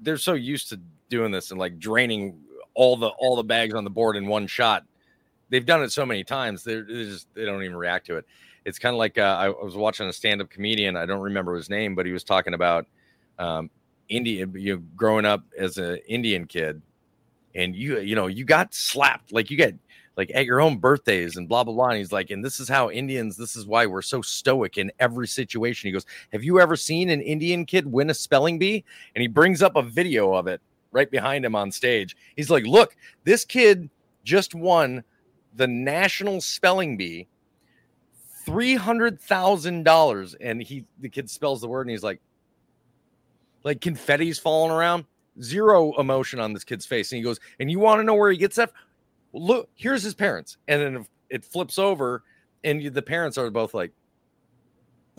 they're 0.00 0.16
so 0.16 0.32
used 0.34 0.70
to 0.70 0.80
doing 1.10 1.30
this 1.30 1.50
and 1.50 1.60
like 1.60 1.78
draining 1.78 2.40
all 2.74 2.96
the 2.96 3.08
all 3.18 3.36
the 3.36 3.44
bags 3.44 3.74
on 3.74 3.84
the 3.84 3.90
board 3.90 4.16
in 4.16 4.26
one 4.26 4.46
shot. 4.46 4.84
They've 5.50 5.64
done 5.66 5.82
it 5.82 5.92
so 5.92 6.06
many 6.06 6.24
times, 6.24 6.64
they're, 6.64 6.84
they 6.84 7.04
just 7.04 7.26
they 7.34 7.44
don't 7.44 7.62
even 7.62 7.76
react 7.76 8.06
to 8.06 8.16
it. 8.16 8.24
It's 8.64 8.78
kind 8.78 8.94
of 8.94 8.98
like 8.98 9.18
uh, 9.18 9.36
I 9.38 9.48
was 9.48 9.76
watching 9.76 10.08
a 10.08 10.12
stand-up 10.12 10.50
comedian. 10.50 10.96
I 10.96 11.06
don't 11.06 11.20
remember 11.20 11.54
his 11.54 11.68
name, 11.68 11.94
but 11.94 12.06
he 12.06 12.12
was 12.12 12.24
talking 12.24 12.54
about 12.54 12.86
um, 13.38 13.70
India, 14.08 14.46
you 14.54 14.76
know, 14.76 14.82
growing 14.96 15.24
up 15.24 15.42
as 15.58 15.78
an 15.78 15.98
Indian 16.08 16.46
kid, 16.46 16.80
and 17.54 17.74
you 17.76 18.00
you 18.00 18.14
know 18.14 18.26
you 18.26 18.44
got 18.44 18.74
slapped 18.74 19.32
like 19.32 19.50
you 19.50 19.56
get 19.56 19.74
like 20.16 20.30
at 20.34 20.46
your 20.46 20.60
own 20.60 20.78
birthdays 20.78 21.36
and 21.36 21.48
blah 21.48 21.64
blah 21.64 21.74
blah. 21.74 21.88
And 21.88 21.98
he's 21.98 22.12
like, 22.12 22.30
and 22.30 22.44
this 22.44 22.60
is 22.60 22.68
how 22.68 22.90
Indians, 22.90 23.36
this 23.36 23.56
is 23.56 23.66
why 23.66 23.86
we're 23.86 24.02
so 24.02 24.22
stoic 24.22 24.78
in 24.78 24.92
every 25.00 25.26
situation. 25.26 25.88
He 25.88 25.92
goes, 25.92 26.06
Have 26.32 26.44
you 26.44 26.60
ever 26.60 26.76
seen 26.76 27.10
an 27.10 27.20
Indian 27.20 27.66
kid 27.66 27.90
win 27.90 28.10
a 28.10 28.14
spelling 28.14 28.58
bee? 28.58 28.84
And 29.14 29.22
he 29.22 29.28
brings 29.28 29.62
up 29.62 29.76
a 29.76 29.82
video 29.82 30.34
of 30.34 30.46
it 30.46 30.60
right 30.92 31.10
behind 31.10 31.44
him 31.44 31.56
on 31.56 31.72
stage. 31.72 32.16
He's 32.36 32.50
like, 32.50 32.64
Look, 32.64 32.96
this 33.24 33.44
kid 33.44 33.90
just 34.24 34.54
won 34.54 35.02
the 35.56 35.66
national 35.66 36.40
spelling 36.40 36.96
bee, 36.96 37.28
three 38.44 38.74
hundred 38.74 39.20
thousand 39.20 39.84
dollars. 39.84 40.34
And 40.34 40.62
he 40.62 40.84
the 41.00 41.08
kid 41.08 41.28
spells 41.30 41.60
the 41.60 41.68
word 41.68 41.82
and 41.82 41.90
he's 41.90 42.02
like, 42.02 42.20
like 43.64 43.80
confetti's 43.80 44.38
falling 44.38 44.70
around. 44.70 45.04
Zero 45.42 45.92
emotion 45.98 46.38
on 46.38 46.52
this 46.52 46.62
kid's 46.64 46.86
face. 46.86 47.10
And 47.10 47.16
he 47.18 47.22
goes, 47.24 47.40
And 47.58 47.70
you 47.70 47.78
want 47.80 48.00
to 48.00 48.04
know 48.04 48.14
where 48.14 48.30
he 48.30 48.36
gets 48.36 48.56
that? 48.56 48.70
look 49.36 49.68
here's 49.74 50.04
his 50.04 50.14
parents 50.14 50.58
and 50.68 50.80
then 50.80 51.06
it 51.28 51.44
flips 51.44 51.76
over 51.76 52.22
and 52.62 52.80
you, 52.80 52.88
the 52.88 53.02
parents 53.02 53.36
are 53.36 53.50
both 53.50 53.74
like 53.74 53.90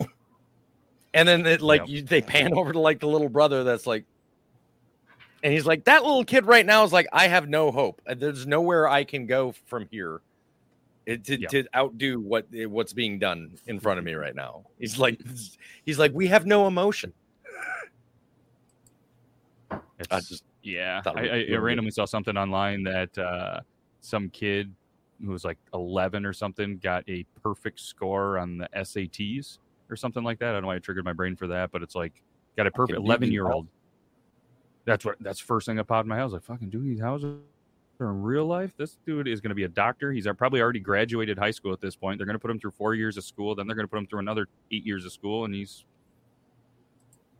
and 1.12 1.28
then 1.28 1.44
it 1.44 1.60
like 1.60 1.82
Yep. 1.82 1.88
you, 1.90 2.02
they 2.02 2.22
pan 2.22 2.54
over 2.54 2.72
to 2.72 2.80
like 2.80 2.98
the 3.00 3.06
little 3.08 3.28
brother 3.28 3.62
that's 3.62 3.86
like 3.86 4.06
and 5.42 5.52
he's 5.52 5.66
like 5.66 5.84
that 5.84 6.02
little 6.02 6.24
kid 6.24 6.46
right 6.46 6.64
now 6.64 6.82
is 6.82 6.94
like 6.94 7.06
i 7.12 7.28
have 7.28 7.46
no 7.46 7.70
hope 7.70 8.00
there's 8.16 8.46
nowhere 8.46 8.88
i 8.88 9.04
can 9.04 9.26
go 9.26 9.52
from 9.66 9.86
here 9.90 10.22
it, 11.06 11.24
to, 11.24 11.40
Yep. 11.40 11.50
to 11.50 11.64
outdo 11.74 12.20
what 12.20 12.46
eh, 12.54 12.64
what's 12.64 12.92
being 12.92 13.18
done 13.18 13.52
in 13.66 13.80
front 13.80 13.98
of 13.98 14.04
me 14.04 14.14
right 14.14 14.34
now 14.34 14.64
he's 14.78 14.98
like 15.04 15.20
he's 15.84 15.98
like 15.98 16.12
we 16.12 16.26
have 16.26 16.46
no 16.46 16.66
emotion 16.66 17.12
It's, 19.98 20.08
I 20.10 20.20
just 20.20 20.44
yeah, 20.62 21.00
I, 21.06 21.28
I, 21.28 21.46
I 21.52 21.56
randomly 21.56 21.90
saw 21.90 22.04
something 22.04 22.36
online 22.36 22.82
that 22.82 23.16
uh, 23.16 23.60
some 24.00 24.28
kid 24.30 24.74
who 25.24 25.30
was 25.30 25.44
like 25.44 25.58
11 25.72 26.26
or 26.26 26.32
something 26.32 26.78
got 26.78 27.04
a 27.08 27.24
perfect 27.42 27.80
score 27.80 28.38
on 28.38 28.58
the 28.58 28.68
SATs 28.76 29.58
or 29.88 29.96
something 29.96 30.24
like 30.24 30.38
that. 30.40 30.50
I 30.50 30.52
don't 30.54 30.62
know 30.62 30.68
why 30.68 30.74
I 30.74 30.78
triggered 30.80 31.04
my 31.04 31.12
brain 31.12 31.36
for 31.36 31.46
that, 31.46 31.70
but 31.70 31.82
it's 31.82 31.94
like 31.94 32.20
got 32.56 32.66
a 32.66 32.70
perfect 32.70 32.98
11 32.98 33.30
year 33.30 33.48
old. 33.48 33.68
That's 34.84 35.04
what 35.04 35.16
that's 35.20 35.40
first 35.40 35.66
thing 35.66 35.76
that 35.76 35.84
popped 35.84 36.04
in 36.04 36.08
my 36.08 36.16
house. 36.16 36.32
Like 36.32 36.42
fucking 36.42 36.70
Doogie 36.70 36.98
Howser 36.98 37.38
in 38.00 38.22
real 38.22 38.44
life. 38.46 38.72
This 38.76 38.96
dude 39.06 39.28
is 39.28 39.40
going 39.40 39.50
to 39.50 39.54
be 39.54 39.64
a 39.64 39.68
doctor. 39.68 40.12
He's 40.12 40.26
uh, 40.26 40.32
probably 40.34 40.60
already 40.60 40.80
graduated 40.80 41.38
high 41.38 41.50
school 41.50 41.72
at 41.72 41.80
this 41.80 41.96
point. 41.96 42.18
They're 42.18 42.26
going 42.26 42.34
to 42.34 42.40
put 42.40 42.50
him 42.50 42.58
through 42.60 42.72
four 42.72 42.94
years 42.94 43.16
of 43.16 43.24
school. 43.24 43.54
Then 43.54 43.66
they're 43.66 43.76
going 43.76 43.86
to 43.86 43.90
put 43.90 43.98
him 43.98 44.06
through 44.06 44.18
another 44.20 44.46
eight 44.70 44.84
years 44.86 45.04
of 45.04 45.12
school, 45.12 45.44
and 45.44 45.54
he's 45.54 45.84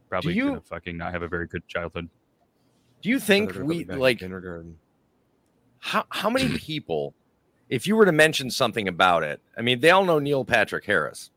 probably 0.09 0.35
you- 0.35 0.45
going 0.49 0.61
to 0.61 0.67
fucking 0.67 0.97
not 0.97 1.13
have 1.13 1.23
a 1.23 1.29
very 1.29 1.47
good 1.47 1.67
childhood. 1.69 2.09
do 3.03 3.09
you 3.09 3.19
think 3.21 3.53
They're 3.53 3.63
gonna 3.63 3.75
put 3.75 3.87
me 3.89 3.95
we 3.95 4.01
like 4.01 4.19
kindergarten. 4.21 4.79
how 5.79 6.05
how 6.11 6.31
many 6.31 6.57
people 6.59 7.15
if 7.69 7.87
you 7.87 7.97
were 7.97 8.05
to 8.07 8.13
mention 8.13 8.51
something 8.51 8.89
about 8.89 9.23
it 9.25 9.41
i 9.59 9.63
mean 9.63 9.81
they 9.81 9.91
all 9.91 10.05
know 10.05 10.19
neil 10.19 10.45
patrick 10.45 10.85
harris 10.85 11.31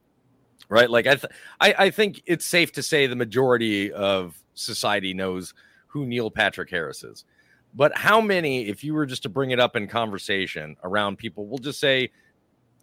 right 0.70 0.90
like 0.90 1.08
i 1.08 1.16
th- 1.16 1.32
I, 1.60 1.76
I 1.86 1.90
think 1.90 2.22
it's 2.26 2.46
safe 2.46 2.72
to 2.74 2.84
say 2.84 3.08
the 3.08 3.16
majority 3.16 3.92
of 3.92 4.38
society 4.54 5.14
knows 5.14 5.54
who 5.88 6.06
neil 6.06 6.30
patrick 6.32 6.70
harris 6.70 7.04
is 7.04 7.26
but 7.74 7.96
how 7.98 8.20
many 8.20 8.68
if 8.68 8.84
you 8.84 8.94
were 8.94 9.06
just 9.06 9.24
to 9.24 9.30
bring 9.30 9.52
it 9.52 9.60
up 9.60 9.76
in 9.76 9.88
conversation 9.88 10.76
around 10.84 11.18
people 11.18 11.46
we'll 11.46 11.58
just 11.58 11.80
say 11.80 12.10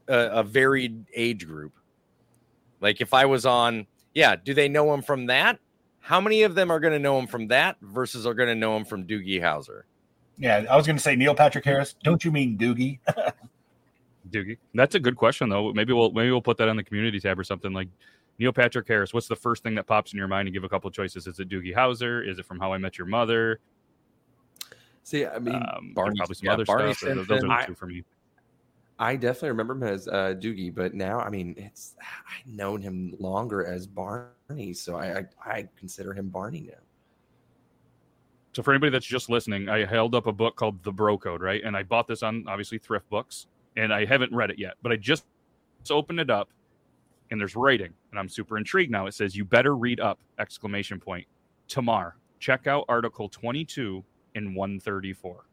a, 0.08 0.18
a 0.18 0.42
varied 0.42 1.04
age 1.14 1.46
group 1.46 1.72
like 2.80 3.00
if 3.00 3.12
i 3.14 3.24
was 3.24 3.46
on 3.46 3.86
yeah 4.14 4.36
do 4.36 4.54
they 4.54 4.68
know 4.68 4.92
him 4.92 5.02
from 5.02 5.26
that 5.26 5.58
how 6.00 6.20
many 6.20 6.42
of 6.42 6.54
them 6.54 6.70
are 6.70 6.80
going 6.80 6.92
to 6.92 6.98
know 6.98 7.18
him 7.18 7.26
from 7.26 7.48
that 7.48 7.76
versus 7.82 8.26
are 8.26 8.34
going 8.34 8.48
to 8.48 8.54
know 8.54 8.76
him 8.76 8.84
from 8.84 9.04
doogie 9.06 9.40
howser 9.40 9.82
yeah 10.38 10.64
i 10.70 10.76
was 10.76 10.86
going 10.86 10.96
to 10.96 11.02
say 11.02 11.16
neil 11.16 11.34
patrick 11.34 11.64
harris 11.64 11.94
don't 12.02 12.24
you 12.24 12.30
mean 12.30 12.56
doogie 12.56 12.98
Doogie. 14.30 14.58
That's 14.74 14.94
a 14.94 15.00
good 15.00 15.16
question 15.16 15.48
though. 15.48 15.72
Maybe 15.72 15.92
we'll 15.92 16.10
maybe 16.10 16.30
we'll 16.30 16.42
put 16.42 16.56
that 16.58 16.68
on 16.68 16.76
the 16.76 16.82
community 16.82 17.20
tab 17.20 17.38
or 17.38 17.44
something 17.44 17.72
like 17.72 17.88
Neil 18.38 18.52
Patrick 18.52 18.86
Harris. 18.86 19.14
What's 19.14 19.28
the 19.28 19.36
first 19.36 19.62
thing 19.62 19.74
that 19.76 19.86
pops 19.86 20.12
in 20.12 20.18
your 20.18 20.28
mind 20.28 20.48
and 20.48 20.54
give 20.54 20.64
a 20.64 20.68
couple 20.68 20.90
choices? 20.90 21.26
Is 21.26 21.40
it 21.40 21.48
Doogie 21.48 21.74
Howser? 21.74 22.28
Is 22.28 22.38
it 22.38 22.44
from 22.44 22.58
How 22.58 22.72
I 22.72 22.78
Met 22.78 22.98
Your 22.98 23.06
Mother? 23.06 23.60
See, 25.06 25.24
I 25.24 25.38
mean, 25.38 25.54
Um, 25.54 25.92
Barney- 25.94 26.16
probably 26.16 26.34
some 26.34 26.46
yeah, 26.46 26.52
other 26.54 26.64
Barney 26.64 26.92
stuff. 26.92 27.14
Those- 27.14 27.26
Those 27.28 27.36
are 27.38 27.40
Simpson. 27.42 27.48
the 27.48 27.54
I- 27.54 27.66
two 27.66 27.74
for 27.76 27.86
me. 27.86 28.02
I 28.98 29.14
definitely 29.14 29.50
remember 29.50 29.74
him 29.74 29.82
as 29.84 30.08
uh, 30.08 30.34
Doogie, 30.36 30.74
but 30.74 30.94
now 30.94 31.20
I 31.20 31.28
mean 31.30 31.54
it's 31.58 31.94
I've 32.00 32.46
known 32.52 32.80
him 32.82 33.14
longer 33.20 33.64
as 33.64 33.86
Barney, 33.86 34.72
so 34.72 34.96
I, 34.96 35.18
I 35.18 35.26
I 35.44 35.68
consider 35.76 36.12
him 36.12 36.28
Barney 36.30 36.62
now. 36.62 36.80
So 38.54 38.64
for 38.64 38.72
anybody 38.72 38.90
that's 38.90 39.06
just 39.06 39.28
listening, 39.30 39.68
I 39.68 39.84
held 39.84 40.16
up 40.16 40.26
a 40.26 40.32
book 40.32 40.56
called 40.56 40.82
The 40.82 40.90
Bro 40.90 41.18
Code, 41.18 41.40
right? 41.42 41.62
And 41.62 41.76
I 41.76 41.84
bought 41.84 42.08
this 42.08 42.24
on 42.24 42.44
obviously 42.48 42.78
thrift 42.78 43.08
books, 43.10 43.46
and 43.76 43.92
I 43.94 44.06
haven't 44.06 44.32
read 44.32 44.50
it 44.50 44.58
yet, 44.58 44.74
but 44.82 44.90
I 44.90 44.96
just 44.96 45.26
opened 45.90 46.18
it 46.18 46.30
up, 46.30 46.48
and 47.30 47.38
there's 47.40 47.54
writing, 47.54 47.92
and 48.10 48.18
I'm 48.18 48.28
super 48.30 48.56
intrigued 48.58 48.90
now. 48.90 49.06
It 49.06 49.12
says, 49.14 49.36
"You 49.36 49.44
better 49.44 49.76
read 49.76 50.00
up!" 50.00 50.18
Exclamation 50.40 50.98
point. 50.98 51.28
Tamar, 51.68 52.16
check 52.40 52.66
out 52.66 52.84
Article 52.88 53.28
22 53.28 54.02
in 54.36 54.54
134. 54.54 55.44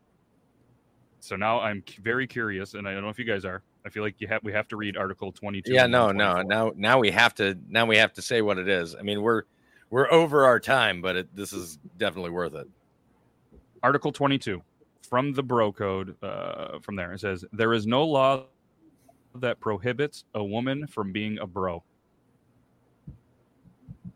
So 1.20 1.36
now 1.38 1.62
I'm 1.62 1.84
very 2.02 2.28
curious, 2.28 2.74
and 2.74 2.88
I 2.88 2.94
don't 2.94 3.02
know 3.02 3.10
if 3.10 3.18
you 3.18 3.26
guys 3.26 3.46
are. 3.46 3.64
I 3.86 3.90
feel 3.90 4.04
like 4.04 4.16
you 4.20 4.28
have 4.28 4.44
we 4.44 4.52
have 4.52 4.68
to 4.68 4.76
read 4.76 4.98
Article 4.98 5.32
22. 5.32 5.74
Yeah, 5.74 5.88
no, 5.88 6.12
no. 6.12 6.42
Now, 6.42 6.72
now 6.76 7.00
we 7.00 7.12
have 7.12 7.34
to. 7.36 7.58
Now 7.70 7.86
we 7.86 7.98
have 7.98 8.14
to 8.14 8.22
say 8.22 8.42
what 8.42 8.58
it 8.58 8.68
is. 8.68 8.94
I 8.94 9.02
mean, 9.02 9.22
we're 9.22 9.44
we're 9.90 10.12
over 10.12 10.46
our 10.46 10.60
time, 10.60 11.02
but 11.02 11.16
it, 11.16 11.36
this 11.36 11.54
is 11.54 11.80
definitely 11.98 12.32
worth 12.32 12.56
it. 12.56 12.68
Article 13.82 14.12
22 14.12 14.62
from 15.02 15.34
the 15.34 15.44
Bro 15.44 15.74
Code. 15.74 16.16
Uh, 16.22 16.80
from 16.80 16.98
there, 16.98 17.14
it 17.14 17.22
says 17.22 17.46
there 17.54 17.74
is 17.74 17.88
no 17.88 18.06
law 18.06 18.46
that 19.36 19.60
prohibits 19.60 20.26
a 20.36 20.44
woman 20.44 20.88
from 20.88 21.12
being 21.12 21.40
a 21.40 21.48
bro. 21.48 21.84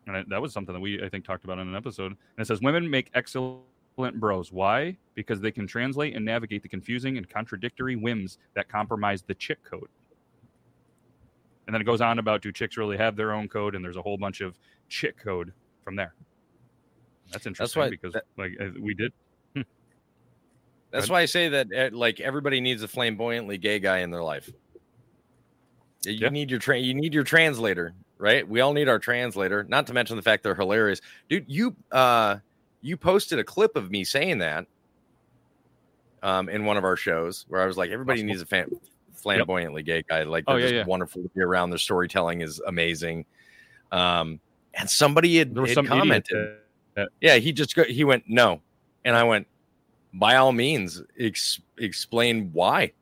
And 0.06 0.24
that 0.30 0.40
was 0.40 0.52
something 0.52 0.74
that 0.74 0.80
we 0.80 1.02
I 1.02 1.08
think 1.08 1.24
talked 1.24 1.44
about 1.44 1.58
in 1.58 1.68
an 1.68 1.74
episode. 1.74 2.12
And 2.12 2.18
it 2.38 2.46
says 2.46 2.60
women 2.60 2.88
make 2.88 3.10
excellent 3.14 3.62
bros. 3.98 4.52
Why? 4.52 4.96
Because 5.14 5.40
they 5.40 5.50
can 5.50 5.66
translate 5.66 6.14
and 6.14 6.24
navigate 6.24 6.62
the 6.62 6.68
confusing 6.68 7.16
and 7.18 7.28
contradictory 7.28 7.96
whims 7.96 8.38
that 8.54 8.68
compromise 8.68 9.22
the 9.22 9.34
chick 9.34 9.62
code. 9.64 9.88
And 11.66 11.74
then 11.74 11.80
it 11.82 11.84
goes 11.84 12.00
on 12.00 12.18
about 12.18 12.40
do 12.40 12.50
chicks 12.52 12.76
really 12.76 12.96
have 12.96 13.16
their 13.16 13.32
own 13.32 13.48
code? 13.48 13.74
And 13.74 13.84
there's 13.84 13.96
a 13.96 14.02
whole 14.02 14.16
bunch 14.16 14.40
of 14.40 14.56
chick 14.88 15.18
code 15.22 15.52
from 15.84 15.96
there. 15.96 16.14
That's 17.32 17.46
interesting 17.46 17.80
why- 17.82 17.90
because 17.90 18.14
that- 18.14 18.24
like 18.38 18.52
uh, 18.60 18.68
we 18.80 18.94
did 18.94 19.12
That's 20.90 21.10
why 21.10 21.20
I 21.20 21.26
say 21.26 21.50
that 21.50 21.66
uh, 21.76 21.90
like 21.94 22.18
everybody 22.20 22.62
needs 22.62 22.82
a 22.82 22.88
flamboyantly 22.88 23.58
gay 23.58 23.78
guy 23.78 23.98
in 23.98 24.10
their 24.10 24.22
life. 24.22 24.50
You 26.06 26.12
Yeah. 26.12 26.28
need 26.30 26.50
your 26.50 26.60
tra- 26.60 26.78
you 26.78 26.94
need 26.94 27.12
your 27.12 27.24
translator, 27.24 27.92
right? 28.16 28.48
We 28.48 28.62
all 28.62 28.72
need 28.72 28.88
our 28.88 28.98
translator. 28.98 29.64
Not 29.64 29.86
to 29.88 29.92
mention 29.92 30.16
the 30.16 30.22
fact 30.22 30.44
they're 30.44 30.54
hilarious, 30.54 31.02
dude. 31.28 31.44
You 31.46 31.76
uh 31.92 32.36
you 32.82 32.96
posted 32.96 33.38
a 33.38 33.44
clip 33.44 33.76
of 33.76 33.90
me 33.90 34.04
saying 34.04 34.38
that 34.38 34.66
um 36.22 36.48
in 36.48 36.64
one 36.64 36.76
of 36.76 36.84
our 36.84 36.96
shows 36.96 37.44
where 37.48 37.60
I 37.62 37.66
was 37.66 37.76
like, 37.76 37.90
everybody 37.90 38.22
needs 38.22 38.40
a 38.42 38.46
fan- 38.46 38.70
flamboyantly 39.14 39.82
gay 39.82 40.02
guy. 40.08 40.22
Like 40.24 40.44
Oh, 40.46 40.52
they're 40.52 40.60
yeah, 40.60 40.66
just 40.66 40.74
yeah. 40.74 40.84
wonderful 40.86 41.22
to 41.22 41.28
be 41.30 41.40
around. 41.42 41.70
Their 41.70 41.78
storytelling 41.78 42.40
is 42.40 42.60
amazing. 42.66 43.24
Um, 43.92 44.40
and 44.74 44.88
somebody 44.88 45.38
had, 45.38 45.54
there 45.54 45.62
was 45.62 45.70
had 45.70 45.74
some 45.76 45.86
commented. 45.86 46.58
that- 46.94 47.08
Yeah, 47.20 47.36
he 47.36 47.52
just 47.52 47.74
go, 47.74 47.84
he 47.84 48.04
went 48.04 48.24
no, 48.28 48.60
and 49.04 49.16
I 49.16 49.24
went 49.24 49.46
by 50.14 50.36
all 50.36 50.52
means 50.52 51.02
ex- 51.18 51.60
explain 51.78 52.50
why. 52.52 52.92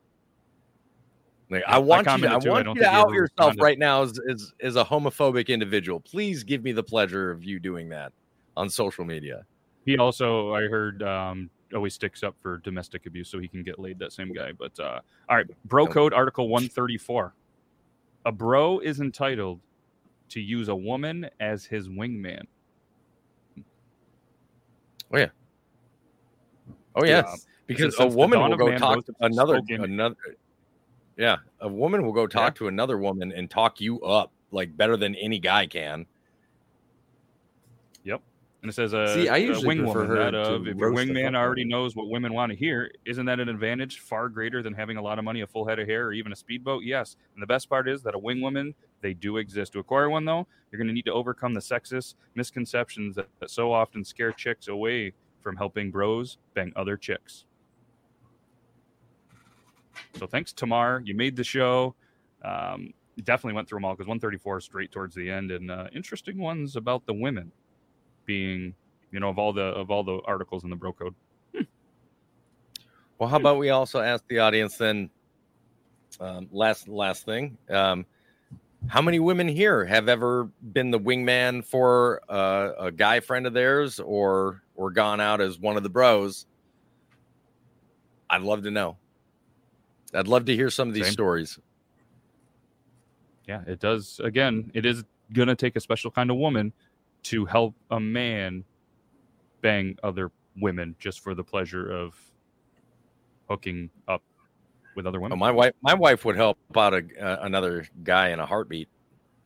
Like 1.49 1.63
I 1.67 1.75
I 1.75 1.77
want 1.77 2.05
you, 2.07 2.17
to, 2.17 2.27
I 2.27 2.33
I 2.33 2.37
want 2.37 2.65
don't 2.65 2.75
you 2.75 2.81
to 2.81 2.89
out 2.89 3.13
yourself 3.13 3.55
right 3.59 3.79
now 3.79 4.03
as, 4.03 4.19
as 4.29 4.53
as 4.61 4.75
a 4.75 4.83
homophobic 4.83 5.47
individual. 5.47 5.99
Please 6.01 6.43
give 6.43 6.63
me 6.63 6.73
the 6.73 6.83
pleasure 6.83 7.31
of 7.31 7.43
you 7.43 7.59
doing 7.59 7.89
that 7.89 8.11
on 8.57 8.69
social 8.69 9.05
media. 9.05 9.45
He 9.87 9.97
also, 9.97 10.53
I 10.53 10.63
heard, 10.63 11.01
um, 11.01 11.49
always 11.73 11.93
sticks 11.93 12.21
up 12.21 12.35
for 12.41 12.57
domestic 12.57 13.05
abuse, 13.05 13.29
so 13.29 13.39
he 13.39 13.47
can 13.47 13.63
get 13.63 13.79
laid. 13.79 13.97
That 13.99 14.11
same 14.11 14.33
guy. 14.33 14.51
But 14.51 14.77
uh, 14.79 14.99
all 15.29 15.37
right, 15.37 15.45
Bro 15.63 15.87
Code 15.87 16.13
Article 16.13 16.49
One 16.49 16.67
Thirty 16.67 16.97
Four. 16.97 17.33
A 18.25 18.31
bro 18.31 18.79
is 18.79 18.99
entitled 18.99 19.61
to 20.29 20.41
use 20.41 20.67
a 20.67 20.75
woman 20.75 21.29
as 21.39 21.63
his 21.63 21.87
wingman. 21.87 22.43
Oh 25.13 25.17
yeah, 25.17 25.29
Oh 26.97 27.05
yeah, 27.05 27.33
because 27.65 27.97
a 27.99 28.07
woman 28.07 28.41
will 28.41 28.57
go 28.57 28.75
talk 28.77 29.05
to 29.05 29.13
another 29.21 29.61
another. 29.69 30.15
Yeah, 31.15 31.37
a 31.61 31.69
woman 31.69 32.03
will 32.05 32.11
go 32.11 32.27
talk 32.27 32.55
to 32.55 32.67
another 32.67 32.97
woman 32.97 33.31
and 33.31 33.49
talk 33.49 33.79
you 33.79 34.01
up 34.01 34.31
like 34.51 34.75
better 34.75 34.97
than 34.97 35.15
any 35.15 35.39
guy 35.39 35.65
can. 35.65 36.05
And 38.67 38.73
it 38.73 38.75
says 38.75 38.93
uh, 38.93 39.13
See, 39.13 39.29
I 39.29 39.37
a 39.37 39.39
usually 39.39 39.65
wing 39.65 39.83
prefer 39.85 40.05
her 40.07 40.15
That 40.17 40.35
of 40.35 40.67
if 40.67 40.75
your 40.75 40.89
roast 40.89 41.07
the 41.07 41.13
fuck 41.13 41.23
wingman 41.23 41.37
already 41.37 41.63
knows 41.63 41.95
what 41.95 42.09
women 42.09 42.33
want 42.33 42.51
to 42.51 42.57
hear, 42.57 42.91
isn't 43.05 43.25
that 43.25 43.39
an 43.39 43.47
advantage 43.47 43.99
far 44.01 44.27
greater 44.27 44.61
than 44.61 44.73
having 44.73 44.97
a 44.97 45.01
lot 45.01 45.19
of 45.19 45.23
money, 45.23 45.39
a 45.39 45.47
full 45.47 45.65
head 45.65 45.79
of 45.79 45.87
hair, 45.87 46.07
or 46.07 46.11
even 46.11 46.33
a 46.33 46.35
speedboat? 46.35 46.83
Yes. 46.83 47.15
And 47.33 47.41
the 47.41 47.47
best 47.47 47.69
part 47.69 47.87
is 47.87 48.03
that 48.03 48.13
a 48.13 48.19
wing 48.19 48.41
woman, 48.41 48.75
they 48.99 49.13
do 49.13 49.37
exist. 49.37 49.71
To 49.71 49.79
acquire 49.79 50.09
one, 50.09 50.25
though, 50.25 50.47
you're 50.69 50.79
going 50.79 50.89
to 50.89 50.93
need 50.93 51.05
to 51.05 51.13
overcome 51.13 51.53
the 51.53 51.61
sexist 51.61 52.15
misconceptions 52.35 53.15
that, 53.15 53.29
that 53.39 53.49
so 53.49 53.71
often 53.71 54.03
scare 54.03 54.33
chicks 54.33 54.67
away 54.67 55.13
from 55.39 55.55
helping 55.55 55.89
bros 55.89 56.37
bang 56.53 56.73
other 56.75 56.97
chicks. 56.97 57.45
So 60.19 60.27
thanks, 60.27 60.51
Tamar. 60.51 61.01
You 61.05 61.15
made 61.15 61.37
the 61.37 61.45
show. 61.45 61.95
Um, 62.43 62.93
definitely 63.23 63.53
went 63.53 63.69
through 63.69 63.77
them 63.77 63.85
all 63.85 63.93
because 63.93 64.07
134 64.07 64.59
straight 64.59 64.91
towards 64.91 65.15
the 65.15 65.31
end, 65.31 65.51
and 65.51 65.71
uh, 65.71 65.87
interesting 65.95 66.37
ones 66.37 66.75
about 66.75 67.05
the 67.05 67.13
women 67.13 67.53
being, 68.27 68.75
you 69.11 69.19
know, 69.19 69.29
of 69.29 69.39
all 69.39 69.51
the 69.51 69.63
of 69.63 69.89
all 69.89 70.03
the 70.03 70.19
articles 70.25 70.63
in 70.63 70.69
the 70.69 70.75
bro 70.75 70.93
code. 70.93 71.15
Well, 73.17 73.27
how 73.27 73.37
about 73.37 73.57
we 73.57 73.71
also 73.71 73.99
ask 73.99 74.23
the 74.27 74.37
audience 74.37 74.77
then? 74.77 75.09
Um, 76.19 76.47
last 76.51 76.87
last 76.87 77.25
thing, 77.25 77.57
um, 77.69 78.05
how 78.87 79.01
many 79.01 79.19
women 79.19 79.47
here 79.47 79.85
have 79.85 80.07
ever 80.07 80.49
been 80.71 80.91
the 80.91 80.99
wingman 80.99 81.65
for 81.65 82.21
uh, 82.29 82.73
a 82.79 82.91
guy 82.91 83.19
friend 83.19 83.47
of 83.47 83.53
theirs, 83.53 83.99
or 83.99 84.61
or 84.75 84.91
gone 84.91 85.19
out 85.19 85.41
as 85.41 85.59
one 85.59 85.77
of 85.77 85.83
the 85.83 85.89
bros? 85.89 86.45
I'd 88.29 88.41
love 88.41 88.63
to 88.63 88.71
know. 88.71 88.97
I'd 90.13 90.27
love 90.27 90.45
to 90.45 90.55
hear 90.55 90.69
some 90.69 90.87
of 90.87 90.93
these 90.93 91.05
Same. 91.05 91.13
stories. 91.13 91.59
Yeah, 93.47 93.61
it 93.67 93.79
does. 93.79 94.19
Again, 94.23 94.71
it 94.73 94.85
is 94.85 95.03
gonna 95.33 95.55
take 95.55 95.75
a 95.75 95.79
special 95.79 96.11
kind 96.11 96.29
of 96.29 96.37
woman 96.37 96.71
to 97.27 97.45
help 97.45 97.75
a 97.91 97.99
man 97.99 98.63
bang 99.61 99.97
other 100.03 100.31
women 100.59 100.95
just 100.99 101.19
for 101.21 101.35
the 101.35 101.43
pleasure 101.43 101.89
of 101.91 102.15
hooking 103.49 103.89
up 104.07 104.23
with 104.95 105.05
other 105.05 105.19
Oh, 105.19 105.23
women. 105.23 105.39
my 105.39 105.51
wife, 105.51 105.73
my 105.81 105.93
wife 105.93 106.25
would 106.25 106.35
help 106.35 106.57
out 106.75 106.93
a, 106.93 107.03
uh, 107.21 107.39
another 107.45 107.85
guy 108.03 108.29
in 108.29 108.39
a 108.39 108.45
heartbeat. 108.45 108.87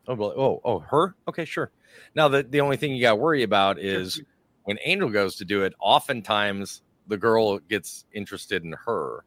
Oh, 0.08 0.16
well, 0.16 0.34
oh, 0.38 0.62
oh, 0.64 0.80
her? 0.80 1.16
Okay, 1.28 1.46
sure. 1.46 1.72
Now 2.16 2.28
the 2.28 2.44
the 2.44 2.62
only 2.62 2.78
thing 2.78 2.96
you 2.96 3.02
got 3.02 3.12
to 3.12 3.16
worry 3.18 3.44
about 3.44 3.78
is 3.80 4.22
when 4.64 4.78
Angel 4.86 5.10
goes 5.10 5.36
to 5.38 5.46
do 5.46 5.64
it. 5.64 5.74
Oftentimes, 5.80 6.82
the 7.08 7.18
girl 7.18 7.60
gets 7.60 8.06
interested 8.14 8.64
in 8.64 8.74
her. 8.86 9.24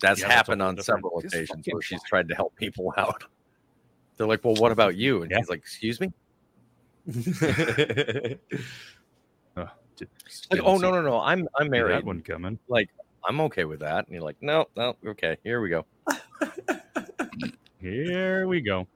That's 0.00 0.20
Yeah, 0.20 0.28
happened 0.30 0.60
whole 0.60 0.68
on 0.70 0.74
different- 0.76 1.02
several 1.04 1.18
occasions 1.18 1.66
where 1.70 1.80
she's 1.82 2.02
tried 2.02 2.28
to 2.28 2.34
help 2.34 2.54
people 2.56 2.92
out. 2.98 3.24
They're 4.16 4.26
like, 4.26 4.44
"Well, 4.44 4.54
what 4.56 4.72
about 4.72 4.96
you?" 4.96 5.22
And 5.22 5.30
Yeah. 5.30 5.38
he's 5.38 5.48
like, 5.48 5.58
"Excuse 5.60 6.00
me." 6.00 6.12
Ugh, 9.56 9.68
d- 9.96 10.06
Like, 10.50 10.60
"Oh 10.62 10.76
no, 10.78 10.90
no, 10.90 11.02
no! 11.02 11.20
I'm 11.20 11.46
I'm 11.58 11.70
married." 11.70 11.96
That 11.96 12.04
one 12.04 12.20
coming. 12.22 12.58
Like, 12.68 12.88
I'm 13.28 13.40
okay 13.42 13.64
with 13.64 13.80
that. 13.80 14.06
And 14.06 14.14
you're 14.14 14.22
like, 14.24 14.36
"No, 14.40 14.66
no, 14.76 14.96
okay, 15.06 15.36
here 15.44 15.60
we 15.60 15.68
go." 15.68 15.84
Here 17.80 18.46
we 18.48 18.60
go. 18.60 18.86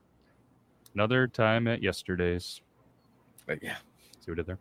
Another 0.94 1.26
time 1.28 1.68
at 1.68 1.82
yesterday's. 1.82 2.60
But 3.46 3.62
yeah, 3.62 3.76
See 4.24 4.30
what 4.30 4.34
I 4.34 4.36
did 4.36 4.46
there. 4.46 4.58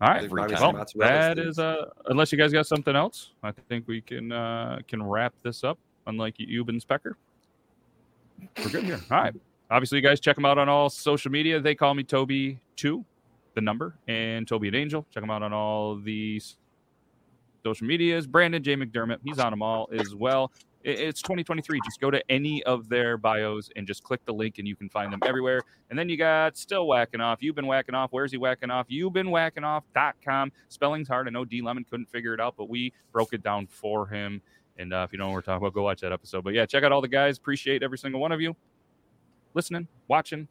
All 0.00 0.08
right. 0.08 0.20
There's 0.20 0.32
probably 0.32 0.54
time. 0.54 0.60
some 0.60 0.72
Well, 0.74 0.80
mozzarella 0.82 1.12
that 1.12 1.36
sticks. 1.36 1.48
is 1.50 1.58
uh 1.58 1.84
unless 2.06 2.30
you 2.32 2.38
guys 2.38 2.52
got 2.52 2.66
something 2.66 2.94
else, 2.94 3.32
I 3.42 3.52
think 3.52 3.86
we 3.88 4.00
can 4.00 4.30
uh 4.32 4.80
can 4.86 5.02
wrap 5.02 5.34
this 5.42 5.64
up. 5.64 5.78
Unlike 6.06 6.36
Yuban 6.38 6.82
Specker, 6.84 7.12
we're 8.62 8.70
good 8.70 8.84
here. 8.84 9.00
All 9.10 9.20
right. 9.22 9.34
Obviously, 9.70 9.96
you 9.98 10.02
guys 10.02 10.20
check 10.20 10.34
them 10.34 10.44
out 10.44 10.58
on 10.58 10.68
all 10.68 10.88
social 10.88 11.30
media. 11.30 11.60
They 11.60 11.74
call 11.74 11.94
me 11.94 12.02
Toby 12.02 12.58
Two, 12.76 13.04
the 13.54 13.60
number, 13.60 13.94
and 14.08 14.48
Toby 14.48 14.68
and 14.68 14.76
Angel. 14.76 15.06
Check 15.12 15.22
them 15.22 15.30
out 15.30 15.42
on 15.42 15.52
all 15.52 15.96
the 15.96 16.36
s- 16.36 16.56
social 17.64 17.86
medias. 17.86 18.26
Brandon 18.26 18.62
J 18.62 18.76
McDermott, 18.76 19.18
he's 19.24 19.38
on 19.38 19.50
them 19.52 19.62
all 19.62 19.88
as 19.92 20.14
well. 20.14 20.52
It's 20.84 21.20
2023. 21.20 21.80
Just 21.84 22.00
go 22.00 22.10
to 22.10 22.22
any 22.30 22.62
of 22.62 22.88
their 22.88 23.18
bios 23.18 23.68
and 23.76 23.86
just 23.86 24.02
click 24.02 24.24
the 24.24 24.32
link, 24.32 24.58
and 24.58 24.66
you 24.66 24.76
can 24.76 24.88
find 24.88 25.12
them 25.12 25.20
everywhere. 25.26 25.60
And 25.90 25.98
then 25.98 26.08
you 26.08 26.16
got 26.16 26.56
still 26.56 26.86
whacking 26.86 27.20
off. 27.20 27.42
You've 27.42 27.56
been 27.56 27.66
whacking 27.66 27.94
off. 27.94 28.10
Where's 28.12 28.30
he 28.32 28.38
whacking 28.38 28.70
off? 28.70 28.86
You've 28.88 29.12
been 29.12 29.30
whacking 29.30 29.64
off.com. 29.64 30.52
Spelling's 30.68 31.08
hard. 31.08 31.26
I 31.26 31.30
know 31.30 31.44
D 31.44 31.60
Lemon 31.60 31.84
couldn't 31.84 32.08
figure 32.08 32.32
it 32.32 32.40
out, 32.40 32.54
but 32.56 32.70
we 32.70 32.92
broke 33.12 33.34
it 33.34 33.42
down 33.42 33.66
for 33.66 34.06
him. 34.06 34.40
And 34.78 34.94
uh, 34.94 35.04
if 35.06 35.12
you 35.12 35.18
don't 35.18 35.26
know 35.26 35.30
what 35.32 35.34
we're 35.34 35.42
talking 35.42 35.66
about, 35.66 35.74
go 35.74 35.82
watch 35.82 36.00
that 36.00 36.12
episode. 36.12 36.44
But 36.44 36.54
yeah, 36.54 36.64
check 36.64 36.84
out 36.84 36.92
all 36.92 37.02
the 37.02 37.08
guys. 37.08 37.36
Appreciate 37.36 37.82
every 37.82 37.98
single 37.98 38.20
one 38.20 38.30
of 38.32 38.40
you 38.40 38.56
listening, 39.58 39.88
watching. 40.06 40.46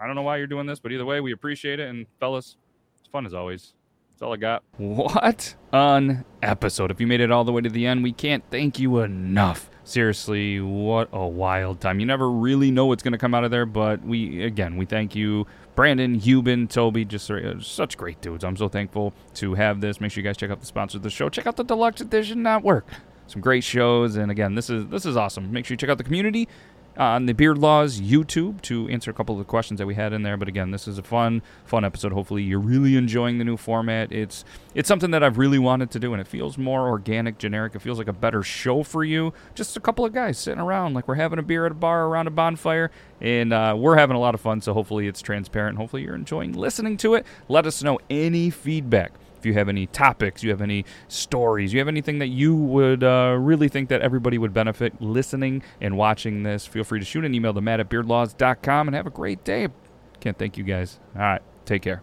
I 0.00 0.08
don't 0.08 0.16
know 0.16 0.22
why 0.22 0.36
you're 0.38 0.48
doing 0.48 0.66
this, 0.66 0.80
but 0.80 0.90
either 0.90 1.04
way, 1.04 1.20
we 1.20 1.30
appreciate 1.30 1.78
it. 1.78 1.88
And 1.88 2.06
fellas, 2.18 2.56
it's 2.98 3.08
fun 3.08 3.24
as 3.24 3.32
always. 3.32 3.74
That's 4.10 4.22
all 4.22 4.34
I 4.34 4.38
got. 4.38 4.64
What 4.76 5.54
an 5.72 6.24
episode. 6.42 6.90
If 6.90 7.00
you 7.00 7.06
made 7.06 7.20
it 7.20 7.30
all 7.30 7.44
the 7.44 7.52
way 7.52 7.62
to 7.62 7.68
the 7.70 7.86
end, 7.86 8.02
we 8.02 8.10
can't 8.10 8.42
thank 8.50 8.80
you 8.80 8.98
enough. 8.98 9.70
Seriously, 9.84 10.60
what 10.60 11.10
a 11.12 11.24
wild 11.24 11.80
time. 11.80 12.00
You 12.00 12.06
never 12.06 12.28
really 12.28 12.72
know 12.72 12.86
what's 12.86 13.04
going 13.04 13.12
to 13.12 13.18
come 13.18 13.34
out 13.34 13.44
of 13.44 13.52
there, 13.52 13.66
but 13.66 14.02
we, 14.02 14.42
again, 14.42 14.76
we 14.76 14.84
thank 14.84 15.14
you, 15.14 15.46
Brandon, 15.76 16.18
Yuban, 16.18 16.68
Toby, 16.68 17.04
just 17.04 17.30
uh, 17.30 17.60
such 17.60 17.96
great 17.96 18.20
dudes. 18.20 18.42
I'm 18.42 18.56
so 18.56 18.66
thankful 18.66 19.14
to 19.34 19.54
have 19.54 19.80
this. 19.80 20.00
Make 20.00 20.10
sure 20.10 20.22
you 20.22 20.28
guys 20.28 20.36
check 20.36 20.50
out 20.50 20.58
the 20.58 20.66
sponsor 20.66 20.96
of 20.96 21.04
the 21.04 21.10
show. 21.10 21.28
Check 21.28 21.46
out 21.46 21.54
the 21.54 21.62
Deluxe 21.62 22.00
Edition 22.00 22.42
Network. 22.42 22.88
Some 23.28 23.40
great 23.40 23.62
shows, 23.62 24.16
and 24.16 24.28
again, 24.28 24.56
this 24.56 24.68
is 24.68 24.88
this 24.88 25.06
is 25.06 25.16
awesome. 25.16 25.52
Make 25.52 25.64
sure 25.64 25.74
you 25.74 25.78
check 25.78 25.88
out 25.88 25.98
the 25.98 26.04
community 26.04 26.48
on 26.96 27.26
the 27.26 27.32
Beard 27.32 27.58
Laws 27.58 28.00
YouTube 28.00 28.60
to 28.62 28.88
answer 28.88 29.10
a 29.10 29.14
couple 29.14 29.34
of 29.34 29.38
the 29.38 29.44
questions 29.44 29.78
that 29.78 29.86
we 29.86 29.94
had 29.94 30.12
in 30.12 30.22
there. 30.22 30.36
But 30.36 30.48
again, 30.48 30.70
this 30.70 30.88
is 30.88 30.98
a 30.98 31.02
fun, 31.02 31.42
fun 31.64 31.84
episode. 31.84 32.12
Hopefully, 32.12 32.42
you're 32.42 32.58
really 32.58 32.96
enjoying 32.96 33.38
the 33.38 33.44
new 33.44 33.56
format. 33.56 34.12
It's 34.12 34.44
it's 34.74 34.88
something 34.88 35.10
that 35.10 35.22
I've 35.22 35.38
really 35.38 35.58
wanted 35.58 35.90
to 35.92 35.98
do, 35.98 36.12
and 36.12 36.20
it 36.20 36.26
feels 36.26 36.58
more 36.58 36.88
organic, 36.88 37.38
generic. 37.38 37.74
It 37.74 37.80
feels 37.80 37.98
like 37.98 38.08
a 38.08 38.12
better 38.12 38.42
show 38.42 38.82
for 38.82 39.04
you. 39.04 39.32
Just 39.54 39.76
a 39.76 39.80
couple 39.80 40.04
of 40.04 40.12
guys 40.12 40.38
sitting 40.38 40.60
around, 40.60 40.94
like 40.94 41.08
we're 41.08 41.14
having 41.14 41.38
a 41.38 41.42
beer 41.42 41.66
at 41.66 41.72
a 41.72 41.74
bar 41.74 42.06
around 42.06 42.26
a 42.26 42.30
bonfire, 42.30 42.90
and 43.20 43.52
uh, 43.52 43.74
we're 43.78 43.96
having 43.96 44.16
a 44.16 44.20
lot 44.20 44.34
of 44.34 44.40
fun. 44.40 44.60
So 44.60 44.74
hopefully, 44.74 45.06
it's 45.06 45.22
transparent. 45.22 45.78
Hopefully, 45.78 46.02
you're 46.02 46.14
enjoying 46.14 46.52
listening 46.52 46.96
to 46.98 47.14
it. 47.14 47.26
Let 47.48 47.66
us 47.66 47.82
know 47.82 47.98
any 48.08 48.50
feedback 48.50 49.12
if 49.40 49.46
you 49.46 49.54
have 49.54 49.68
any 49.68 49.86
topics, 49.86 50.42
you 50.42 50.50
have 50.50 50.60
any 50.60 50.84
stories, 51.08 51.72
you 51.72 51.78
have 51.78 51.88
anything 51.88 52.18
that 52.18 52.28
you 52.28 52.54
would 52.54 53.02
uh, 53.02 53.36
really 53.38 53.68
think 53.68 53.88
that 53.88 54.02
everybody 54.02 54.38
would 54.38 54.52
benefit 54.52 55.00
listening 55.00 55.62
and 55.80 55.96
watching 55.96 56.42
this, 56.42 56.66
feel 56.66 56.84
free 56.84 56.98
to 56.98 57.04
shoot 57.04 57.24
an 57.24 57.34
email 57.34 57.54
to 57.54 57.60
matt 57.60 57.80
at 57.80 57.88
beardlaws.com 57.88 58.88
and 58.88 58.94
have 58.94 59.06
a 59.06 59.10
great 59.10 59.42
day. 59.44 59.68
Can't 60.20 60.38
thank 60.38 60.58
you 60.58 60.64
guys. 60.64 61.00
All 61.16 61.22
right, 61.22 61.42
take 61.64 61.82
care. 61.82 62.02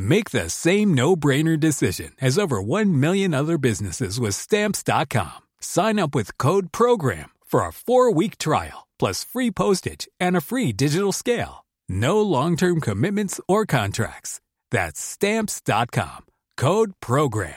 Make 0.00 0.30
the 0.30 0.48
same 0.48 0.94
no-brainer 0.94 1.60
decision 1.60 2.12
as 2.22 2.38
over 2.38 2.62
1 2.62 2.98
million 2.98 3.34
other 3.34 3.58
businesses 3.58 4.18
with 4.18 4.34
stamps.com. 4.34 5.42
Sign 5.60 5.98
up 5.98 6.14
with 6.14 6.38
code 6.38 6.72
program 6.72 7.32
for 7.44 7.60
a 7.60 7.68
4-week 7.68 8.38
trial 8.38 8.86
plus 8.98 9.24
free 9.24 9.50
postage 9.50 10.08
and 10.18 10.38
a 10.38 10.40
free 10.40 10.72
digital 10.72 11.12
scale. 11.12 11.66
No 11.86 12.22
long-term 12.22 12.80
commitments 12.80 13.42
or 13.46 13.66
contracts. 13.66 14.40
That's 14.70 14.98
stamps.com. 14.98 16.24
Code 16.56 16.94
program. 17.00 17.56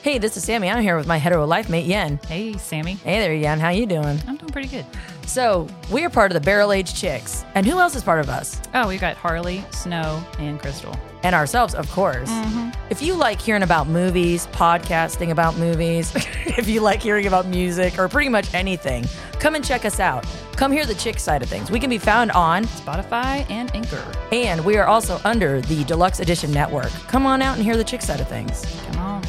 Hey, 0.00 0.16
this 0.16 0.38
is 0.38 0.44
Sammy. 0.44 0.70
I'm 0.70 0.82
here 0.82 0.96
with 0.96 1.06
my 1.06 1.18
hetero 1.18 1.46
life 1.46 1.68
mate 1.68 1.84
Yen. 1.84 2.18
Hey, 2.26 2.54
Sammy. 2.54 2.94
Hey 2.94 3.18
there, 3.18 3.34
Yen. 3.34 3.60
How 3.60 3.68
you 3.68 3.84
doing? 3.84 4.18
I'm 4.26 4.36
doing 4.36 4.52
pretty 4.52 4.68
good. 4.68 4.86
So 5.28 5.66
we 5.92 6.04
are 6.06 6.10
part 6.10 6.32
of 6.32 6.34
the 6.34 6.44
Barrel 6.44 6.72
Age 6.72 6.94
Chicks, 6.94 7.44
and 7.54 7.66
who 7.66 7.78
else 7.78 7.94
is 7.94 8.02
part 8.02 8.18
of 8.18 8.30
us? 8.30 8.62
Oh, 8.72 8.88
we've 8.88 9.00
got 9.00 9.14
Harley, 9.14 9.62
Snow, 9.72 10.24
and 10.38 10.58
Crystal, 10.58 10.98
and 11.22 11.34
ourselves, 11.34 11.74
of 11.74 11.88
course. 11.90 12.30
Mm-hmm. 12.30 12.70
If 12.88 13.02
you 13.02 13.14
like 13.14 13.38
hearing 13.38 13.62
about 13.62 13.88
movies, 13.88 14.46
podcasting 14.48 15.30
about 15.30 15.58
movies, 15.58 16.14
if 16.46 16.66
you 16.66 16.80
like 16.80 17.02
hearing 17.02 17.26
about 17.26 17.46
music, 17.46 17.98
or 17.98 18.08
pretty 18.08 18.30
much 18.30 18.54
anything, 18.54 19.04
come 19.32 19.54
and 19.54 19.62
check 19.62 19.84
us 19.84 20.00
out. 20.00 20.26
Come 20.56 20.72
hear 20.72 20.86
the 20.86 20.94
chick 20.94 21.18
side 21.18 21.42
of 21.42 21.50
things. 21.50 21.70
We 21.70 21.78
can 21.78 21.90
be 21.90 21.98
found 21.98 22.30
on 22.30 22.64
Spotify 22.64 23.48
and 23.50 23.70
Anchor, 23.76 24.02
and 24.32 24.64
we 24.64 24.78
are 24.78 24.86
also 24.86 25.20
under 25.26 25.60
the 25.60 25.84
Deluxe 25.84 26.20
Edition 26.20 26.50
Network. 26.52 26.90
Come 27.06 27.26
on 27.26 27.42
out 27.42 27.56
and 27.56 27.62
hear 27.62 27.76
the 27.76 27.84
chick 27.84 28.00
side 28.00 28.20
of 28.20 28.28
things. 28.28 28.64
Come 28.86 28.98
on. 29.00 29.22